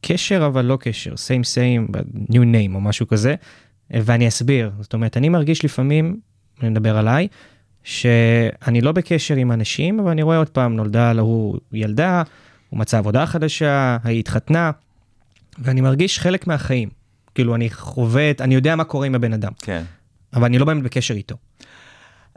קשר 0.00 0.46
אבל 0.46 0.64
לא 0.64 0.78
קשר, 0.80 1.12
same 1.14 1.44
same, 1.44 1.96
new 2.30 2.42
name 2.54 2.74
או 2.74 2.80
משהו 2.80 3.06
כזה, 3.06 3.34
ואני 3.90 4.28
אסביר. 4.28 4.70
זאת 4.80 4.94
אומרת, 4.94 5.16
אני 5.16 5.28
מרגיש 5.28 5.64
לפעמים, 5.64 6.20
אני 6.60 6.70
מדבר 6.70 6.98
עליי, 6.98 7.28
שאני 7.84 8.80
לא 8.80 8.92
בקשר 8.92 9.34
עם 9.34 9.52
אנשים, 9.52 10.00
אבל 10.00 10.10
אני 10.10 10.22
רואה 10.22 10.38
עוד 10.38 10.48
פעם, 10.48 10.76
נולדה 10.76 11.12
להוא 11.12 11.58
ילדה, 11.72 12.22
הוא 12.68 12.78
מצא 12.80 12.98
עבודה 12.98 13.26
חדשה, 13.26 13.96
היא 14.04 14.18
התחתנה, 14.18 14.70
ואני 15.58 15.80
מרגיש 15.80 16.18
חלק 16.18 16.46
מהחיים. 16.46 16.88
כאילו, 17.34 17.54
אני 17.54 17.70
חווה, 17.70 18.30
אני 18.40 18.54
יודע 18.54 18.76
מה 18.76 18.84
קורה 18.84 19.06
עם 19.06 19.14
הבן 19.14 19.32
אדם. 19.32 19.52
כן. 19.58 19.82
אבל 20.34 20.44
אני 20.44 20.58
לא 20.58 20.64
באמת 20.64 20.82
בקשר 20.82 21.14
איתו. 21.14 21.36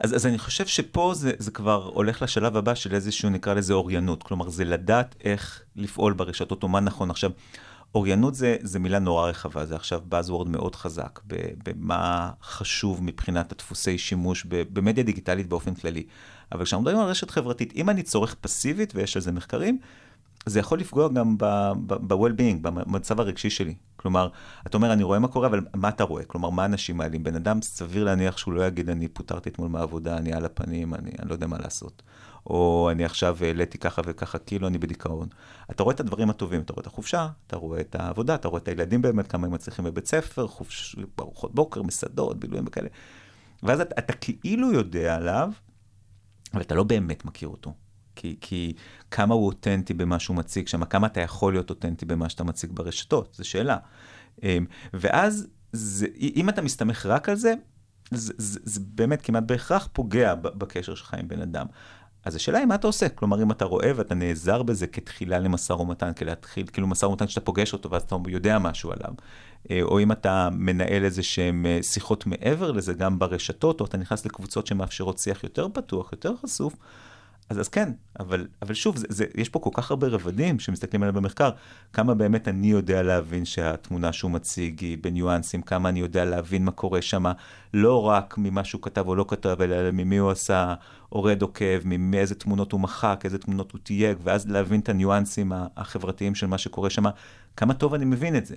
אז, 0.02 0.14
אז 0.14 0.26
אני 0.26 0.38
חושב 0.38 0.66
שפה 0.66 1.12
זה, 1.14 1.32
זה 1.38 1.50
כבר 1.50 1.90
הולך 1.94 2.22
לשלב 2.22 2.56
הבא 2.56 2.74
של 2.74 2.94
איזשהו, 2.94 3.30
נקרא 3.30 3.54
לזה 3.54 3.72
אוריינות. 3.72 4.22
כלומר, 4.22 4.48
זה 4.48 4.64
לדעת 4.64 5.14
איך 5.24 5.62
לפעול 5.76 6.12
ברשתות, 6.12 6.62
או 6.62 6.68
מה 6.68 6.80
נכון. 6.80 7.10
עכשיו, 7.10 7.30
אוריינות 7.94 8.34
זה, 8.34 8.56
זה 8.60 8.78
מילה 8.78 8.98
נורא 8.98 9.28
רחבה, 9.28 9.66
זה 9.66 9.76
עכשיו 9.76 10.00
Buzzword 10.10 10.48
מאוד 10.48 10.74
חזק, 10.76 11.20
במה 11.64 12.30
חשוב 12.42 13.02
מבחינת 13.02 13.52
הדפוסי 13.52 13.98
שימוש 13.98 14.44
במדיה 14.48 15.04
דיגיטלית 15.04 15.48
באופן 15.48 15.74
כללי. 15.74 16.06
אבל 16.52 16.64
כשאנחנו 16.64 16.82
מדברים 16.82 17.02
על 17.04 17.10
רשת 17.10 17.30
חברתית, 17.30 17.72
אם 17.76 17.90
אני 17.90 18.02
צורך 18.02 18.34
פסיבית, 18.34 18.92
ויש 18.94 19.16
על 19.16 19.22
זה 19.22 19.32
מחקרים, 19.32 19.78
זה 20.46 20.60
יכול 20.60 20.78
לפגוע 20.78 21.08
גם 21.08 21.38
ב-well-being, 21.38 22.58
במצב 22.62 23.20
הרגשי 23.20 23.50
שלי. 23.50 23.74
כלומר, 23.96 24.28
אתה 24.66 24.76
אומר, 24.76 24.92
אני 24.92 25.02
רואה 25.02 25.18
מה 25.18 25.28
קורה, 25.28 25.46
אבל 25.46 25.60
מה 25.74 25.88
אתה 25.88 26.04
רואה? 26.04 26.24
כלומר, 26.24 26.50
מה 26.50 26.64
אנשים 26.64 26.96
מעלים? 26.96 27.22
בן 27.22 27.34
אדם 27.34 27.62
סביר 27.62 28.04
להניח 28.04 28.36
שהוא 28.36 28.54
לא 28.54 28.66
יגיד, 28.66 28.90
אני 28.90 29.08
פוטרתי 29.08 29.48
אתמול 29.48 29.68
מהעבודה, 29.68 30.16
אני 30.16 30.32
על 30.32 30.44
הפנים, 30.44 30.94
אני, 30.94 31.10
אני 31.18 31.28
לא 31.28 31.34
יודע 31.34 31.46
מה 31.46 31.58
לעשות. 31.58 32.02
או 32.46 32.88
אני 32.92 33.04
עכשיו 33.04 33.36
העליתי 33.40 33.78
ככה 33.78 34.02
וככה, 34.04 34.38
כאילו 34.38 34.68
אני 34.68 34.78
בדיכאון. 34.78 35.28
אתה 35.70 35.82
רואה 35.82 35.94
את 35.94 36.00
הדברים 36.00 36.30
הטובים, 36.30 36.60
אתה 36.60 36.72
רואה 36.72 36.82
את 36.82 36.86
החופשה, 36.86 37.28
אתה 37.46 37.56
רואה 37.56 37.80
את 37.80 37.94
העבודה, 37.94 38.34
אתה 38.34 38.48
רואה 38.48 38.60
את 38.60 38.68
הילדים 38.68 39.02
באמת, 39.02 39.26
כמה 39.26 39.46
הם 39.46 39.52
מצליחים 39.52 39.84
בבית 39.84 40.06
ספר, 40.06 40.46
חופש, 40.46 40.96
ארוחות 41.20 41.54
בוקר, 41.54 41.82
מסעדות, 41.82 42.40
בילויים 42.40 42.64
וכאלה. 42.66 42.88
ואז 43.62 43.80
אתה, 43.80 43.94
אתה 43.98 44.12
כאילו 44.12 44.72
יודע 44.72 45.16
עליו, 45.16 45.50
אבל 46.54 46.62
אתה 46.62 46.74
לא 46.74 46.82
באמת 46.82 47.24
מכיר 47.24 47.48
אותו. 47.48 47.72
כי, 48.16 48.36
כי 48.40 48.72
כמה 49.10 49.34
הוא 49.34 49.46
אותנטי 49.46 49.94
במה 49.94 50.18
שהוא 50.18 50.36
מציג 50.36 50.68
שם, 50.68 50.84
כמה 50.84 51.06
אתה 51.06 51.20
יכול 51.20 51.52
להיות 51.52 51.70
אותנטי 51.70 52.04
במה 52.04 52.28
שאתה 52.28 52.44
מציג 52.44 52.70
ברשתות, 52.72 53.34
זו 53.38 53.48
שאלה. 53.48 53.76
אמ, 54.42 54.66
ואז, 54.94 55.46
זה, 55.72 56.06
אם 56.20 56.48
אתה 56.48 56.62
מסתמך 56.62 57.06
רק 57.06 57.28
על 57.28 57.36
זה, 57.36 57.54
זה, 58.10 58.32
זה, 58.36 58.60
זה 58.62 58.80
באמת 58.84 59.22
כמעט 59.22 59.42
בהכרח 59.46 59.88
פוגע 59.92 60.34
בקשר 60.34 60.94
שלך 60.94 61.14
עם 61.14 61.28
בן 61.28 61.40
אדם. 61.40 61.66
אז 62.24 62.36
השאלה 62.36 62.58
היא 62.58 62.66
מה 62.66 62.74
אתה 62.74 62.86
עושה, 62.86 63.08
כלומר 63.08 63.42
אם 63.42 63.50
אתה 63.50 63.64
רואה 63.64 63.92
ואתה 63.96 64.14
נעזר 64.14 64.62
בזה 64.62 64.86
כתחילה 64.86 65.38
למשא 65.38 65.72
ומתן, 65.72 66.12
כלהתחיל, 66.12 66.66
כאילו 66.72 66.86
משא 66.86 67.06
ומתן 67.06 67.28
שאתה 67.28 67.40
פוגש 67.40 67.72
אותו 67.72 67.90
ואז 67.90 68.02
אתה 68.02 68.16
יודע 68.28 68.58
משהו 68.58 68.92
עליו, 68.92 69.14
אה, 69.70 69.82
או 69.82 70.00
אם 70.00 70.12
אתה 70.12 70.48
מנהל 70.52 71.04
איזה 71.04 71.22
שהן 71.22 71.66
אה, 71.66 71.78
שיחות 71.82 72.26
מעבר 72.26 72.72
לזה 72.72 72.94
גם 72.94 73.18
ברשתות, 73.18 73.80
או 73.80 73.86
אתה 73.86 73.96
נכנס 73.96 74.26
לקבוצות 74.26 74.66
שמאפשרות 74.66 75.18
שיח 75.18 75.44
יותר 75.44 75.66
פתוח, 75.72 76.12
יותר 76.12 76.36
חשוף, 76.36 76.74
אז, 77.52 77.60
אז 77.60 77.68
כן, 77.68 77.92
אבל, 78.20 78.46
אבל 78.62 78.74
שוב, 78.74 78.96
זה, 78.96 79.06
זה, 79.08 79.24
יש 79.34 79.48
פה 79.48 79.58
כל 79.58 79.70
כך 79.74 79.90
הרבה 79.90 80.06
רבדים 80.08 80.60
שמסתכלים 80.60 81.02
עליהם 81.02 81.14
במחקר, 81.14 81.50
כמה 81.92 82.14
באמת 82.14 82.48
אני 82.48 82.66
יודע 82.66 83.02
להבין 83.02 83.44
שהתמונה 83.44 84.12
שהוא 84.12 84.30
מציג 84.30 84.80
היא 84.80 84.98
בניואנסים, 85.00 85.62
כמה 85.62 85.88
אני 85.88 86.00
יודע 86.00 86.24
להבין 86.24 86.64
מה 86.64 86.70
קורה 86.70 87.02
שם, 87.02 87.24
לא 87.74 88.02
רק 88.02 88.34
ממה 88.38 88.64
שהוא 88.64 88.82
כתב 88.82 89.08
או 89.08 89.14
לא 89.14 89.24
כתב, 89.28 89.56
אלא 89.60 89.90
ממי 89.90 90.16
הוא 90.16 90.30
עשה 90.30 90.74
אורד 91.12 91.42
עוקב, 91.42 91.80
מאיזה 91.84 92.34
תמונות 92.34 92.72
הוא 92.72 92.80
מחק, 92.80 93.20
איזה 93.24 93.38
תמונות 93.38 93.72
הוא 93.72 93.80
תייג, 93.82 94.18
ואז 94.22 94.50
להבין 94.50 94.80
את 94.80 94.88
הניואנסים 94.88 95.52
החברתיים 95.76 96.34
של 96.34 96.46
מה 96.46 96.58
שקורה 96.58 96.90
שם, 96.90 97.04
כמה 97.56 97.74
טוב 97.74 97.94
אני 97.94 98.04
מבין 98.04 98.36
את 98.36 98.46
זה. 98.46 98.56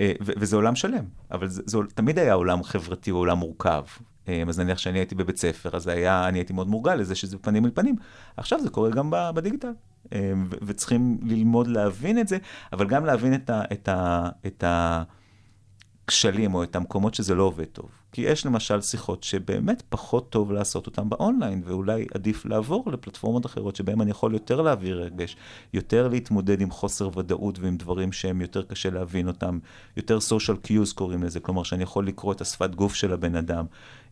אה, 0.00 0.12
וזה 0.20 0.56
עולם 0.56 0.74
שלם, 0.74 1.04
אבל 1.30 1.48
זה, 1.48 1.62
זה 1.66 1.78
תמיד 1.94 2.18
היה 2.18 2.34
עולם 2.34 2.62
חברתי, 2.62 3.10
עולם 3.10 3.38
מורכב. 3.38 3.82
אה, 4.30 4.44
אז 4.48 4.60
נניח 4.60 4.78
שאני 4.78 4.98
הייתי 4.98 5.14
בבית 5.14 5.36
ספר, 5.36 5.70
אז 5.72 5.86
היה, 5.86 6.28
אני 6.28 6.38
הייתי 6.38 6.52
מאוד 6.52 6.68
מורגל 6.68 6.94
לזה 6.94 7.14
שזה 7.14 7.38
פנים 7.38 7.64
אל 7.64 7.70
פנים. 7.74 7.96
עכשיו 8.36 8.62
זה 8.62 8.70
קורה 8.70 8.90
גם 8.90 9.10
בדיגיטל, 9.34 9.72
ו- 10.14 10.56
וצריכים 10.62 11.18
ללמוד 11.22 11.66
להבין 11.66 12.18
את 12.18 12.28
זה, 12.28 12.38
אבל 12.72 12.86
גם 12.86 13.04
להבין 13.04 13.34
את 13.34 13.50
ה... 13.50 13.62
את 13.72 13.88
ה, 13.88 14.28
את 14.46 14.64
הכשלים 14.66 16.54
או 16.54 16.62
את 16.62 16.76
המקומות 16.76 17.14
שזה 17.14 17.34
לא 17.34 17.42
עובד 17.42 17.64
טוב. 17.64 17.90
כי 18.12 18.20
יש 18.20 18.46
למשל 18.46 18.80
שיחות 18.80 19.22
שבאמת 19.22 19.82
פחות 19.88 20.30
טוב 20.30 20.52
לעשות 20.52 20.86
אותן 20.86 21.08
באונליין, 21.08 21.62
ואולי 21.64 22.06
עדיף 22.14 22.46
לעבור 22.46 22.92
לפלטפורמות 22.92 23.46
אחרות 23.46 23.76
שבהן 23.76 24.00
אני 24.00 24.10
יכול 24.10 24.32
יותר 24.32 24.62
להעביר 24.62 25.02
רגש, 25.02 25.36
יותר 25.74 26.08
להתמודד 26.08 26.60
עם 26.60 26.70
חוסר 26.70 27.18
ודאות 27.18 27.58
ועם 27.58 27.76
דברים 27.76 28.12
שהם 28.12 28.40
יותר 28.40 28.62
קשה 28.62 28.90
להבין 28.90 29.28
אותם, 29.28 29.58
יותר 29.96 30.18
social 30.18 30.66
cues 30.66 30.94
קוראים 30.94 31.22
לזה, 31.22 31.40
כלומר 31.40 31.62
שאני 31.62 31.82
יכול 31.82 32.06
לקרוא 32.06 32.32
את 32.32 32.40
השפת 32.40 32.74
גוף 32.74 32.94
של 32.94 33.12
הבן 33.12 33.36
אדם. 33.36 33.66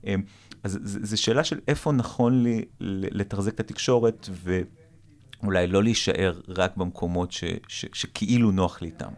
אמ, 0.07 0.23
אז 0.63 0.79
זו 0.83 1.23
שאלה 1.23 1.45
של 1.45 1.59
איפה 1.69 1.93
נכון 1.93 2.43
לי 2.43 2.65
לתחזק 2.81 3.55
את 3.55 3.61
התקשורת, 3.61 4.29
ואולי 5.43 5.67
לא 5.67 5.83
להישאר 5.83 6.41
רק 6.49 6.77
במקומות 6.77 7.33
ש, 7.33 7.45
ש, 7.69 7.87
שכאילו 7.93 8.51
נוח 8.51 8.83
לי 8.83 8.89
איתם. 8.89 9.11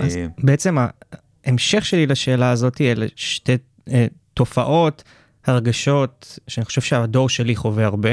אז 0.00 0.16
אה, 0.16 0.26
בעצם 0.38 0.76
ההמשך 1.46 1.84
שלי 1.84 2.06
לשאלה 2.06 2.50
הזאת, 2.50 2.80
אלה 2.80 3.06
שתי 3.16 3.56
אה, 3.88 4.06
תופעות, 4.34 5.02
הרגשות, 5.44 6.38
שאני 6.48 6.64
חושב 6.64 6.80
שהדור 6.80 7.28
שלי 7.28 7.56
חווה 7.56 7.84
הרבה, 7.84 8.10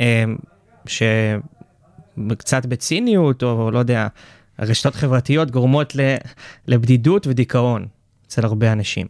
אה, 0.00 0.24
שקצת 0.86 2.66
בציניות, 2.66 3.42
או 3.42 3.70
לא 3.70 3.78
יודע, 3.78 4.08
הרשתות 4.58 4.94
חברתיות 4.94 5.50
גורמות 5.50 5.96
לבדידות 6.66 7.26
ודיכאון 7.26 7.86
אצל 8.26 8.44
הרבה 8.44 8.72
אנשים. 8.72 9.06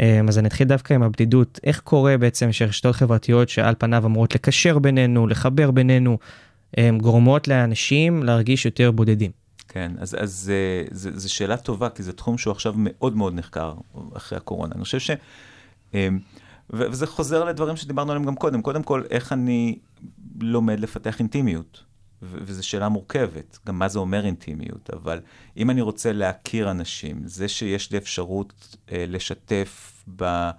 אה, 0.00 0.20
אז 0.28 0.38
אני 0.38 0.48
אתחיל 0.48 0.68
דווקא 0.68 0.94
עם 0.94 1.02
הבדידות. 1.02 1.60
איך 1.64 1.80
קורה 1.80 2.18
בעצם 2.18 2.52
שרשתות 2.52 2.94
חברתיות 2.94 3.48
שעל 3.48 3.74
פניו 3.78 4.06
אמורות 4.06 4.34
לקשר 4.34 4.78
בינינו, 4.78 5.26
לחבר 5.26 5.70
בינינו, 5.70 6.18
אה, 6.78 6.90
גורמות 7.00 7.48
לאנשים 7.48 8.22
להרגיש 8.22 8.64
יותר 8.64 8.90
בודדים? 8.90 9.30
כן, 9.68 9.92
אז, 9.98 10.16
אז 10.20 10.52
אה, 10.54 10.84
זו 10.92 11.32
שאלה 11.32 11.56
טובה, 11.56 11.88
כי 11.90 12.02
זה 12.02 12.12
תחום 12.12 12.38
שהוא 12.38 12.52
עכשיו 12.52 12.74
מאוד 12.76 13.16
מאוד 13.16 13.34
נחקר 13.34 13.74
אחרי 14.16 14.38
הקורונה. 14.38 14.74
אני 14.74 14.84
חושב 14.84 14.98
ש... 14.98 15.10
אה, 15.94 16.08
וזה 16.70 17.06
חוזר 17.06 17.44
לדברים 17.44 17.76
שדיברנו 17.76 18.12
עליהם 18.12 18.26
גם 18.26 18.36
קודם. 18.36 18.62
קודם 18.62 18.82
כל, 18.82 19.02
איך 19.10 19.32
אני 19.32 19.78
לומד 20.40 20.80
לפתח 20.80 21.18
אינטימיות? 21.18 21.82
וזו 22.24 22.66
שאלה 22.66 22.88
מורכבת, 22.88 23.58
גם 23.66 23.78
מה 23.78 23.88
זה 23.88 23.98
אומר 23.98 24.24
אינטימיות, 24.24 24.90
אבל 24.90 25.20
אם 25.56 25.70
אני 25.70 25.80
רוצה 25.80 26.12
להכיר 26.12 26.70
אנשים, 26.70 27.20
זה 27.24 27.48
שיש 27.48 27.90
לי 27.92 27.98
אפשרות 27.98 28.76
אה, 28.92 29.04
לשתף 29.08 30.04
ב... 30.16 30.50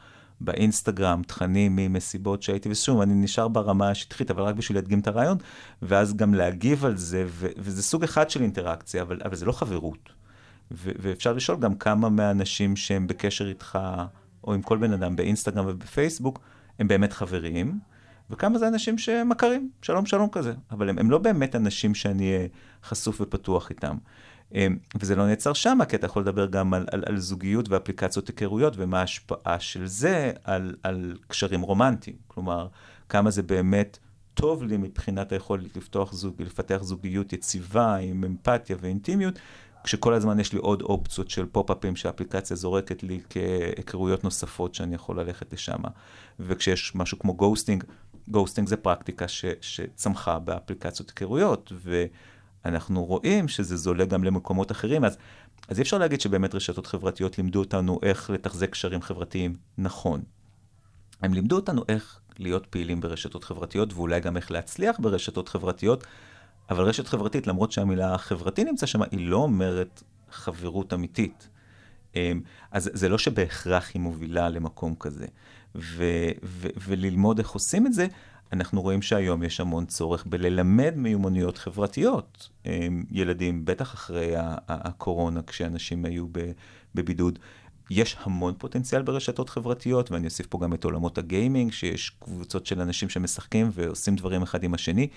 באינסטגרם 0.41 1.22
תכנים 1.28 1.76
ממסיבות 1.76 2.43
שהייתי, 2.43 2.70
ושוב, 2.72 3.01
אני 3.01 3.13
נשאר 3.13 3.47
ברמה 3.47 3.89
השטחית, 3.89 4.32
אבל 4.32 4.43
רק 4.43 4.55
בשביל 4.55 4.78
להדגים 4.78 4.99
את 4.99 5.07
הרעיון, 5.07 5.38
ואז 5.82 6.16
גם 6.16 6.34
להגיב 6.34 6.86
על 6.86 6.97
זה, 6.97 7.26
ו- 7.28 7.47
וזה 7.57 7.84
סוג 7.84 8.03
אחד 8.03 8.30
של 8.30 8.41
אינטראקציה, 8.41 9.01
אבל, 9.01 9.20
אבל 9.26 9.36
זה 9.36 9.45
לא 9.45 9.51
חברות. 9.51 10.09
ו- 10.72 10.91
ואפשר 10.99 11.34
לשאול 11.34 11.59
גם 11.59 11.76
כמה 11.76 12.09
מהאנשים 12.09 12.76
שהם 12.76 13.07
בקשר 13.07 13.47
איתך, 13.47 13.80
או 14.43 14.53
עם 14.53 14.61
כל 14.61 14.78
בן 14.78 14.93
אדם 14.93 15.16
באינסטגרם 15.16 15.66
ובפייסבוק, 15.68 16.39
הם 16.80 16.88
באמת 16.88 17.13
חברים, 17.13 17.80
וכמה 18.30 18.57
זה 18.57 18.67
אנשים 18.67 18.97
שמכרים, 18.97 19.69
שלום 19.82 20.05
שלום 20.05 20.30
כזה, 20.32 20.53
אבל 20.71 20.89
הם, 20.89 20.99
הם 20.99 21.11
לא 21.11 21.17
באמת 21.17 21.55
אנשים 21.55 21.95
שאני 21.95 22.36
אהיה 22.36 22.47
חשוף 22.84 23.21
ופתוח 23.21 23.69
איתם. 23.69 23.97
אמ, 24.53 24.78
וזה 24.99 25.15
לא 25.15 25.28
נעצר 25.28 25.53
שם, 25.53 25.80
כי 25.89 25.95
אתה 25.95 26.05
יכול 26.05 26.21
לדבר 26.21 26.45
גם 26.45 26.73
על, 26.73 26.86
על, 26.91 27.03
על 27.05 27.17
זוגיות 27.17 27.69
ואפליקציות 27.69 28.28
היכרויות, 28.28 28.73
ומה 28.78 28.99
ההשפעה 28.99 29.59
של 29.59 29.86
זה 29.86 30.32
על, 30.43 30.76
על 30.84 31.17
קשרים 31.28 31.61
רומנטיים. 31.61 32.15
כלומר, 32.28 32.67
כמה 33.09 33.32
זה 33.32 33.43
באמת 33.43 33.97
טוב 34.34 34.63
לי 34.63 34.78
מבחינת 34.78 35.32
היכולת 35.32 35.78
לפתוח 35.78 36.13
זוג, 36.13 36.41
לפתח 36.41 36.80
זוגיות 36.82 37.34
יציבה 37.34 37.95
עם 37.95 38.23
אמפתיה 38.23 38.78
ואינטימיות, 38.82 39.39
כשכל 39.84 40.13
הזמן 40.13 40.39
יש 40.39 40.53
לי 40.53 40.59
עוד 40.59 40.82
אופציות 40.82 41.30
של 41.30 41.45
פופ-אפים 41.45 41.95
שהאפליקציה 41.95 42.55
זורקת 42.55 43.03
לי 43.03 43.19
כהיכרויות 43.30 44.23
נוספות 44.23 44.76
שאני 44.76 44.95
יכול 44.95 45.19
ללכת 45.19 45.53
לשם. 45.53 45.80
וכשיש 46.39 46.95
משהו 46.95 47.19
כמו 47.19 47.34
ghosting, 47.34 47.84
ghosting 48.28 48.68
זה 48.67 48.78
פרקטיקה 48.78 49.28
ש, 49.28 49.45
שצמחה 49.61 50.39
באפליקציות 50.39 51.09
היכרויות, 51.09 51.71
ו... 51.76 52.05
אנחנו 52.65 53.05
רואים 53.05 53.47
שזה 53.47 53.78
זולג 53.78 54.06
גם 54.05 54.23
למקומות 54.23 54.71
אחרים, 54.71 55.05
אז, 55.05 55.17
אז 55.67 55.78
אי 55.78 55.84
אפשר 55.84 55.97
להגיד 55.97 56.21
שבאמת 56.21 56.55
רשתות 56.55 56.88
חברתיות 56.88 57.38
לימדו 57.38 57.59
אותנו 57.59 57.99
איך 58.03 58.30
לתחזק 58.30 58.69
קשרים 58.69 59.01
חברתיים 59.01 59.55
נכון. 59.78 60.23
הם 61.21 61.34
לימדו 61.34 61.55
אותנו 61.55 61.84
איך 61.89 62.19
להיות 62.39 62.65
פעילים 62.65 63.01
ברשתות 63.01 63.43
חברתיות, 63.43 63.93
ואולי 63.93 64.19
גם 64.19 64.38
איך 64.38 64.51
להצליח 64.51 64.95
ברשתות 64.99 65.49
חברתיות, 65.49 66.03
אבל 66.69 66.84
רשת 66.84 67.07
חברתית, 67.07 67.47
למרות 67.47 67.71
שהמילה 67.71 68.17
חברתי 68.17 68.63
נמצא 68.63 68.86
שם, 68.86 69.01
היא 69.01 69.28
לא 69.28 69.38
אומרת 69.38 70.03
חברות 70.32 70.93
אמיתית. 70.93 71.49
אמ, 72.15 72.41
אז 72.71 72.89
זה 72.93 73.09
לא 73.09 73.17
שבהכרח 73.17 73.91
היא 73.93 74.01
מובילה 74.01 74.49
למקום 74.49 74.95
כזה. 74.99 75.26
ו- 75.76 76.32
ו- 76.43 76.67
וללמוד 76.88 77.39
איך 77.39 77.49
עושים 77.49 77.88
את 77.88 77.93
זה, 77.93 78.07
אנחנו 78.53 78.82
רואים 78.82 79.01
שהיום 79.01 79.43
יש 79.43 79.59
המון 79.59 79.86
צורך 79.86 80.26
בללמד 80.26 80.93
מיומנויות 80.95 81.57
חברתיות. 81.57 82.49
ילדים, 83.11 83.65
בטח 83.65 83.93
אחרי 83.93 84.34
הקורונה, 84.67 85.41
כשאנשים 85.41 86.05
היו 86.05 86.26
בבידוד, 86.95 87.39
יש 87.89 88.17
המון 88.23 88.53
פוטנציאל 88.57 89.01
ברשתות 89.01 89.49
חברתיות, 89.49 90.11
ואני 90.11 90.26
אוסיף 90.26 90.47
פה 90.47 90.59
גם 90.61 90.73
את 90.73 90.84
עולמות 90.84 91.17
הגיימינג, 91.17 91.71
שיש 91.71 92.09
קבוצות 92.09 92.65
של 92.65 92.82
אנשים 92.82 93.09
שמשחקים 93.09 93.69
ועושים 93.73 94.15
דברים 94.15 94.41
אחד 94.41 94.63
עם 94.63 94.73
השני. 94.73 95.07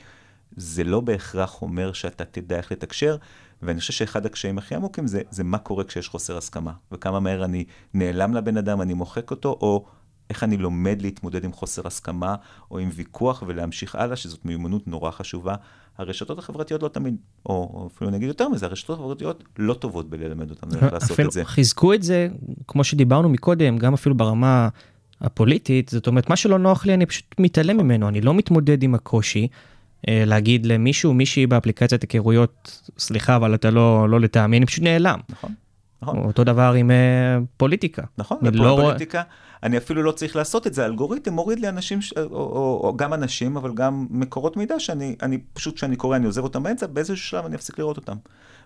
זה 0.57 0.85
לא 0.85 1.01
בהכרח 1.01 1.63
אומר 1.63 1.93
שאתה 1.93 2.25
תדע 2.25 2.57
איך 2.57 2.73
לתקשר, 2.73 3.17
ואני 3.63 3.81
חושב 3.81 3.93
שאחד 3.93 4.27
הקשיים 4.27 4.59
הכי 4.59 4.75
עמוקים 4.75 5.07
זה, 5.07 5.23
זה 5.31 5.45
מה 5.45 5.59
קורה 5.59 5.85
כשיש 5.85 6.09
חוסר 6.09 6.37
הסכמה, 6.37 6.73
וכמה 6.93 7.21
מהר 7.21 7.45
אני 7.45 7.65
נעלם 7.95 8.35
לבן 8.35 8.57
אדם, 8.57 8.81
אני 8.81 8.95
מוחק 8.95 9.31
אותו, 9.31 9.59
או 9.61 9.87
איך 10.31 10.45
אני 10.45 10.57
לומד 10.57 11.03
להתמודד 11.03 11.45
עם 11.45 11.53
חוסר 11.53 11.87
הסכמה 11.87 12.35
או 12.71 12.79
עם 12.79 12.91
ויכוח 12.95 13.43
ולהמשיך 13.47 13.95
הלאה, 13.95 14.17
שזאת 14.17 14.45
מיומנות 14.45 14.89
נורא 14.89 15.11
חשובה. 15.11 15.55
הרשתות 15.99 16.39
החברתיות 16.39 16.83
לא 16.83 16.89
תמיד, 16.89 17.17
או, 17.47 17.89
אפילו 17.95 18.11
נגיד 18.11 18.29
יותר 18.29 18.49
מזה, 18.49 18.67
הרשתות 18.67 18.99
החברתיות 18.99 19.45
לא 19.59 19.75
טובות 19.75 20.11
בללמד 20.11 20.51
אותנו 20.51 20.75
איך 20.75 20.93
לעשות 20.93 21.21
את 21.21 21.31
זה. 21.33 21.45
חיזקו 21.45 21.95
את 21.95 22.03
זה, 22.03 22.29
כמו 22.69 22.85
שדיברנו 22.85 23.29
מקודם, 23.29 23.79
גם 23.79 23.95
אפילו 23.95 24.15
ברמה 24.15 24.69
הפוליטית, 25.21 25.89
זאת 25.89 26.07
אומרת, 26.07 26.31
מה 26.31 26.37
שלא 26.37 26.59
נוח 26.59 26.87
לי, 26.87 26.95
אני 26.95 27.07
פשוט 27.07 27.35
מתעלם 27.39 27.77
ממנו, 27.77 28.09
אני 28.09 28.21
לא 28.21 28.35
מתמודד 28.35 28.83
עם 28.83 28.95
הקושי. 28.95 29.49
אה, 30.09 30.25
להגיד 30.27 30.67
למישהו, 30.67 31.15
מישהי 31.15 31.47
באפליקציית 31.47 32.03
היכרויות, 32.03 32.81
סליחה, 32.99 33.37
אבל 33.37 33.55
אתה 33.55 33.71
לא, 33.71 34.09
לא 34.09 34.21
לטעמי, 34.21 34.57
אני 34.57 34.67
פשוט 34.67 34.85
נעלם. 34.85 35.19
נכון. 35.29 35.55
נכון. 36.03 36.19
אותו 36.19 36.45
דבר 36.45 36.73
עם 36.77 36.91
uh, 36.91 37.45
פוליטיקה. 37.57 38.03
נכון, 38.19 38.39
בפוליטיקה, 38.43 39.19
לא... 39.19 39.25
אני 39.63 39.79
אפילו 39.79 40.03
לא 40.03 40.13
צריך 40.13 40.37
לעשות 40.37 40.67
את 40.67 40.75
זה, 40.75 40.83
האלגוריתם 40.83 41.33
מוריד 41.33 41.61
לי 41.61 41.69
אנשים, 41.69 42.03
ש... 42.03 42.13
או, 42.13 42.23
או, 42.31 42.81
או 42.85 42.97
גם 42.97 43.15
אנשים, 43.15 43.57
אבל 43.57 43.75
גם 43.75 44.07
מקורות 44.11 44.57
מידע 44.57 44.81
שאני 44.81 45.17
אני, 45.23 45.39
פשוט 45.53 45.75
כשאני 45.75 45.97
קורא, 45.97 46.17
אני 46.17 46.27
עוזב 46.27 46.43
אותם 46.43 46.63
באמצע, 46.63 46.87
באיזשהו 46.87 47.17
שלב 47.17 47.47
אני 47.47 47.57
אפסיק 47.57 47.79
לראות 47.79 47.97
אותם. 47.97 48.17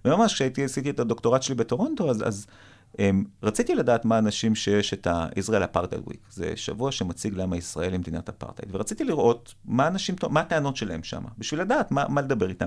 וממש 0.05 0.35
כשהייתי, 0.35 0.65
עשיתי 0.65 0.91
את 0.91 1.01
הדוקטורט 1.01 1.43
שלי 1.43 1.55
בטורונטו, 1.55 2.11
אז, 2.11 2.29
אז 2.29 2.47
um, 2.93 2.99
רציתי 3.43 3.75
לדעת 3.75 4.05
מה 4.05 4.19
אנשים 4.19 4.55
שיש 4.55 4.95
את 4.95 5.07
ה-Israel 5.07 5.75
Apartheid 5.75 6.11
Week, 6.11 6.31
זה 6.31 6.53
שבוע 6.57 6.93
שמציג 6.93 7.35
למה 7.35 7.57
ישראל 7.57 7.93
היא 7.93 8.01
מדינת 8.01 8.29
אפרטהייד, 8.29 8.75
ורציתי 8.75 9.05
לראות 9.05 9.55
מה 9.65 9.87
אנשים, 9.87 10.15
מה 10.31 10.41
הטענות 10.41 10.77
שלהם 10.77 11.03
שם, 11.03 11.23
בשביל 11.39 11.61
לדעת 11.61 11.91
מה, 11.91 12.05
מה 12.09 12.21
לדבר 12.21 12.49
איתם. 12.49 12.67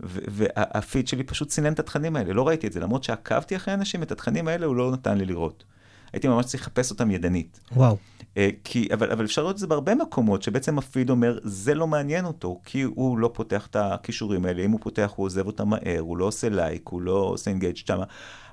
והפיד 0.00 1.08
שלי 1.08 1.24
פשוט 1.24 1.50
סינן 1.50 1.72
את 1.72 1.78
התכנים 1.78 2.16
האלה, 2.16 2.32
לא 2.32 2.48
ראיתי 2.48 2.66
את 2.66 2.72
זה, 2.72 2.80
למרות 2.80 3.04
שעקבתי 3.04 3.56
אחרי 3.56 3.74
אנשים, 3.74 4.02
את 4.02 4.12
התכנים 4.12 4.48
האלה 4.48 4.66
הוא 4.66 4.76
לא 4.76 4.92
נתן 4.92 5.18
לי 5.18 5.24
לראות. 5.24 5.64
הייתי 6.12 6.28
ממש 6.28 6.46
צריך 6.46 6.62
לחפש 6.62 6.90
אותם 6.90 7.10
ידנית. 7.10 7.60
וואו. 7.76 7.96
אה, 8.36 8.50
כי, 8.64 8.88
אבל, 8.94 9.10
אבל 9.10 9.24
אפשר 9.24 9.42
לראות 9.42 9.54
את 9.54 9.60
זה 9.60 9.66
בהרבה 9.66 9.94
מקומות, 9.94 10.42
שבעצם 10.42 10.78
הפיד 10.78 11.10
אומר, 11.10 11.38
זה 11.42 11.74
לא 11.74 11.86
מעניין 11.86 12.24
אותו, 12.24 12.60
כי 12.64 12.82
הוא 12.82 13.18
לא 13.18 13.30
פותח 13.34 13.66
את 13.66 13.76
הקישורים 13.76 14.44
האלה, 14.44 14.62
אם 14.62 14.70
הוא 14.70 14.80
פותח 14.82 15.12
הוא 15.16 15.26
עוזב 15.26 15.46
אותם 15.46 15.68
מהר, 15.68 16.00
הוא 16.00 16.16
לא 16.16 16.24
עושה 16.24 16.48
לייק, 16.48 16.88
הוא 16.88 17.02
לא 17.02 17.12
עושה 17.12 17.50
engage 17.50 17.76
שם. 17.76 18.00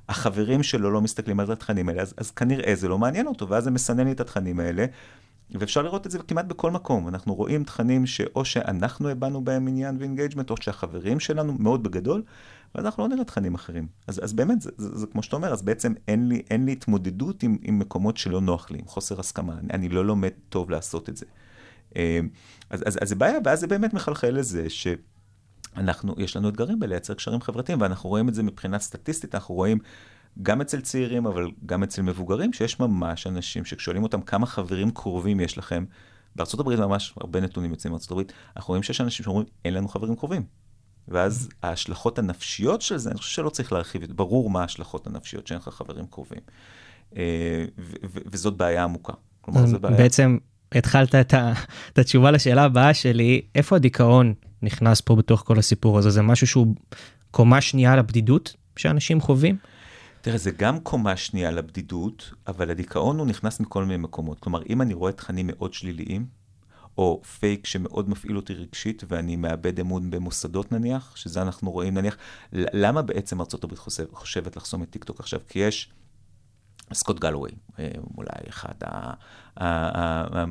החברים 0.09 0.63
שלו 0.63 0.91
לא 0.91 1.01
מסתכלים 1.01 1.39
על 1.39 1.51
התכנים 1.51 1.89
האלה, 1.89 2.01
אז, 2.01 2.13
אז 2.17 2.31
כנראה 2.31 2.75
זה 2.75 2.87
לא 2.87 2.97
מעניין 2.97 3.27
אותו, 3.27 3.49
ואז 3.49 3.63
זה 3.63 3.71
מסנן 3.71 4.05
לי 4.05 4.11
את 4.11 4.19
התכנים 4.19 4.59
האלה. 4.59 4.85
ואפשר 5.51 5.81
לראות 5.81 6.05
את 6.05 6.11
זה 6.11 6.19
כמעט 6.19 6.45
בכל 6.45 6.71
מקום. 6.71 7.07
אנחנו 7.07 7.35
רואים 7.35 7.63
תכנים 7.63 8.05
שאו 8.05 8.45
שאנחנו 8.45 9.09
הבענו 9.09 9.41
בהם 9.41 9.67
עניין 9.67 9.97
ו 9.99 10.03
engagement, 10.03 10.49
או 10.49 10.55
שהחברים 10.61 11.19
שלנו, 11.19 11.55
מאוד 11.59 11.83
בגדול, 11.83 12.23
ואנחנו 12.75 13.03
לא 13.03 13.09
נראה 13.09 13.23
תכנים 13.23 13.55
אחרים. 13.55 13.87
אז, 14.07 14.23
אז 14.23 14.33
באמת, 14.33 14.61
זה, 14.61 14.71
זה, 14.77 14.97
זה 14.97 15.07
כמו 15.07 15.23
שאתה 15.23 15.35
אומר, 15.35 15.53
אז 15.53 15.61
בעצם 15.61 15.93
אין 16.07 16.27
לי, 16.27 16.41
אין 16.49 16.65
לי 16.65 16.71
התמודדות 16.71 17.43
עם, 17.43 17.57
עם 17.61 17.79
מקומות 17.79 18.17
שלא 18.17 18.41
נוח 18.41 18.71
לי, 18.71 18.79
עם 18.79 18.87
חוסר 18.87 19.19
הסכמה. 19.19 19.53
אני, 19.53 19.67
אני 19.73 19.89
לא 19.89 20.05
לומד 20.05 20.31
טוב 20.49 20.69
לעשות 20.69 21.09
את 21.09 21.17
זה. 21.17 21.25
אה, 21.95 22.19
אז, 22.69 22.83
אז, 22.85 22.97
אז 23.01 23.09
זה 23.09 23.15
בעיה, 23.15 23.39
ואז 23.45 23.59
זה 23.59 23.67
באמת 23.67 23.93
מחלחל 23.93 24.29
לזה 24.29 24.69
ש... 24.69 24.87
אנחנו, 25.77 26.15
יש 26.17 26.35
לנו 26.35 26.49
אתגרים 26.49 26.79
בלייצר 26.79 27.13
קשרים 27.13 27.41
חברתיים, 27.41 27.81
ואנחנו 27.81 28.09
רואים 28.09 28.29
את 28.29 28.33
זה 28.33 28.43
מבחינה 28.43 28.79
סטטיסטית, 28.79 29.35
אנחנו 29.35 29.55
רואים 29.55 29.77
גם 30.41 30.61
אצל 30.61 30.81
צעירים, 30.81 31.25
אבל 31.25 31.51
גם 31.65 31.83
אצל 31.83 32.01
מבוגרים, 32.01 32.53
שיש 32.53 32.79
ממש 32.79 33.27
אנשים 33.27 33.65
שכשואלים 33.65 34.03
אותם 34.03 34.21
כמה 34.21 34.45
חברים 34.45 34.91
קרובים 34.91 35.39
יש 35.39 35.57
לכם, 35.57 35.85
הברית 36.59 36.79
ממש 36.79 37.13
הרבה 37.17 37.39
נתונים 37.39 37.71
יוצאים 37.71 37.93
הברית, 38.11 38.33
אנחנו 38.57 38.71
רואים 38.71 38.83
שיש 38.83 39.01
אנשים 39.01 39.23
שאומרים, 39.23 39.45
אין 39.65 39.73
לנו 39.73 39.87
חברים 39.87 40.15
קרובים. 40.15 40.43
ואז 41.07 41.49
ההשלכות 41.63 42.19
הנפשיות 42.19 42.81
של 42.81 42.97
זה, 42.97 43.09
אני 43.09 43.17
חושב 43.17 43.35
שלא 43.35 43.49
צריך 43.49 43.73
להרחיב, 43.73 44.03
ברור 44.15 44.49
מה 44.49 44.61
ההשלכות 44.61 45.07
הנפשיות 45.07 45.47
שאין 45.47 45.59
לך 45.59 45.69
חברים 45.69 46.05
קרובים. 46.07 46.39
אה, 47.17 47.65
וזאת 48.25 48.57
בעיה 48.57 48.83
עמוקה. 48.83 49.13
כלומר, 49.41 49.65
זו 49.65 49.79
בעיה... 49.79 49.97
בעצם 49.97 50.37
התחלת 50.71 51.15
את, 51.15 51.33
ה, 51.33 51.53
את 51.93 51.99
התשובה 51.99 52.31
לשאלה 52.31 52.63
הבאה 52.63 52.93
שלי, 52.93 53.41
איפה 53.55 53.75
הדיכאון 53.75 54.33
נכנס 54.61 55.01
פה 55.01 55.15
בתוך 55.15 55.43
כל 55.45 55.59
הסיפור 55.59 55.97
הזה? 55.97 56.09
זה 56.09 56.21
משהו 56.21 56.47
שהוא 56.47 56.75
קומה 57.31 57.61
שנייה 57.61 57.95
לבדידות 57.95 58.55
שאנשים 58.75 59.21
חווים? 59.21 59.57
תראה, 60.21 60.37
זה 60.37 60.51
גם 60.51 60.79
קומה 60.79 61.17
שנייה 61.17 61.51
לבדידות, 61.51 62.33
אבל 62.47 62.71
הדיכאון 62.71 63.19
הוא 63.19 63.27
נכנס 63.27 63.59
מכל 63.59 63.83
מיני 63.83 63.97
מקומות. 63.97 64.39
כלומר, 64.39 64.61
אם 64.69 64.81
אני 64.81 64.93
רואה 64.93 65.11
תכנים 65.11 65.47
מאוד 65.47 65.73
שליליים, 65.73 66.25
או 66.97 67.21
פייק 67.39 67.65
שמאוד 67.65 68.09
מפעיל 68.09 68.37
אותי 68.37 68.53
רגשית, 68.53 69.03
ואני 69.07 69.35
מאבד 69.35 69.79
אמון 69.79 70.11
במוסדות 70.11 70.71
נניח, 70.71 71.15
שזה 71.15 71.41
אנחנו 71.41 71.71
רואים 71.71 71.93
נניח, 71.93 72.17
למה 72.53 73.01
בעצם 73.01 73.41
ארה"ב 73.41 73.75
חושב, 73.75 74.05
חושבת 74.11 74.55
לחסום 74.55 74.83
את 74.83 74.89
טיקטוק 74.89 75.19
עכשיו? 75.19 75.39
כי 75.49 75.59
יש 75.59 75.91
סקוט 76.93 77.19
גלווי, 77.19 77.51
אה, 77.79 77.89
אולי 78.17 78.49
אחד 78.49 78.73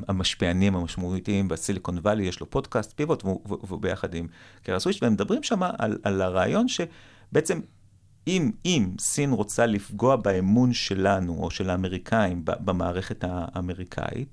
המשפיענים 0.07 0.75
המשמעותיים 0.75 1.47
בסיליקון 1.47 1.97
וואלי, 1.97 2.23
יש 2.23 2.39
לו 2.39 2.49
פודקאסט 2.49 2.93
Pivot, 2.95 3.23
והוא 3.23 3.81
ביחד 3.81 4.13
עם 4.15 4.27
קארה 4.63 4.85
סווישר, 4.85 5.03
והם 5.03 5.13
מדברים 5.13 5.43
שם 5.43 5.63
על, 5.63 5.97
על 6.03 6.21
הרעיון 6.21 6.65
שבעצם 6.67 7.59
אם, 8.29 8.51
אם 8.65 8.89
סין 8.99 9.31
רוצה 9.31 9.65
לפגוע 9.65 10.15
באמון 10.15 10.73
שלנו, 10.73 11.37
או 11.43 11.51
של 11.51 11.69
האמריקאים, 11.69 12.41
במערכת 12.45 13.23
האמריקאית, 13.27 14.27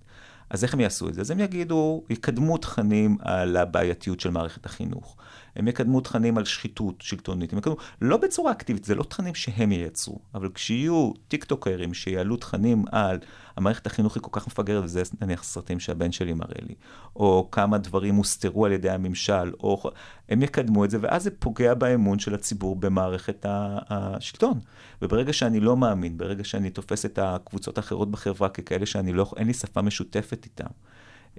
אז 0.50 0.64
איך 0.64 0.74
הם 0.74 0.80
יעשו 0.80 1.08
את 1.08 1.14
זה? 1.14 1.20
אז 1.20 1.30
הם 1.30 1.40
יגידו, 1.40 2.04
יקדמו 2.10 2.58
תכנים 2.58 3.16
על 3.20 3.56
הבעייתיות 3.56 4.20
של 4.20 4.30
מערכת 4.30 4.66
החינוך. 4.66 5.16
הם 5.56 5.68
יקדמו 5.68 6.00
תכנים 6.00 6.38
על 6.38 6.44
שחיתות 6.44 6.94
שלטונית. 7.00 7.52
הם 7.52 7.58
יקדמו, 7.58 7.76
לא 8.00 8.16
בצורה 8.16 8.52
אקטיבית, 8.52 8.84
זה 8.84 8.94
לא 8.94 9.02
תכנים 9.02 9.34
שהם 9.34 9.72
ייצרו, 9.72 10.18
אבל 10.34 10.48
כשיהיו 10.54 11.12
טיקטוקרים 11.28 11.94
שיעלו 11.94 12.36
תכנים 12.36 12.84
על 12.92 13.18
המערכת 13.56 13.86
החינוך 13.86 14.14
היא 14.14 14.22
כל 14.22 14.40
כך 14.40 14.46
מפגרת, 14.46 14.84
וזה 14.84 15.02
נניח 15.20 15.42
סרטים 15.44 15.80
שהבן 15.80 16.12
שלי 16.12 16.32
מראה 16.32 16.60
לי, 16.62 16.74
או 17.16 17.48
כמה 17.52 17.78
דברים 17.78 18.14
הוסתרו 18.14 18.66
על 18.66 18.72
ידי 18.72 18.90
הממשל, 18.90 19.52
או 19.60 19.90
הם 20.28 20.42
יקדמו 20.42 20.84
את 20.84 20.90
זה, 20.90 20.98
ואז 21.00 21.22
זה 21.22 21.30
פוגע 21.30 21.74
באמון 21.74 22.18
של 22.18 22.34
הציבור 22.34 22.76
במערכת 22.76 23.46
השלטון. 23.48 24.60
וברגע 25.02 25.32
שאני 25.32 25.60
לא 25.60 25.76
מאמין, 25.76 26.18
ברגע 26.18 26.44
שאני 26.44 26.70
תופס 26.70 27.06
את 27.06 27.18
הקבוצות 27.22 27.78
האחרות 27.78 28.10
בחברה 28.10 28.48
ככאלה 28.48 28.86
שאני 28.86 29.12
לא, 29.12 29.32
אין 29.36 29.46
לי 29.46 29.54
שפה 29.54 29.82
משותפת 29.82 30.44
איתם. 30.44 30.70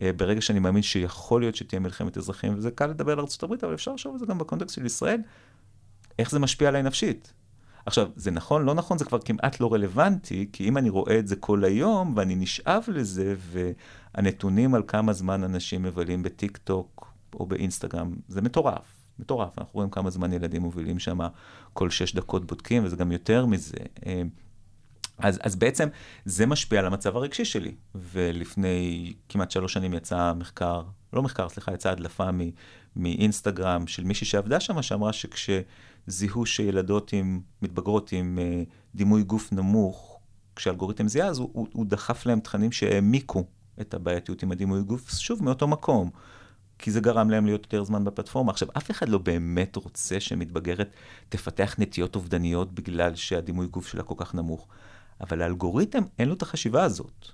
אה, 0.02 0.14
ברגע 0.14 0.42
שאני 0.42 0.60
מאמין 0.60 0.82
שיכול 0.84 1.42
להיות 1.42 1.56
שתהיה 1.56 1.80
מלחמת 1.80 2.18
אזרחים, 2.18 2.54
וזה 2.58 2.72
קל 2.72 2.88
לדבר 2.88 3.12
על 3.12 3.20
ארה"ב, 3.20 3.54
אבל 3.64 3.74
אפשר 3.74 3.94
לחשוב 3.94 4.14
על 4.14 4.20
זה 4.20 4.26
גם 4.26 4.38
בקונטקסט 4.38 4.76
של 4.76 4.86
ישראל, 4.86 5.22
איך 6.20 6.32
זה 6.32 6.40
משפיע 6.40 6.68
עליי 6.68 6.84
נפשית. 6.84 7.34
עכשיו, 7.86 8.10
זה 8.16 8.32
נכון, 8.32 8.66
לא 8.66 8.74
נכון, 8.74 8.98
זה 8.98 9.06
כבר 9.06 9.20
כמעט 9.20 9.60
לא 9.60 9.74
רלוונטי, 9.74 10.50
כי 10.54 10.68
אם 10.68 10.78
אני 10.78 10.90
רואה 10.90 11.20
את 11.20 11.28
זה 11.28 11.36
כל 11.36 11.64
היום, 11.64 12.14
ואני 12.16 12.36
נשאב 12.36 12.84
לזה, 12.88 13.36
והנתונים 14.16 14.76
על 14.76 14.84
כמה 14.88 15.14
זמן 15.14 15.44
אנשים 15.44 15.84
מבלים 15.84 16.24
בטיק 16.24 16.58
טוק 16.58 17.14
או 17.34 17.46
באינסטגרם, 17.46 18.16
זה 18.28 18.42
מטורף, 18.42 18.96
מטורף. 19.20 19.60
אנחנו 19.60 19.72
רואים 19.74 19.90
כמה 19.90 20.10
זמן 20.10 20.34
ילדים 20.34 20.62
מובילים 20.62 21.00
שם, 21.00 21.20
כל 21.74 21.90
שש 21.90 22.16
דקות 22.16 22.46
בודקים, 22.46 22.86
וזה 22.86 22.96
גם 22.96 23.12
יותר 23.12 23.46
מזה. 23.46 23.78
אה, 25.24 25.28
אז, 25.28 25.40
אז 25.42 25.56
בעצם 25.56 25.88
זה 26.26 26.46
משפיע 26.46 26.80
על 26.80 26.86
המצב 26.86 27.18
הרגשי 27.18 27.46
שלי. 27.46 27.76
ולפני 27.96 29.14
כמעט 29.30 29.52
שלוש 29.52 29.74
שנים 29.74 29.94
יצא 29.94 30.34
מחקר, 30.34 30.82
לא 31.14 31.24
מחקר, 31.24 31.50
סליחה, 31.50 31.74
יצאה 31.74 31.92
הדלפה 31.92 32.30
מאינסטגרם 32.96 33.88
של 33.88 34.04
מישהי 34.04 34.28
שעבדה 34.28 34.60
שם, 34.60 34.82
שאמרה 34.82 35.14
שכשזיהו 35.14 36.46
שילדות 36.46 37.14
עם, 37.14 37.42
מתבגרות 37.62 38.12
עם 38.12 38.40
uh, 38.40 38.70
דימוי 38.96 39.24
גוף 39.24 39.52
נמוך, 39.52 40.20
כשאלגוריתם 40.56 41.08
זיהה, 41.08 41.28
אז 41.28 41.40
הוא, 41.40 41.50
הוא, 41.54 41.68
הוא 41.74 41.86
דחף 41.86 42.26
להם 42.26 42.40
תכנים 42.40 42.72
שהעמיקו 42.72 43.46
את 43.82 43.94
הבעייתיות 43.94 44.44
עם 44.44 44.52
הדימוי 44.52 44.84
גוף, 44.84 45.12
שוב, 45.12 45.44
מאותו 45.44 45.68
מקום. 45.68 46.10
כי 46.80 46.92
זה 46.92 47.00
גרם 47.00 47.30
להם 47.30 47.46
להיות 47.46 47.64
יותר 47.64 47.84
זמן 47.84 48.04
בפלטפורמה. 48.04 48.52
עכשיו, 48.52 48.68
אף 48.78 48.92
אחד 48.92 49.10
לא 49.10 49.18
באמת 49.18 49.76
רוצה 49.76 50.20
שמתבגרת 50.20 50.90
תפתח 51.30 51.76
נטיות 51.78 52.16
אובדניות 52.16 52.74
בגלל 52.74 53.16
שהדימוי 53.16 53.68
גוף 53.68 53.88
שלה 53.88 54.04
כל 54.04 54.16
כך 54.18 54.36
נמוך. 54.36 54.68
אבל 55.22 55.42
האלגוריתם 55.42 56.04
אין 56.20 56.28
לו 56.28 56.34
את 56.34 56.42
החשיבה 56.42 56.84
הזאת. 56.84 57.28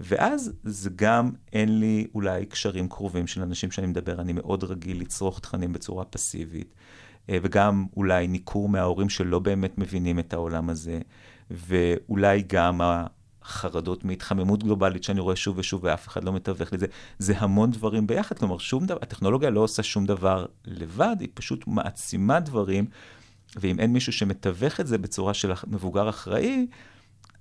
ואז 0.00 0.52
זה 0.64 0.90
גם 0.96 1.30
אין 1.52 1.80
לי 1.80 2.06
אולי 2.14 2.46
קשרים 2.46 2.88
קרובים 2.88 3.26
של 3.26 3.42
אנשים 3.42 3.70
שאני 3.70 3.86
מדבר, 3.86 4.20
אני 4.20 4.32
מאוד 4.32 4.64
רגיל 4.64 5.00
לצרוך 5.00 5.40
תכנים 5.40 5.72
בצורה 5.72 6.04
פסיבית, 6.04 6.74
אה, 7.28 7.38
וגם 7.42 7.86
אולי 7.96 8.26
ניכור 8.26 8.68
מההורים 8.68 9.08
שלא 9.08 9.38
באמת 9.38 9.78
מבינים 9.78 10.18
את 10.18 10.32
העולם 10.32 10.70
הזה, 10.70 11.00
ואולי 11.50 12.42
גם 12.46 12.80
החרדות 13.42 14.04
מהתחממות 14.04 14.64
גלובלית 14.64 15.04
שאני 15.04 15.20
רואה 15.20 15.36
שוב 15.36 15.58
ושוב 15.58 15.80
ואף 15.84 16.08
אחד 16.08 16.24
לא 16.24 16.32
מתווך 16.32 16.72
לזה, 16.72 16.86
זה 17.18 17.38
המון 17.38 17.70
דברים 17.70 18.06
ביחד, 18.06 18.38
כלומר 18.38 18.58
שום 18.58 18.86
דבר, 18.86 18.98
הטכנולוגיה 19.02 19.50
לא 19.50 19.60
עושה 19.60 19.82
שום 19.82 20.06
דבר 20.06 20.46
לבד, 20.64 21.16
היא 21.20 21.28
פשוט 21.34 21.66
מעצימה 21.66 22.40
דברים, 22.40 22.86
ואם 23.56 23.80
אין 23.80 23.92
מישהו 23.92 24.12
שמתווך 24.12 24.80
את 24.80 24.86
זה 24.86 24.98
בצורה 24.98 25.34
של 25.34 25.52
מבוגר 25.66 26.08
אחראי, 26.08 26.66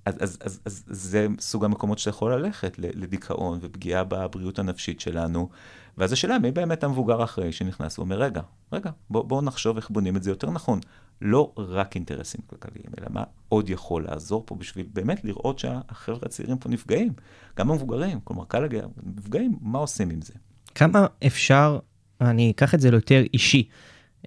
אז, 0.06 0.16
אז, 0.20 0.38
אז, 0.44 0.60
אז 0.66 0.84
זה 0.88 1.28
סוג 1.40 1.66
המקומות 1.66 2.00
שאתה 2.00 2.10
יכול 2.10 2.34
ללכת, 2.34 2.80
לדיכאון 2.80 3.60
ופגיעה 3.62 4.04
בבריאות 4.04 4.60
הנפשית 4.60 5.00
שלנו. 5.00 5.50
ואז 5.98 6.12
השאלה, 6.12 6.40
מי 6.40 6.52
באמת 6.52 6.84
המבוגר 6.84 7.22
האחראי 7.22 7.52
שנכנס 7.52 8.00
ואומר, 8.00 8.22
רגע, 8.22 8.42
רגע, 8.74 8.92
בואו 9.10 9.24
בוא 9.24 9.42
נחשוב 9.42 9.78
איך 9.78 9.90
בונים 9.90 10.18
את 10.18 10.24
זה 10.24 10.32
יותר 10.32 10.50
נכון. 10.50 10.80
לא 11.22 11.54
רק 11.58 11.96
אינטרסים 11.96 12.42
כלכליים, 12.48 12.86
אלא 13.00 13.08
מה 13.10 13.24
עוד 13.50 13.70
יכול 13.70 14.06
לעזור 14.10 14.44
פה 14.46 14.56
בשביל 14.56 14.86
באמת 14.94 15.24
לראות 15.24 15.60
שהחבר'ה 15.60 16.20
הצעירים 16.26 16.58
פה 16.58 16.70
נפגעים, 16.70 17.14
גם 17.58 17.72
המבוגרים, 17.72 18.20
כלומר, 18.24 18.46
קל 18.46 18.60
להגיע, 18.60 18.86
נפגעים, 19.18 19.58
מה 19.62 19.80
עושים 19.80 20.10
עם 20.10 20.22
זה? 20.22 20.34
כמה 20.76 21.08
אפשר, 21.26 21.80
אני 22.22 22.52
אקח 22.52 22.76
את 22.76 22.80
זה 22.80 22.92
ליותר 22.92 23.24
אישי. 23.34 23.68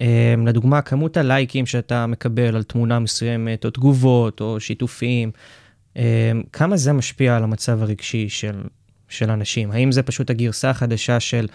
אמ, 0.01 0.47
לדוגמה, 0.47 0.83
כמות 0.83 1.17
הלייקים 1.17 1.67
שאתה 1.67 2.07
מקבל 2.07 2.57
על 2.57 2.63
תמונה 2.63 2.99
מסוימת, 2.99 3.65
או 3.65 3.71
תגובות, 3.71 4.41
או 4.41 4.61
שיתופים, 4.61 5.31
כמה 6.53 6.77
זה 6.77 6.93
משפיע 6.93 7.37
על 7.37 7.45
המצב 7.45 7.83
הרגשי 7.83 8.29
של, 8.29 8.63
של 9.09 9.31
אנשים? 9.31 9.71
האם 9.71 9.93
זה 9.93 10.03
פשוט 10.03 10.31
הגרסה 10.31 10.71
החדשה 10.71 11.21
של, 11.21 11.47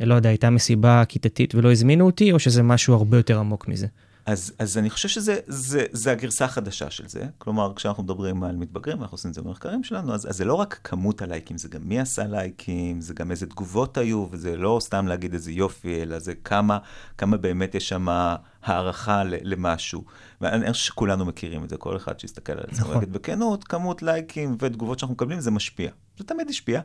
לא 0.00 0.14
יודע, 0.14 0.28
הייתה 0.28 0.50
מסיבה 0.50 1.02
כיתתית 1.08 1.54
ולא 1.54 1.72
הזמינו 1.72 2.06
אותי, 2.06 2.32
או 2.32 2.38
שזה 2.38 2.62
משהו 2.62 2.94
הרבה 2.94 3.16
יותר 3.16 3.38
עמוק 3.38 3.68
מזה? 3.68 3.86
אז, 4.26 4.52
אז 4.58 4.78
אני 4.78 4.90
חושב 4.90 5.08
שזה 5.08 5.40
זה, 5.46 5.84
זה 5.92 6.12
הגרסה 6.12 6.44
החדשה 6.44 6.90
של 6.90 7.08
זה. 7.08 7.26
כלומר, 7.38 7.72
כשאנחנו 7.76 8.02
מדברים 8.02 8.44
על 8.44 8.56
מתבגרים, 8.56 9.02
אנחנו 9.02 9.14
עושים 9.14 9.28
את 9.30 9.34
זה 9.34 9.42
במחקרים 9.42 9.84
שלנו, 9.84 10.14
אז, 10.14 10.30
אז 10.30 10.36
זה 10.36 10.44
לא 10.44 10.54
רק 10.54 10.80
כמות 10.84 11.22
הלייקים, 11.22 11.58
זה 11.58 11.68
גם 11.68 11.80
מי 11.84 12.00
עשה 12.00 12.24
לייקים, 12.24 13.00
זה 13.00 13.14
גם 13.14 13.30
איזה 13.30 13.46
תגובות 13.46 13.98
היו, 13.98 14.26
וזה 14.30 14.56
לא 14.56 14.78
סתם 14.80 15.06
להגיד 15.06 15.34
איזה 15.34 15.52
יופי, 15.52 16.02
אלא 16.02 16.18
זה 16.18 16.34
כמה, 16.34 16.78
כמה 17.18 17.36
באמת 17.36 17.74
יש 17.74 17.88
שם 17.88 18.08
הערכה 18.62 19.22
למשהו. 19.24 20.04
ואני 20.40 20.72
חושב 20.72 20.84
שכולנו 20.84 21.24
מכירים 21.24 21.64
את 21.64 21.68
זה, 21.68 21.76
כל 21.76 21.96
אחד 21.96 22.20
שיסתכל 22.20 22.52
על 22.52 22.64
עצמו, 22.70 22.90
נכון. 22.90 23.12
בכנות, 23.12 23.64
כמות 23.64 24.02
לייקים 24.02 24.56
ותגובות 24.60 24.98
שאנחנו 24.98 25.14
מקבלים, 25.14 25.40
זה 25.40 25.50
משפיע. 25.50 25.90
זה 26.18 26.24
תמיד 26.24 26.48
השפיע. 26.48 26.80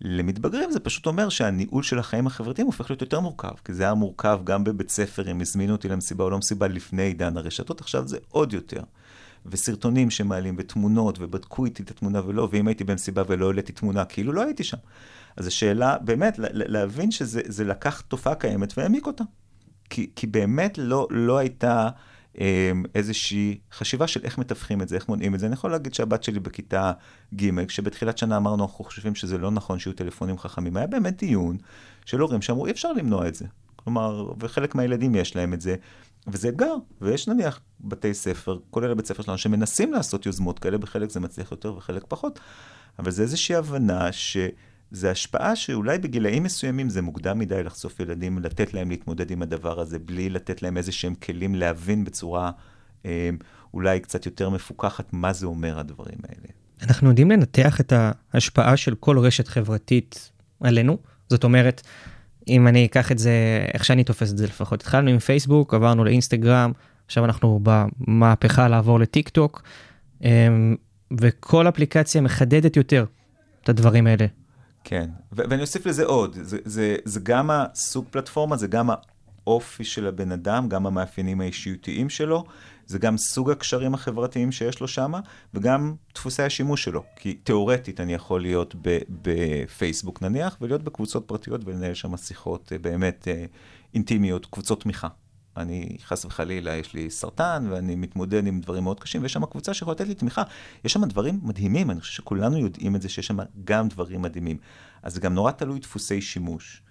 למתבגרים 0.00 0.70
זה 0.70 0.80
פשוט 0.80 1.06
אומר 1.06 1.28
שהניהול 1.28 1.82
של 1.82 1.98
החיים 1.98 2.26
החברתיים 2.26 2.66
הופך 2.66 2.90
להיות 2.90 3.02
יותר 3.02 3.20
מורכב, 3.20 3.52
כי 3.64 3.74
זה 3.74 3.82
היה 3.82 3.94
מורכב 3.94 4.40
גם 4.44 4.64
בבית 4.64 4.90
ספר, 4.90 5.30
אם 5.30 5.40
הזמינו 5.40 5.72
אותי 5.72 5.88
למסיבה 5.88 6.24
או 6.24 6.30
לא 6.30 6.38
מסיבה 6.38 6.68
לפני 6.68 7.02
עידן 7.02 7.36
הרשתות, 7.36 7.80
עכשיו 7.80 8.08
זה 8.08 8.18
עוד 8.28 8.52
יותר. 8.52 8.82
וסרטונים 9.46 10.10
שמעלים, 10.10 10.54
ותמונות, 10.58 11.18
ובדקו 11.20 11.64
איתי 11.64 11.82
את 11.82 11.90
התמונה 11.90 12.26
ולא, 12.26 12.48
ואם 12.52 12.68
הייתי 12.68 12.84
במסיבה 12.84 13.22
ולא 13.28 13.46
העליתי 13.46 13.72
תמונה, 13.72 14.04
כאילו 14.04 14.32
לא 14.32 14.42
הייתי 14.44 14.64
שם. 14.64 14.76
אז 15.36 15.46
השאלה, 15.46 15.98
באמת, 15.98 16.34
להבין 16.52 17.10
שזה 17.10 17.64
לקח 17.64 18.00
תופעה 18.00 18.34
קיימת 18.34 18.78
והעמיק 18.78 19.06
אותה. 19.06 19.24
כי, 19.90 20.10
כי 20.16 20.26
באמת 20.26 20.78
לא, 20.78 21.06
לא 21.10 21.38
הייתה 21.38 21.88
איזושהי 22.94 23.58
חשיבה 23.72 24.06
של 24.06 24.20
איך 24.24 24.38
מתווכים 24.38 24.82
את 24.82 24.88
זה, 24.88 24.96
איך 24.96 25.08
מונעים 25.08 25.34
את 25.34 25.40
זה. 25.40 25.46
אני 25.46 25.54
יכול 25.54 25.70
להגיד 25.70 25.94
שהבת 25.94 26.22
שלי 26.22 26.40
בכיתה 26.40 26.92
ג', 27.34 27.64
כשבתחילת 27.64 28.18
שנה 28.18 28.36
אמרנו, 28.36 28.64
אנחנו 28.64 28.84
חושבים 28.84 29.14
שזה 29.14 29.38
לא 29.38 29.50
נכון 29.50 29.78
שיהיו 29.78 29.94
טלפונים 29.94 30.38
חכמים, 30.38 30.76
היה 30.76 30.86
באמת 30.86 31.16
דיון 31.16 31.56
של 32.04 32.20
הורים 32.20 32.42
שאמרו, 32.42 32.66
אי 32.66 32.70
אפשר 32.70 32.92
למנוע 32.92 33.28
את 33.28 33.34
זה. 33.34 33.46
כלומר, 33.76 34.32
וחלק 34.40 34.74
מהילדים 34.74 35.14
יש 35.14 35.36
להם 35.36 35.54
את 35.54 35.60
זה, 35.60 35.76
וזה 36.26 36.48
אתגר. 36.48 36.74
ויש 37.00 37.28
נניח 37.28 37.60
בתי 37.80 38.14
ספר, 38.14 38.58
כולל 38.70 38.90
הבית 38.90 39.06
ספר 39.06 39.22
שלנו, 39.22 39.38
שמנסים 39.38 39.92
לעשות 39.92 40.26
יוזמות 40.26 40.58
כאלה, 40.58 40.78
בחלק 40.78 41.10
זה 41.10 41.20
מצליח 41.20 41.50
יותר 41.50 41.74
וחלק 41.76 42.04
פחות, 42.08 42.40
אבל 42.98 43.10
זה 43.10 43.22
איזושהי 43.22 43.54
הבנה 43.54 44.12
ש... 44.12 44.36
זה 44.90 45.10
השפעה 45.10 45.56
שאולי 45.56 45.98
בגילאים 45.98 46.42
מסוימים 46.42 46.88
זה 46.88 47.02
מוקדם 47.02 47.38
מדי 47.38 47.62
לחשוף 47.62 48.00
ילדים, 48.00 48.38
לתת 48.38 48.74
להם 48.74 48.90
להתמודד 48.90 49.30
עם 49.30 49.42
הדבר 49.42 49.80
הזה, 49.80 49.98
בלי 49.98 50.30
לתת 50.30 50.62
להם 50.62 50.76
איזה 50.76 50.92
שהם 50.92 51.14
כלים 51.14 51.54
להבין 51.54 52.04
בצורה 52.04 52.50
אה, 53.06 53.30
אולי 53.74 54.00
קצת 54.00 54.26
יותר 54.26 54.50
מפוקחת 54.50 55.12
מה 55.12 55.32
זה 55.32 55.46
אומר 55.46 55.78
הדברים 55.78 56.18
האלה. 56.28 56.48
אנחנו 56.82 57.08
יודעים 57.08 57.30
לנתח 57.30 57.80
את 57.80 57.92
ההשפעה 58.32 58.76
של 58.76 58.94
כל 58.94 59.18
רשת 59.18 59.48
חברתית 59.48 60.30
עלינו? 60.60 60.98
זאת 61.28 61.44
אומרת, 61.44 61.82
אם 62.48 62.68
אני 62.68 62.86
אקח 62.86 63.12
את 63.12 63.18
זה, 63.18 63.32
איך 63.74 63.84
שאני 63.84 64.04
תופס 64.04 64.32
את 64.32 64.38
זה 64.38 64.46
לפחות, 64.46 64.80
התחלנו 64.80 65.10
עם 65.10 65.18
פייסבוק, 65.18 65.74
עברנו 65.74 66.04
לאינסטגרם, 66.04 66.72
עכשיו 67.06 67.24
אנחנו 67.24 67.60
במהפכה 67.62 68.68
לעבור 68.68 69.00
לטיק 69.00 69.28
טוק, 69.28 69.62
אה, 70.24 70.48
וכל 71.20 71.68
אפליקציה 71.68 72.20
מחדדת 72.20 72.76
יותר 72.76 73.04
את 73.64 73.68
הדברים 73.68 74.06
האלה. 74.06 74.26
כן, 74.84 75.10
ו- 75.32 75.42
ואני 75.50 75.62
אוסיף 75.62 75.86
לזה 75.86 76.04
עוד, 76.04 76.36
זה, 76.42 76.58
זה, 76.64 76.96
זה 77.04 77.20
גם 77.22 77.50
הסוג 77.50 78.04
פלטפורמה, 78.10 78.56
זה 78.56 78.66
גם 78.66 78.90
האופי 79.46 79.84
של 79.84 80.06
הבן 80.06 80.32
אדם, 80.32 80.68
גם 80.68 80.86
המאפיינים 80.86 81.40
האישיותיים 81.40 82.10
שלו, 82.10 82.44
זה 82.86 82.98
גם 82.98 83.16
סוג 83.16 83.50
הקשרים 83.50 83.94
החברתיים 83.94 84.52
שיש 84.52 84.80
לו 84.80 84.88
שם, 84.88 85.12
וגם 85.54 85.94
דפוסי 86.14 86.42
השימוש 86.42 86.84
שלו. 86.84 87.02
כי 87.16 87.34
תיאורטית 87.34 88.00
אני 88.00 88.14
יכול 88.14 88.40
להיות 88.40 88.74
בפייסבוק 89.22 90.22
נניח, 90.22 90.56
ולהיות 90.60 90.82
בקבוצות 90.82 91.24
פרטיות 91.28 91.60
ולנהל 91.64 91.94
שם 91.94 92.16
שיחות 92.16 92.72
אה, 92.72 92.78
באמת 92.78 93.28
אה, 93.28 93.44
אינטימיות, 93.94 94.46
קבוצות 94.46 94.82
תמיכה. 94.82 95.08
אני 95.56 95.96
חס 96.04 96.24
וחלילה, 96.24 96.76
יש 96.76 96.94
לי 96.94 97.10
סרטן, 97.10 97.66
ואני 97.70 97.96
מתמודד 97.96 98.46
עם 98.46 98.60
דברים 98.60 98.84
מאוד 98.84 99.00
קשים, 99.00 99.22
ויש 99.22 99.32
שם 99.32 99.46
קבוצה 99.46 99.74
שיכולה 99.74 99.94
לתת 99.94 100.08
לי 100.08 100.14
תמיכה. 100.14 100.42
יש 100.84 100.92
שם 100.92 101.04
דברים 101.04 101.40
מדהימים, 101.42 101.90
אני 101.90 102.00
חושב 102.00 102.12
שכולנו 102.12 102.58
יודעים 102.58 102.96
את 102.96 103.02
זה, 103.02 103.08
שיש 103.08 103.26
שם 103.26 103.38
גם 103.64 103.88
דברים 103.88 104.22
מדהימים. 104.22 104.56
אז 105.02 105.14
זה 105.14 105.20
גם 105.20 105.34
נורא 105.34 105.50
תלוי 105.50 105.78
דפוסי 105.78 106.20
שימוש. 106.20 106.82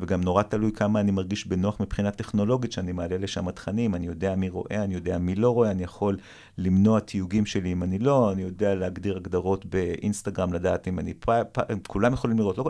וגם 0.00 0.20
נורא 0.20 0.42
תלוי 0.42 0.72
כמה 0.72 1.00
אני 1.00 1.10
מרגיש 1.10 1.46
בנוח 1.46 1.80
מבחינה 1.80 2.10
טכנולוגית, 2.10 2.72
שאני 2.72 2.92
מעלה 2.92 3.18
לשם 3.18 3.50
תכנים, 3.50 3.94
אני 3.94 4.06
יודע 4.06 4.34
מי 4.34 4.48
רואה, 4.48 4.84
אני 4.84 4.94
יודע 4.94 5.18
מי 5.18 5.34
לא 5.34 5.50
רואה, 5.50 5.70
אני 5.70 5.82
יכול 5.82 6.16
למנוע 6.58 7.00
תיוגים 7.00 7.46
שלי 7.46 7.72
אם 7.72 7.82
אני 7.82 7.98
לא, 7.98 8.32
אני 8.32 8.42
יודע 8.42 8.74
להגדיר 8.74 9.16
הגדרות 9.16 9.66
באינסטגרם, 9.66 10.52
לדעת 10.52 10.88
אם 10.88 10.98
אני, 10.98 11.14
פ, 11.14 11.30
פ, 11.52 11.58
כולם 11.86 12.12
יכולים 12.12 12.38
לראות, 12.38 12.58
לא, 12.58 12.64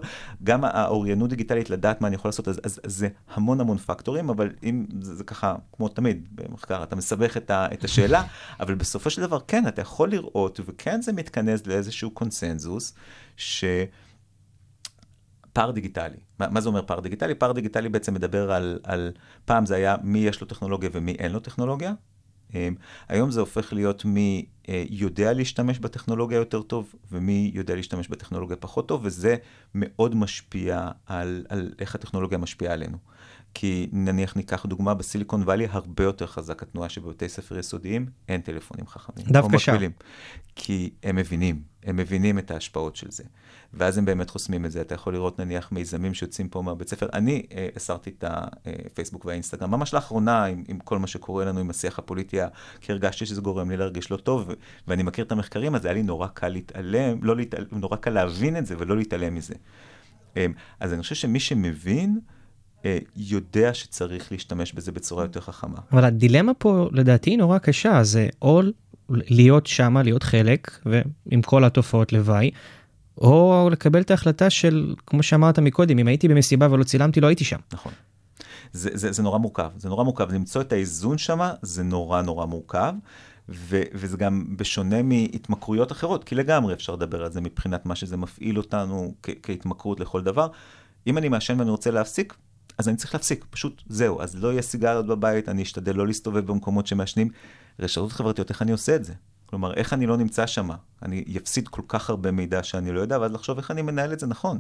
גם 0.45 0.65
האוריינות 0.65 1.31
דיגיטלית, 1.31 1.71
לדעת 1.71 2.01
מה 2.01 2.09
אני 2.09 2.15
יכול 2.15 2.29
לעשות, 2.29 2.49
אז, 2.49 2.61
אז, 2.65 2.81
אז 2.85 2.97
זה 2.97 3.09
המון 3.35 3.61
המון 3.61 3.79
פקטורים, 3.79 4.31
אבל 4.31 4.51
אם 4.63 4.87
זה, 5.01 5.15
זה 5.15 5.25
ככה, 5.25 5.55
כמו 5.73 5.89
תמיד 5.89 6.29
במחקר, 6.33 6.83
אתה 6.83 6.97
מסבך 6.97 7.37
את, 7.37 7.51
ה, 7.51 7.67
את 7.73 7.85
השאלה, 7.85 8.23
אבל 8.61 8.75
בסופו 8.75 9.11
של 9.11 9.23
דבר, 9.23 9.39
כן, 9.49 9.69
אתה 9.69 9.83
יכול 9.83 10.11
לראות, 10.11 10.61
וכן 10.67 11.03
זה 11.03 11.13
מתכנס 11.13 11.67
לאיזשהו 11.67 12.11
קונסנזוס, 12.11 12.95
ש... 13.37 13.65
פער 15.53 15.71
דיגיטלי. 15.71 16.17
מה, 16.41 16.49
מה 16.51 16.61
זה 16.61 16.69
אומר 16.69 16.83
פער 16.87 17.01
דיגיטלי? 17.01 17.35
פער 17.35 17.53
דיגיטלי 17.53 17.89
בעצם 17.89 18.15
מדבר 18.15 18.53
על, 18.53 18.79
על, 18.83 19.13
פעם 19.45 19.67
זה 19.67 19.75
היה 19.75 19.97
מי 20.03 20.19
יש 20.19 20.41
לו 20.41 20.47
טכנולוגיה 20.47 20.91
ומי 20.93 21.13
אין 21.13 21.33
לו 21.33 21.41
טכנולוגיה. 21.41 21.93
Um, 22.49 22.53
היום 23.09 23.31
זה 23.31 23.41
הופך 23.41 23.73
להיות 23.73 24.05
מי 24.05 24.47
uh, 24.63 24.69
יודע 24.91 25.33
להשתמש 25.33 25.79
בטכנולוגיה 25.79 26.39
יותר 26.39 26.63
טוב 26.63 26.95
ומי 27.13 27.51
יודע 27.55 27.75
להשתמש 27.75 28.09
בטכנולוגיה 28.09 28.57
פחות 28.57 28.89
טוב, 28.89 29.01
וזה 29.05 29.37
מאוד 29.75 30.15
משפיע 30.15 30.91
על, 31.07 31.45
על 31.49 31.73
איך 31.79 31.95
הטכנולוגיה 31.95 32.39
משפיעה 32.39 32.73
עלינו. 32.75 32.99
כי 33.55 33.89
נניח 33.93 34.37
ניקח 34.37 34.67
דוגמה, 34.67 34.95
בסיליקון 34.95 35.43
וואלי 35.43 35.67
הרבה 35.71 36.05
יותר 36.05 36.27
חזק 36.27 36.63
התנועה 36.63 36.89
שבבתי 36.89 37.29
ספר 37.29 37.59
יסודיים 37.59 38.07
אין 38.29 38.41
טלפונים 38.41 38.87
חכמים. 38.87 39.27
דווקא 39.27 39.59
שם. 39.59 39.77
כי 40.55 40.91
הם 41.03 41.17
מבינים, 41.17 41.63
הם 41.85 41.97
מבינים 41.97 42.39
את 42.39 42.51
ההשפעות 42.51 42.97
של 42.97 43.11
זה. 43.11 43.25
ואז 43.75 43.99
הם 43.99 44.05
באמת 44.05 44.31
חוסמים 44.31 44.65
את 44.65 44.71
זה. 44.71 44.81
אתה 44.81 44.95
יכול 44.95 45.13
לראות 45.13 45.39
נניח 45.39 45.73
מיזמים 45.73 46.15
שיוצאים 46.15 46.49
פה 46.49 46.63
מהבית 46.63 46.89
ספר. 46.89 47.09
אני 47.13 47.47
אה, 47.53 47.69
הסרתי 47.77 48.11
את 48.19 48.25
הפייסבוק 48.27 49.25
והאינסטגרם, 49.25 49.71
ממש 49.71 49.95
לאחרונה, 49.95 50.45
עם, 50.45 50.65
עם 50.69 50.79
כל 50.79 50.99
מה 50.99 51.07
שקורה 51.07 51.45
לנו 51.45 51.61
עם 51.61 51.71
השיח 51.71 51.99
הפוליטי, 51.99 52.39
כי 52.81 52.93
הרגשתי 52.93 53.27
שזה 53.27 53.41
גורם 53.41 53.71
לי 53.71 53.77
להרגיש 53.77 54.11
לא 54.11 54.17
טוב, 54.17 54.51
ואני 54.89 55.03
מכיר 55.03 55.25
את 55.25 55.33
המחקרים, 55.33 55.75
אז 55.75 55.85
היה 55.85 55.95
לי 55.95 56.03
נורא 56.03 56.27
קל 56.27 56.49
להתעלם, 56.49 57.25
לא 57.25 57.37
להתעלם, 57.37 57.67
נורא 57.73 57.97
קל 57.97 58.11
להבין 58.11 58.57
את 58.57 58.67
זה 58.67 58.75
ולא 58.79 58.97
להתעלם 58.97 59.35
מזה. 59.35 59.55
אה, 60.37 60.47
אז 60.81 60.93
אני 60.93 61.03
חושב 61.03 61.15
שמי 61.15 61.41
שמבין, 61.41 62.19
אה, 62.85 62.99
יודע 63.17 63.75
שצריך 63.75 64.33
להשתמש 64.33 64.73
בזה 64.73 64.93
בצורה 64.93 65.25
יותר 65.25 65.41
חכמה. 65.41 65.79
אבל 65.93 66.05
הדילמה 66.05 66.55
פה 66.55 66.89
לדעתי 66.93 67.31
היא 67.31 67.39
נורא 67.39 67.59
קשה, 67.59 68.05
זה 68.05 68.29
או 68.43 68.63
להיות 69.11 69.67
שמה, 69.67 70.03
להיות 70.03 70.23
חלק, 70.23 70.81
ועם 70.87 71.43
כל 71.43 71.65
התופעות 71.65 72.13
לוואי, 72.13 72.51
או 73.19 73.69
לקבל 73.73 74.01
את 74.01 74.11
ההחלטה 74.11 74.51
של, 74.51 74.95
כמו 75.07 75.23
שאמרת 75.23 75.59
מקודם, 75.59 75.99
אם 75.99 76.07
הייתי 76.09 76.29
במסיבה 76.29 76.69
ולא 76.71 76.85
צילמתי, 76.85 77.21
לא 77.21 77.27
הייתי 77.27 77.45
שם. 77.45 77.59
נכון. 77.73 77.93
זה, 78.73 78.91
זה, 78.93 79.13
זה 79.13 79.23
נורא 79.23 79.39
מורכב, 79.39 79.71
זה 79.77 79.89
נורא 79.89 80.05
מורכב. 80.05 80.33
למצוא 80.33 80.61
את 80.61 80.73
האיזון 80.73 81.19
שם, 81.19 81.49
זה 81.63 81.83
נורא 81.83 82.23
נורא 82.23 82.47
מורכב. 82.47 82.95
ו- 83.49 83.83
וזה 83.95 84.17
גם 84.17 84.57
בשונה 84.57 85.03
מהתמכרויות 85.03 85.93
אחרות, 85.93 86.25
כי 86.25 86.35
לגמרי 86.35 86.75
אפשר 86.75 86.93
לדבר 86.93 87.25
על 87.25 87.33
זה 87.33 87.41
מבחינת 87.41 87.87
מה 87.87 87.95
שזה 87.95 88.17
מפעיל 88.17 88.59
אותנו 88.59 89.15
כ- 89.23 89.31
כהתמכרות 89.43 90.01
לכל 90.01 90.23
דבר. 90.23 90.49
אם 91.07 91.19
אני 91.19 91.29
מעשן 91.29 91.59
ואני 91.59 91.71
רוצה 91.71 91.91
להפסיק, 91.91 92.35
אז 92.79 92.89
אני 92.89 92.97
צריך 92.97 93.15
להפסיק, 93.15 93.45
פשוט 93.51 93.83
זהו. 93.87 94.21
אז 94.21 94.37
לא 94.43 94.53
יהיה 94.53 94.63
סיגריות 94.63 95.07
בבית, 95.07 95.49
אני 95.49 95.63
אשתדל 95.63 95.97
לא 95.97 96.07
להסתובב 96.07 96.47
במקומות 96.47 96.87
שמעשנים. 96.87 97.29
רשתות 97.81 98.13
חברתיות, 98.13 98.51
איך 98.51 98.63
אני 98.63 98.73
עושה 98.73 98.97
את 98.97 99.05
זה? 99.05 99.15
כלומר, 99.47 99.75
איך 99.75 99.93
אני 99.93 100.07
לא 100.07 100.17
נמצא 100.17 100.47
שם? 100.47 100.71
אני 101.03 101.25
אפסיד 101.37 101.69
כל 101.69 101.83
כך 101.89 102.11
הרבה 102.11 102.31
מידע 102.31 102.63
שאני 102.63 102.93
לא 102.93 103.01
יודע, 103.01 103.19
ואז 103.21 103.33
לחשוב 103.33 103.59
איך 103.59 103.71
אני 103.71 103.83
מנהל 103.83 104.13
את 104.13 104.21
זה 104.21 104.27
נכון. 104.27 104.59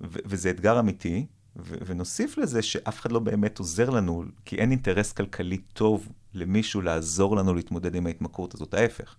וזה 0.00 0.50
אתגר 0.50 0.80
אמיתי, 0.80 1.26
ונוסיף 1.56 2.38
לזה 2.38 2.62
שאף 2.62 3.00
אחד 3.00 3.12
לא 3.12 3.18
באמת 3.18 3.58
עוזר 3.58 3.90
לנו, 3.90 4.24
כי 4.44 4.56
אין 4.56 4.70
אינטרס 4.70 5.12
כלכלי 5.12 5.58
טוב 5.58 6.08
למישהו 6.34 6.80
לעזור 6.80 7.36
לנו 7.36 7.54
להתמודד 7.54 7.94
עם 7.94 8.06
ההתמכרות 8.06 8.54
הזאת, 8.54 8.74
ההפך. 8.74 9.16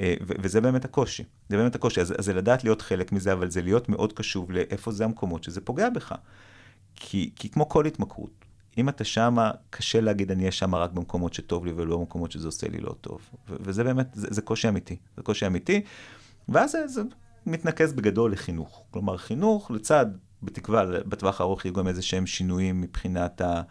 אה, 0.00 0.14
וזה 0.20 0.60
באמת 0.60 0.84
הקושי, 0.84 1.24
זה 1.48 1.56
באמת 1.56 1.74
הקושי. 1.74 2.00
אז, 2.00 2.14
אז 2.18 2.24
זה 2.24 2.34
לדעת 2.34 2.64
להיות 2.64 2.82
חלק 2.82 3.12
מזה, 3.12 3.32
אבל 3.32 3.50
זה 3.50 3.62
להיות 3.62 3.88
מאוד 3.88 4.12
קשוב 4.12 4.50
לאיפה 4.50 4.92
זה 4.92 5.04
המקומות 5.04 5.44
שזה 5.44 5.60
פוגע 5.60 5.90
בך. 5.90 6.14
כי, 6.96 7.30
כי 7.36 7.48
כמו 7.48 7.68
כל 7.68 7.86
התמכרות, 7.86 8.44
אם 8.78 8.88
אתה 8.88 9.04
שמה, 9.04 9.50
קשה 9.70 10.00
להגיד 10.00 10.30
אני 10.30 10.40
אהיה 10.40 10.52
שמה 10.52 10.78
רק 10.78 10.92
במקומות 10.92 11.34
שטוב 11.34 11.66
לי 11.66 11.72
ולא 11.76 11.96
במקומות 11.96 12.32
שזה 12.32 12.48
עושה 12.48 12.68
לי 12.68 12.80
לא 12.80 12.94
טוב. 13.00 13.20
ו- 13.48 13.56
וזה 13.60 13.84
באמת, 13.84 14.06
זה, 14.14 14.26
זה 14.30 14.42
קושי 14.42 14.68
אמיתי, 14.68 14.96
זה 15.16 15.22
קושי 15.22 15.46
אמיתי. 15.46 15.82
ואז 16.48 16.70
זה, 16.70 16.88
זה 16.88 17.02
מתנקז 17.46 17.92
בגדול 17.92 18.32
לחינוך. 18.32 18.84
כלומר, 18.90 19.16
חינוך 19.16 19.70
לצד, 19.70 20.06
בתקווה, 20.42 20.84
בטווח 21.06 21.40
הארוך 21.40 21.64
יהיו 21.64 21.74
גם 21.74 21.88
איזה 21.88 22.02
שהם 22.02 22.26
שינויים 22.26 22.80
מבחינת 22.80 23.40
ה... 23.40 23.62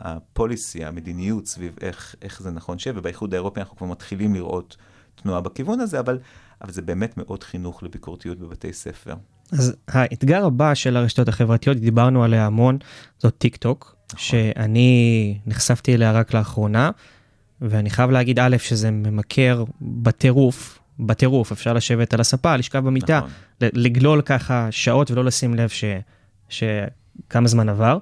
הפוליסי, 0.00 0.84
המדיניות 0.84 1.46
סביב 1.46 1.76
איך, 1.80 2.14
איך 2.22 2.42
זה 2.42 2.50
נכון 2.50 2.78
שיהיה, 2.78 2.98
ובאיחוד 2.98 3.34
האירופי 3.34 3.60
אנחנו 3.60 3.76
כבר 3.76 3.86
מתחילים 3.86 4.34
לראות 4.34 4.76
תנועה 5.14 5.40
בכיוון 5.40 5.80
הזה, 5.80 6.00
אבל, 6.00 6.18
אבל 6.62 6.72
זה 6.72 6.82
באמת 6.82 7.16
מאוד 7.16 7.42
חינוך 7.42 7.82
לביקורתיות 7.82 8.38
בבתי 8.38 8.72
ספר. 8.72 9.14
אז 9.52 9.76
האתגר 9.88 10.44
הבא 10.46 10.74
של 10.74 10.96
הרשתות 10.96 11.28
החברתיות, 11.28 11.76
דיברנו 11.76 12.24
עליה 12.24 12.46
המון, 12.46 12.78
זאת 13.18 13.34
טיק 13.38 13.56
טוק, 13.56 13.96
נכון. 14.08 14.18
שאני 14.18 15.38
נחשפתי 15.46 15.94
אליה 15.94 16.12
רק 16.12 16.34
לאחרונה, 16.34 16.90
ואני 17.60 17.90
חייב 17.90 18.10
להגיד, 18.10 18.38
א', 18.38 18.56
שזה 18.58 18.90
ממכר 18.90 19.64
בטירוף, 19.80 20.78
בטירוף, 20.98 21.52
אפשר 21.52 21.72
לשבת 21.72 22.14
על 22.14 22.20
הספה, 22.20 22.56
לשכב 22.56 22.78
במיטה, 22.78 23.18
נכון. 23.18 23.30
לגלול 23.60 24.22
ככה 24.22 24.68
שעות 24.70 25.10
ולא 25.10 25.24
לשים 25.24 25.54
לב 25.54 25.68
ש... 25.68 25.84
שכמה 26.48 27.48
זמן 27.48 27.68
עבר. 27.68 27.98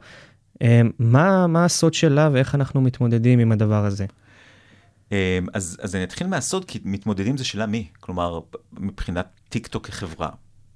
אמ, 0.60 0.90
מה, 0.98 1.46
מה 1.46 1.64
הסוד 1.64 1.94
שלה 1.94 2.28
ואיך 2.32 2.54
אנחנו 2.54 2.80
מתמודדים 2.80 3.38
עם 3.38 3.52
הדבר 3.52 3.84
הזה? 3.84 4.06
אמ, 5.12 5.16
אז, 5.54 5.78
אז 5.82 5.94
אני 5.94 6.04
אתחיל 6.04 6.26
מהסוד, 6.26 6.64
כי 6.64 6.78
מתמודדים 6.84 7.36
זה 7.36 7.44
שאלה 7.44 7.66
מי. 7.66 7.88
כלומר, 8.00 8.40
מבחינת 8.72 9.26
טיק 9.48 9.66
טוק 9.66 9.86
כחברה, 9.86 10.28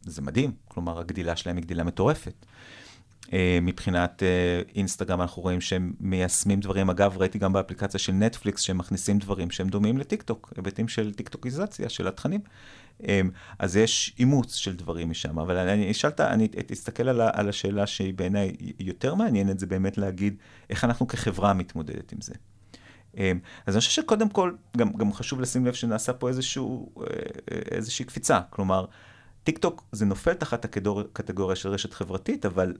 זה 0.02 0.22
מדהים, 0.22 0.52
כלומר 0.68 0.98
הגדילה 0.98 1.36
שלהם 1.36 1.56
היא 1.56 1.64
גדילה 1.64 1.84
מטורפת. 1.84 2.46
אה, 3.32 3.58
מבחינת 3.62 4.22
אה, 4.22 4.62
אינסטגרם 4.74 5.20
אנחנו 5.20 5.42
רואים 5.42 5.60
שהם 5.60 5.92
מיישמים 6.00 6.60
דברים, 6.60 6.90
אגב 6.90 7.18
ראיתי 7.18 7.38
גם 7.38 7.52
באפליקציה 7.52 8.00
של 8.00 8.12
נטפליקס 8.12 8.60
שהם 8.60 8.78
מכניסים 8.78 9.18
דברים 9.18 9.50
שהם 9.50 9.68
דומים 9.68 9.98
לטיק 9.98 10.22
טוק, 10.22 10.52
היבטים 10.56 10.88
של 10.88 11.14
טיק 11.14 11.28
טוקיזציה 11.28 11.88
של 11.88 12.08
התכנים. 12.08 12.40
אה, 13.08 13.20
אז 13.58 13.76
יש 13.76 14.14
אימוץ 14.18 14.54
של 14.54 14.76
דברים 14.76 15.10
משם, 15.10 15.38
אבל 15.38 15.56
אני 15.56 15.90
אשאלת, 15.90 16.20
אני 16.20 16.48
אסתכל 16.72 17.08
על, 17.08 17.20
על 17.20 17.48
השאלה 17.48 17.86
שהיא 17.86 18.14
בעיניי 18.14 18.56
יותר 18.78 19.14
מעניינת, 19.14 19.58
זה 19.58 19.66
באמת 19.66 19.98
להגיד 19.98 20.36
איך 20.70 20.84
אנחנו 20.84 21.08
כחברה 21.08 21.54
מתמודדת 21.54 22.12
עם 22.12 22.20
זה. 22.20 22.34
אז 23.66 23.74
אני 23.74 23.80
חושב 23.80 23.90
שקודם 23.90 24.28
כל, 24.28 24.52
גם, 24.76 24.92
גם 24.92 25.12
חשוב 25.12 25.40
לשים 25.40 25.66
לב 25.66 25.72
שנעשה 25.72 26.12
פה 26.12 26.28
איזשהו, 26.28 26.92
איזושהי 27.70 28.04
קפיצה. 28.04 28.40
כלומר, 28.50 28.84
טיק 29.44 29.58
טוק 29.58 29.84
זה 29.92 30.06
נופל 30.06 30.34
תחת 30.34 30.64
הקטגוריה 30.64 31.56
של 31.56 31.68
רשת 31.68 31.92
חברתית, 31.92 32.46
אבל 32.46 32.74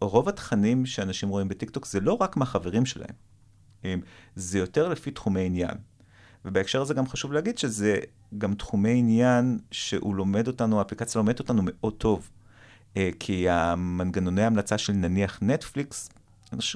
רוב 0.00 0.28
התכנים 0.28 0.86
שאנשים 0.86 1.28
רואים 1.28 1.48
בטיק 1.48 1.70
טוק 1.70 1.86
זה 1.86 2.00
לא 2.00 2.16
רק 2.20 2.36
מהחברים 2.36 2.82
שלהם, 2.86 4.00
זה 4.36 4.58
יותר 4.58 4.88
לפי 4.88 5.10
תחומי 5.10 5.46
עניין. 5.46 5.74
ובהקשר 6.44 6.82
הזה 6.82 6.94
גם 6.94 7.06
חשוב 7.06 7.32
להגיד 7.32 7.58
שזה 7.58 7.98
גם 8.38 8.54
תחומי 8.54 8.98
עניין 8.98 9.58
שהוא 9.70 10.14
לומד 10.14 10.46
אותנו, 10.46 10.78
האפליקציה 10.78 11.18
לומדת 11.18 11.38
אותנו 11.38 11.62
מאוד 11.64 11.92
טוב. 11.92 12.30
אה, 12.96 13.10
כי 13.20 13.48
המנגנוני 13.48 14.42
ההמלצה 14.42 14.78
של 14.78 14.92
נניח 14.92 15.38
נטפליקס, 15.42 16.10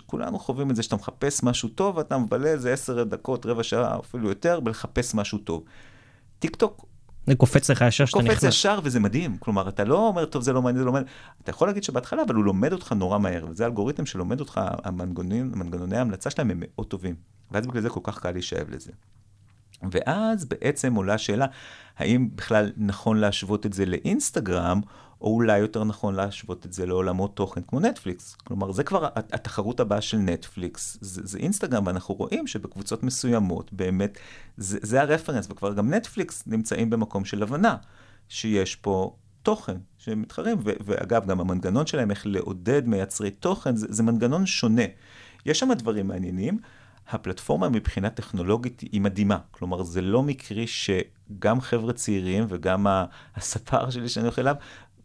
כולנו 0.07 0.39
חווים 0.39 0.70
את 0.70 0.76
זה 0.76 0.83
שאתה 0.83 0.97
מחפש 0.97 1.43
משהו 1.43 1.68
טוב, 1.68 1.99
אתה 1.99 2.18
מבלה 2.18 2.49
איזה 2.49 2.72
עשר 2.72 3.05
דקות, 3.05 3.47
רבע 3.47 3.62
שעה, 3.62 3.99
אפילו 3.99 4.29
יותר, 4.29 4.61
בלחפש 4.61 5.14
משהו 5.14 5.39
טוב. 5.39 5.64
טיק 6.39 6.57
טוק 6.57 6.87
זה 7.29 7.35
קופץ 7.35 7.70
לך 7.70 7.85
ישר 7.89 8.05
שאתה 8.05 8.22
נכנס. 8.22 8.35
קופץ 8.35 8.49
ישר 8.49 8.81
וזה 8.83 9.01
מדהים. 9.01 9.37
כלומר, 9.39 9.68
אתה 9.68 9.85
לא 9.85 10.07
אומר, 10.07 10.24
טוב, 10.24 10.43
זה 10.43 10.53
לא 10.53 10.62
מעניין, 10.62 10.79
זה 10.79 10.85
לא 10.85 10.93
מעניין. 10.93 11.12
אתה 11.43 11.51
יכול 11.51 11.68
להגיד 11.68 11.83
שבהתחלה, 11.85 12.22
אבל 12.22 12.35
הוא 12.35 12.45
לומד 12.45 12.72
אותך 12.72 12.93
נורא 12.93 13.18
מהר, 13.18 13.47
וזה 13.51 13.66
אלגוריתם 13.66 14.07
שלומד 14.07 14.41
אותך, 14.41 14.61
המנגנוני 14.85 15.97
ההמלצה 15.97 16.31
שלהם 16.31 16.51
הם 16.51 16.62
מאוד 16.66 16.87
טובים. 16.87 17.14
ואז 17.51 17.66
בגלל 17.66 17.83
זה 17.83 17.91
כל 17.91 18.01
כך 18.03 18.18
קל 18.18 18.31
להישאב 18.31 18.70
לזה. 18.70 18.93
ואז 19.93 20.45
בעצם 20.45 20.95
עולה 20.95 21.14
השאלה, 21.14 21.47
האם 21.99 22.29
בכלל 22.35 22.72
נכון 22.76 23.16
להשוות 23.16 23.66
את 23.66 23.72
זה 23.72 23.87
לאינסטגרם, 23.87 24.81
או 25.20 25.34
אולי 25.34 25.58
יותר 25.58 25.84
נכון 25.84 26.14
להשוות 26.14 26.66
את 26.66 26.72
זה 26.72 26.86
לעולמות 26.86 27.36
תוכן 27.36 27.60
כמו 27.62 27.80
נטפליקס. 27.80 28.34
כלומר, 28.34 28.72
זה 28.72 28.84
כבר 28.84 29.08
התחרות 29.14 29.80
הבאה 29.80 30.00
של 30.00 30.16
נטפליקס, 30.16 30.98
זה, 31.00 31.20
זה 31.24 31.38
אינסטגרם, 31.38 31.86
ואנחנו 31.86 32.14
רואים 32.14 32.46
שבקבוצות 32.46 33.02
מסוימות, 33.02 33.72
באמת, 33.72 34.18
זה, 34.56 34.78
זה 34.82 35.00
הרפרנס, 35.00 35.46
וכבר 35.50 35.74
גם 35.74 35.94
נטפליקס 35.94 36.42
נמצאים 36.46 36.90
במקום 36.90 37.24
של 37.24 37.42
הבנה, 37.42 37.76
שיש 38.28 38.76
פה 38.76 39.16
תוכן 39.42 39.76
שמתחרים, 39.98 40.58
ו- 40.64 40.72
ואגב, 40.84 41.26
גם 41.26 41.40
המנגנון 41.40 41.86
שלהם, 41.86 42.10
איך 42.10 42.26
לעודד 42.26 42.88
מייצרי 42.88 43.30
תוכן, 43.30 43.76
זה, 43.76 43.86
זה 43.90 44.02
מנגנון 44.02 44.46
שונה. 44.46 44.82
יש 45.46 45.58
שם 45.58 45.72
דברים 45.72 46.08
מעניינים. 46.08 46.58
הפלטפורמה 47.10 47.68
מבחינה 47.68 48.10
טכנולוגית 48.10 48.80
היא 48.80 49.00
מדהימה. 49.00 49.38
כלומר, 49.50 49.82
זה 49.82 50.00
לא 50.00 50.22
מקרי 50.22 50.66
שגם 50.66 51.60
חבר'ה 51.60 51.92
צעירים 51.92 52.44
וגם 52.48 52.86
הספר 53.36 53.90
שלי 53.90 54.08
שאני 54.08 54.24
הולך 54.24 54.38
אליו, 54.38 54.54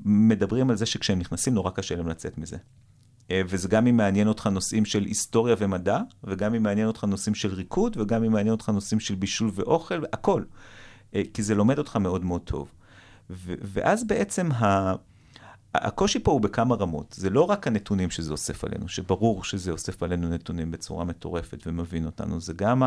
מדברים 0.06 0.70
על 0.70 0.76
זה 0.76 0.86
שכשהם 0.86 1.20
נכנסים 1.20 1.54
נורא 1.54 1.72
קשה 1.72 1.96
להם 1.96 2.08
לצאת 2.08 2.38
מזה. 2.38 2.58
אה, 3.32 3.42
וזה 3.48 3.68
גם 3.68 3.88
אם 3.88 3.98
מעניין 3.98 4.28
אותך 4.28 4.48
נושאים 4.48 4.86
של 4.86 5.04
היסטוריה 5.04 5.56
ומדע, 5.60 6.00
וגם 6.24 6.56
אם 6.56 6.64
מעניין 6.64 6.88
אותך 6.88 7.04
נושאים 7.04 7.36
של 7.36 7.54
ריקוד, 7.54 7.98
וגם 7.98 8.24
אם 8.24 8.32
מעניין 8.32 8.52
אותך 8.52 8.70
נושאים 8.70 9.00
של 9.00 9.16
בישול 9.16 9.52
ואוכל, 9.54 10.04
הכל. 10.14 10.44
אה, 11.16 11.22
כי 11.34 11.44
זה 11.44 11.56
לומד 11.56 11.78
אותך 11.78 11.96
מאוד 11.96 12.26
מאוד 12.26 12.42
טוב. 12.42 12.72
ואז 13.30 14.08
בעצם 14.08 14.52
ה... 14.52 14.94
הקושי 15.76 16.20
פה 16.20 16.32
הוא 16.32 16.42
בכמה 16.42 16.76
רמות. 16.76 17.16
זה 17.18 17.30
לא 17.30 17.42
רק 17.42 17.68
הנתונים 17.68 18.10
שזה 18.10 18.32
אוסף 18.32 18.64
עלינו, 18.64 18.88
שברור 18.88 19.44
שזה 19.44 19.72
אוסף 19.72 20.04
עלינו 20.04 20.30
נתונים 20.30 20.72
בצורה 20.72 21.06
מטורפת 21.06 21.64
ומבין 21.66 22.06
אותנו, 22.06 22.42
זה 22.42 22.54
גם 22.54 22.84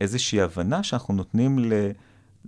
איזושהי 0.00 0.40
הבנה 0.40 0.82
שאנחנו 0.82 1.14
נותנים 1.14 1.58
ל... 1.58 1.72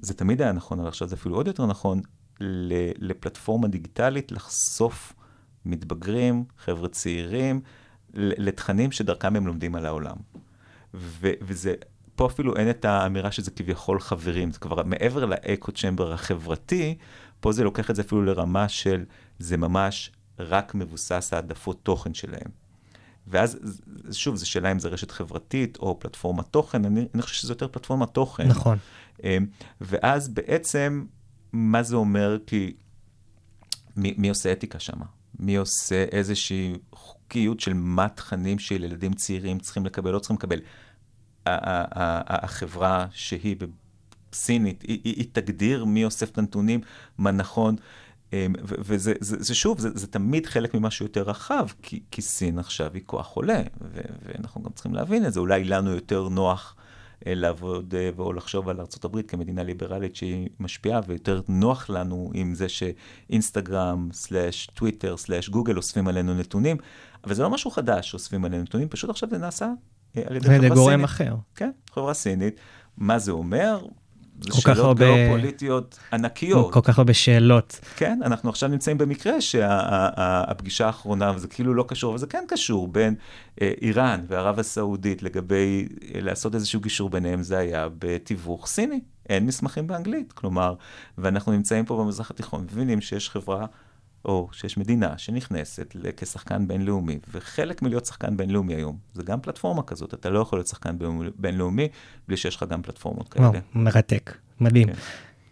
זה 0.00 0.14
תמיד 0.14 0.42
היה 0.42 0.52
נכון, 0.52 0.80
אבל 0.80 0.88
עכשיו 0.88 1.08
זה 1.08 1.14
אפילו 1.14 1.36
עוד 1.36 1.46
יותר 1.46 1.66
נכון, 1.66 2.00
לפלטפורמה 2.40 3.68
דיגיטלית 3.68 4.32
לחשוף 4.32 5.12
מתבגרים, 5.64 6.44
חבר'ה 6.58 6.88
צעירים, 6.88 7.60
לתכנים 8.14 8.92
שדרכם 8.92 9.36
הם 9.36 9.46
לומדים 9.46 9.74
על 9.74 9.86
העולם. 9.86 10.16
ו- 10.94 11.32
וזה, 11.40 11.74
פה 12.14 12.26
אפילו 12.26 12.56
אין 12.56 12.70
את 12.70 12.84
האמירה 12.84 13.32
שזה 13.32 13.50
כביכול 13.50 14.00
חברים, 14.00 14.50
זה 14.50 14.58
כבר 14.58 14.82
מעבר 14.82 15.24
לאקו 15.24 15.72
צ'מבר 15.72 16.12
החברתי, 16.12 16.98
פה 17.40 17.52
זה 17.52 17.64
לוקח 17.64 17.90
את 17.90 17.96
זה 17.96 18.02
אפילו 18.02 18.22
לרמה 18.22 18.68
של, 18.68 19.04
זה 19.38 19.56
ממש 19.56 20.12
רק 20.38 20.74
מבוסס 20.74 21.32
העדפות 21.32 21.80
תוכן 21.82 22.14
שלהם. 22.14 22.50
ואז, 23.26 23.58
שוב, 24.12 24.36
זו 24.36 24.50
שאלה 24.50 24.72
אם 24.72 24.78
זה 24.78 24.88
רשת 24.88 25.10
חברתית 25.10 25.76
או 25.76 26.00
פלטפורמת 26.00 26.44
תוכן, 26.50 26.84
אני, 26.84 27.08
אני 27.14 27.22
חושב 27.22 27.34
שזה 27.34 27.52
יותר 27.52 27.68
פלטפורמת 27.68 28.08
תוכן. 28.14 28.48
נכון. 28.48 28.78
אמ, 29.24 29.46
ואז 29.80 30.28
בעצם 30.28 31.04
מה 31.52 31.82
זה 31.82 31.96
אומר? 31.96 32.38
כי 32.46 32.74
מי, 33.96 34.14
מי 34.18 34.28
עושה 34.28 34.52
אתיקה 34.52 34.78
שם? 34.78 34.98
מי 35.38 35.56
עושה 35.56 36.04
איזושהי 36.12 36.74
חוקיות 36.92 37.60
של 37.60 37.72
מה 37.74 38.08
תכנים 38.08 38.58
של 38.58 38.84
ילדים 38.84 39.12
צעירים 39.12 39.58
צריכים 39.58 39.86
לקבל, 39.86 40.10
לא 40.10 40.18
צריכים 40.18 40.36
לקבל? 40.36 40.60
החברה 41.46 43.06
שהיא 43.10 43.56
בסינית, 44.32 44.82
היא, 44.82 45.00
היא, 45.04 45.14
היא 45.16 45.26
תגדיר 45.32 45.84
מי 45.84 46.04
אוסף 46.04 46.30
את 46.30 46.38
הנתונים, 46.38 46.80
מה 47.18 47.30
נכון. 47.30 47.76
אמ, 48.32 48.52
וזה 48.62 49.12
זה, 49.20 49.36
זה 49.42 49.54
שוב, 49.54 49.78
זה, 49.78 49.88
זה 49.94 50.06
תמיד 50.06 50.46
חלק 50.46 50.74
ממשהו 50.74 51.06
יותר 51.06 51.22
רחב, 51.22 51.68
כי, 51.82 52.00
כי 52.10 52.22
סין 52.22 52.58
עכשיו 52.58 52.90
היא 52.94 53.02
כוח 53.06 53.28
עולה, 53.28 53.62
ואנחנו 54.22 54.62
גם 54.62 54.70
צריכים 54.74 54.94
להבין 54.94 55.26
את 55.26 55.32
זה. 55.32 55.40
אולי 55.40 55.64
לנו 55.64 55.90
יותר 55.90 56.28
נוח 56.28 56.76
לעבוד 57.26 57.94
אה, 57.94 58.10
או 58.18 58.32
לחשוב 58.32 58.68
על 58.68 58.80
ארה"ב 58.80 59.22
כמדינה 59.22 59.62
ליברלית 59.62 60.16
שהיא 60.16 60.48
משפיעה, 60.60 61.00
ויותר 61.06 61.40
נוח 61.48 61.90
לנו 61.90 62.30
עם 62.34 62.54
זה 62.54 62.66
שאינסטגרם, 62.68 64.08
סלאש 64.12 64.66
טוויטר, 64.74 65.16
סלאש 65.16 65.48
גוגל 65.48 65.76
אוספים 65.76 66.08
עלינו 66.08 66.34
נתונים, 66.34 66.76
אבל 67.24 67.34
זה 67.34 67.42
לא 67.42 67.50
משהו 67.50 67.70
חדש 67.70 68.10
שאוספים 68.10 68.44
עלינו 68.44 68.62
נתונים, 68.62 68.88
פשוט 68.88 69.10
עכשיו 69.10 69.28
זה 69.30 69.38
נעשה 69.38 69.72
אה, 70.16 70.22
על 70.26 70.36
ידי 70.36 70.44
חברה 70.44 70.58
סינית. 70.58 70.72
גורם 70.72 71.04
אחר. 71.04 71.34
כן, 71.54 71.70
חברה 71.90 72.14
סינית. 72.14 72.60
מה 72.96 73.18
זה 73.18 73.32
אומר? 73.32 73.86
זה 74.40 74.60
שאלות 74.60 74.78
הרבה... 74.78 75.14
גיאופוליטיות 75.14 75.98
ענקיות. 76.12 76.72
כל 76.72 76.80
כך 76.84 76.98
הרבה 76.98 77.14
שאלות. 77.14 77.80
כן, 77.96 78.20
אנחנו 78.24 78.50
עכשיו 78.50 78.68
נמצאים 78.68 78.98
במקרה 78.98 79.40
שהפגישה 79.40 80.86
האחרונה, 80.86 81.32
וזה 81.34 81.48
כאילו 81.48 81.74
לא 81.74 81.84
קשור, 81.88 82.10
אבל 82.10 82.18
זה 82.18 82.26
כן 82.26 82.44
קשור, 82.48 82.88
בין 82.88 83.14
אה, 83.62 83.72
איראן 83.82 84.24
וערב 84.28 84.58
הסעודית 84.58 85.22
לגבי 85.22 85.88
אה, 86.14 86.20
לעשות 86.20 86.54
איזשהו 86.54 86.80
גישור 86.80 87.10
ביניהם, 87.10 87.42
זה 87.42 87.58
היה 87.58 87.88
בתיווך 87.98 88.66
סיני. 88.66 89.00
אין 89.28 89.46
מסמכים 89.46 89.86
באנגלית, 89.86 90.32
כלומר, 90.32 90.74
ואנחנו 91.18 91.52
נמצאים 91.52 91.84
פה 91.84 91.96
במזרח 91.96 92.30
התיכון, 92.30 92.62
מבינים 92.62 93.00
שיש 93.00 93.30
חברה 93.30 93.66
או 94.24 94.48
שיש 94.52 94.78
מדינה 94.78 95.18
שנכנסת 95.18 95.96
כשחקן 96.16 96.68
בינלאומי, 96.68 97.18
וחלק 97.32 97.82
מלהיות 97.82 98.06
שחקן 98.06 98.36
בינלאומי 98.36 98.74
היום, 98.74 98.98
זה 99.14 99.22
גם 99.22 99.40
פלטפורמה 99.40 99.82
כזאת, 99.82 100.14
אתה 100.14 100.30
לא 100.30 100.38
יכול 100.38 100.58
להיות 100.58 100.66
שחקן 100.66 100.96
בינלאומי 101.36 101.88
בלי 102.28 102.36
שיש 102.36 102.56
לך 102.56 102.64
גם 102.68 102.82
פלטפורמות 102.82 103.28
כאלה. 103.28 103.48
וואו, 103.48 103.60
מרתק, 103.74 104.36
מדהים. 104.60 104.88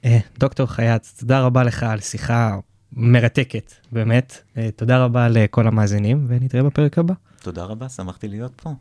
כן. 0.03 0.19
דוקטור 0.39 0.67
חייץ, 0.67 1.15
תודה 1.21 1.41
רבה 1.41 1.63
לך 1.63 1.83
על 1.83 2.01
שיחה 2.01 2.59
מרתקת, 2.93 3.73
באמת. 3.93 4.43
תודה 4.77 5.05
רבה 5.05 5.29
לכל 5.29 5.67
המאזינים, 5.67 6.25
ונתראה 6.29 6.63
בפרק 6.63 6.99
הבא. 6.99 7.15
תודה 7.43 7.65
רבה, 7.65 7.89
שמחתי 7.89 8.29
להיות 8.29 8.53
פה. 8.57 8.75